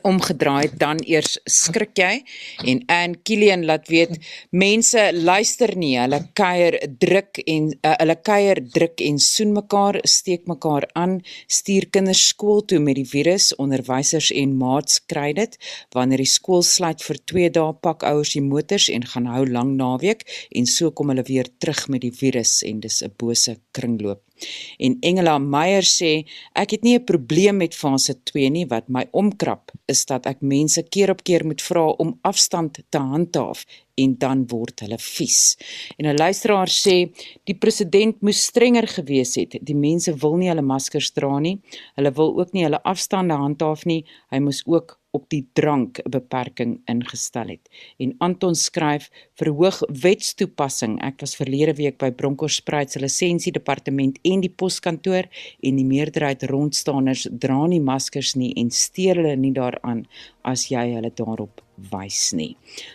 omgedraai 0.10 0.74
dan 0.82 1.00
eers 1.06 1.38
skrik 1.50 1.98
jy. 2.00 2.24
En 2.68 2.82
Ann 2.92 3.16
Killian 3.24 3.66
laat 3.68 3.88
weet 3.92 4.18
mense 4.52 5.02
luister 5.14 5.76
nie 5.80 5.94
hulle 6.00 6.20
kuier 6.38 6.78
druk 7.04 7.40
en 7.46 7.70
uh, 7.74 7.94
hulle 8.02 8.18
kuier 8.30 8.62
druk 8.76 9.04
en 9.06 9.20
soen 9.22 9.54
mekaar 9.56 10.00
steek 10.10 10.48
mekaar 10.50 10.88
aan 11.00 11.20
stuur 11.48 11.88
kinders 11.94 12.26
skool 12.34 12.64
toe 12.68 12.82
met 12.84 12.98
die 13.00 13.08
virus 13.08 13.52
onderwysers 13.62 14.32
en 14.36 14.58
maats 14.60 15.00
kry 15.12 15.30
dit. 15.38 15.58
Wanneer 15.96 16.24
die 16.24 16.30
skool 16.30 16.66
sluit 16.68 17.04
vir 17.06 17.22
2 17.34 17.54
dae 17.60 17.78
pak 17.86 18.04
ouers 18.10 18.34
die 18.36 18.44
motors 18.44 18.90
en 18.94 19.08
gaan 19.14 19.30
hou 19.32 19.46
lang 19.48 19.76
naweek 19.80 20.26
en 20.56 20.68
so 20.70 20.92
kom 20.92 21.14
hulle 21.14 21.26
weer 21.30 21.50
terug 21.60 21.88
met 21.94 22.04
die 22.04 22.14
virus 22.14 22.62
en 22.68 22.73
dis 22.80 23.04
'n 23.04 23.14
bose 23.18 23.60
kringloop. 23.72 24.22
En 24.80 24.98
Engela 25.02 25.38
Meyer 25.38 25.84
sê 25.84 26.26
ek 26.56 26.72
het 26.72 26.84
nie 26.84 26.98
'n 26.98 27.06
probleem 27.06 27.58
met 27.58 27.76
fase 27.76 28.14
2 28.24 28.50
nie 28.50 28.66
wat 28.66 28.90
my 28.90 29.06
omkrap 29.12 29.72
is 29.86 30.06
dat 30.06 30.26
ek 30.26 30.42
mense 30.42 30.84
keer 30.84 31.10
op 31.10 31.24
keer 31.24 31.46
moet 31.46 31.62
vra 31.62 31.86
om 31.98 32.20
afstand 32.22 32.80
te 32.90 32.98
handhaaf 32.98 33.66
en 33.96 34.16
dan 34.18 34.46
word 34.50 34.84
hulle 34.86 34.98
vies. 34.98 35.58
En 35.98 36.06
'n 36.08 36.18
luisteraar 36.18 36.70
sê 36.70 37.12
die 37.46 37.58
president 37.58 38.22
moes 38.22 38.44
strenger 38.50 38.88
gewees 38.88 39.36
het. 39.36 39.58
Die 39.62 39.76
mense 39.76 40.14
wil 40.22 40.38
nie 40.38 40.50
hulle 40.50 40.62
maskers 40.62 41.12
dra 41.12 41.40
nie. 41.40 41.60
Hulle 41.96 42.12
wil 42.12 42.40
ook 42.40 42.54
nie 42.54 42.64
hulle 42.64 42.84
afstande 42.84 43.34
handhaaf 43.34 43.86
nie. 43.86 44.06
Hy 44.32 44.40
moes 44.40 44.64
ook 44.66 45.00
op 45.14 45.30
die 45.30 45.46
drank 45.54 46.00
'n 46.00 46.10
beperking 46.10 46.82
ingestel 46.86 47.48
het. 47.48 47.70
En 47.98 48.16
Anton 48.18 48.56
skryf 48.56 49.10
verhoog 49.36 49.82
wetstoepassing. 50.02 51.02
Ek 51.02 51.20
was 51.20 51.36
verlede 51.36 51.74
week 51.74 51.98
by 51.98 52.12
Bronkhorstspruit 52.12 52.92
se 52.92 53.00
lisensiedepartement 53.00 54.20
en 54.22 54.42
die 54.42 54.54
poskantoor 54.62 55.26
en 55.60 55.76
die 55.76 55.86
meerderheid 55.86 56.44
rondstaaners 56.44 57.28
dra 57.32 57.66
nie 57.68 57.82
maskers 57.82 58.36
nie 58.36 58.54
en 58.56 58.72
steur 58.72 59.16
hulle 59.16 59.36
nie 59.36 59.54
daaraan 59.54 60.08
as 60.42 60.68
jy 60.68 60.94
hulle 60.94 61.12
daarop 61.14 61.63
wys 61.76 62.32
nie. 62.38 62.54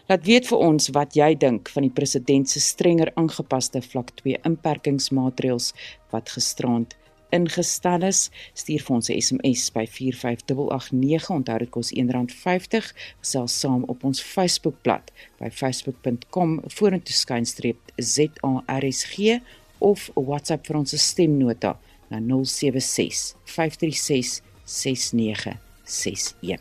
Laat 0.09 0.25
weet 0.27 0.49
vir 0.51 0.59
ons 0.59 0.91
wat 0.97 1.17
jy 1.19 1.33
dink 1.39 1.69
van 1.75 1.87
die 1.87 1.95
president 1.95 2.51
se 2.51 2.61
strenger 2.63 3.13
aangepaste 3.17 3.83
vlak 3.83 4.15
2 4.23 4.41
inperkingsmaatreëls 4.49 5.73
wat 6.13 6.33
gisterand 6.37 6.97
ingestel 7.35 8.07
is. 8.09 8.29
Stuur 8.55 8.83
vir 8.87 8.95
ons 8.97 9.09
'n 9.11 9.21
SMS 9.21 9.71
by 9.73 9.87
45889. 9.87 11.31
Onthou 11.31 11.59
dit 11.59 11.71
kos 11.71 11.93
R1.50. 11.93 12.93
Gesels 13.21 13.61
saam 13.61 13.85
op 13.85 14.05
ons 14.05 14.23
Facebookblad 14.23 15.13
by 15.39 15.51
facebook.com 15.51 16.61
vorentoe 16.67 17.15
skynstreep 17.15 17.79
ZARSG 17.97 19.41
of 19.79 20.11
WhatsApp 20.15 20.67
vir 20.67 20.77
ons 20.77 20.95
stemnota 21.03 21.79
na 22.11 22.21
076 22.21 23.35
536 23.45 24.43
69 24.65 25.68
61. 25.89 26.61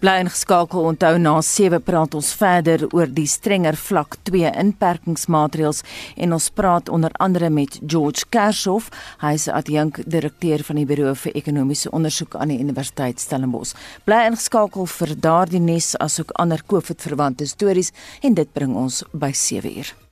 Bly 0.00 0.14
ingeskakel. 0.22 0.86
Onthou 0.92 1.18
na 1.18 1.34
7 1.42 1.82
praat 1.82 2.14
ons 2.14 2.30
verder 2.38 2.86
oor 2.94 3.10
die 3.10 3.26
strenger 3.26 3.76
vlak 3.76 4.16
2 4.30 4.52
inperkingsmaatreëls 4.62 5.82
en 6.16 6.32
ons 6.38 6.48
praat 6.54 6.88
onder 6.88 7.12
andere 7.18 7.50
met 7.50 7.80
George 7.86 8.24
Kershoff. 8.30 8.90
Hy 9.22 9.34
is 9.36 9.48
adjunk 9.50 10.00
direkteur 10.06 10.64
van 10.64 10.80
die 10.80 10.86
Buro 10.88 11.14
vir 11.14 11.36
Ekonomiese 11.42 11.90
Ondersoek 11.90 12.38
aan 12.38 12.54
die 12.54 12.60
Universiteit 12.62 13.20
Stellenbosch. 13.20 13.76
Bly 14.06 14.24
ingeskakel 14.30 14.88
vir 14.98 15.16
daardie 15.28 15.62
nes 15.62 15.94
asook 15.98 16.34
ander 16.38 16.62
COVID-verwante 16.66 17.46
stories 17.46 17.92
en 18.22 18.38
dit 18.38 18.52
bring 18.54 18.76
ons 18.76 19.02
by 19.12 19.32
7 19.34 19.74
uur. 19.78 20.07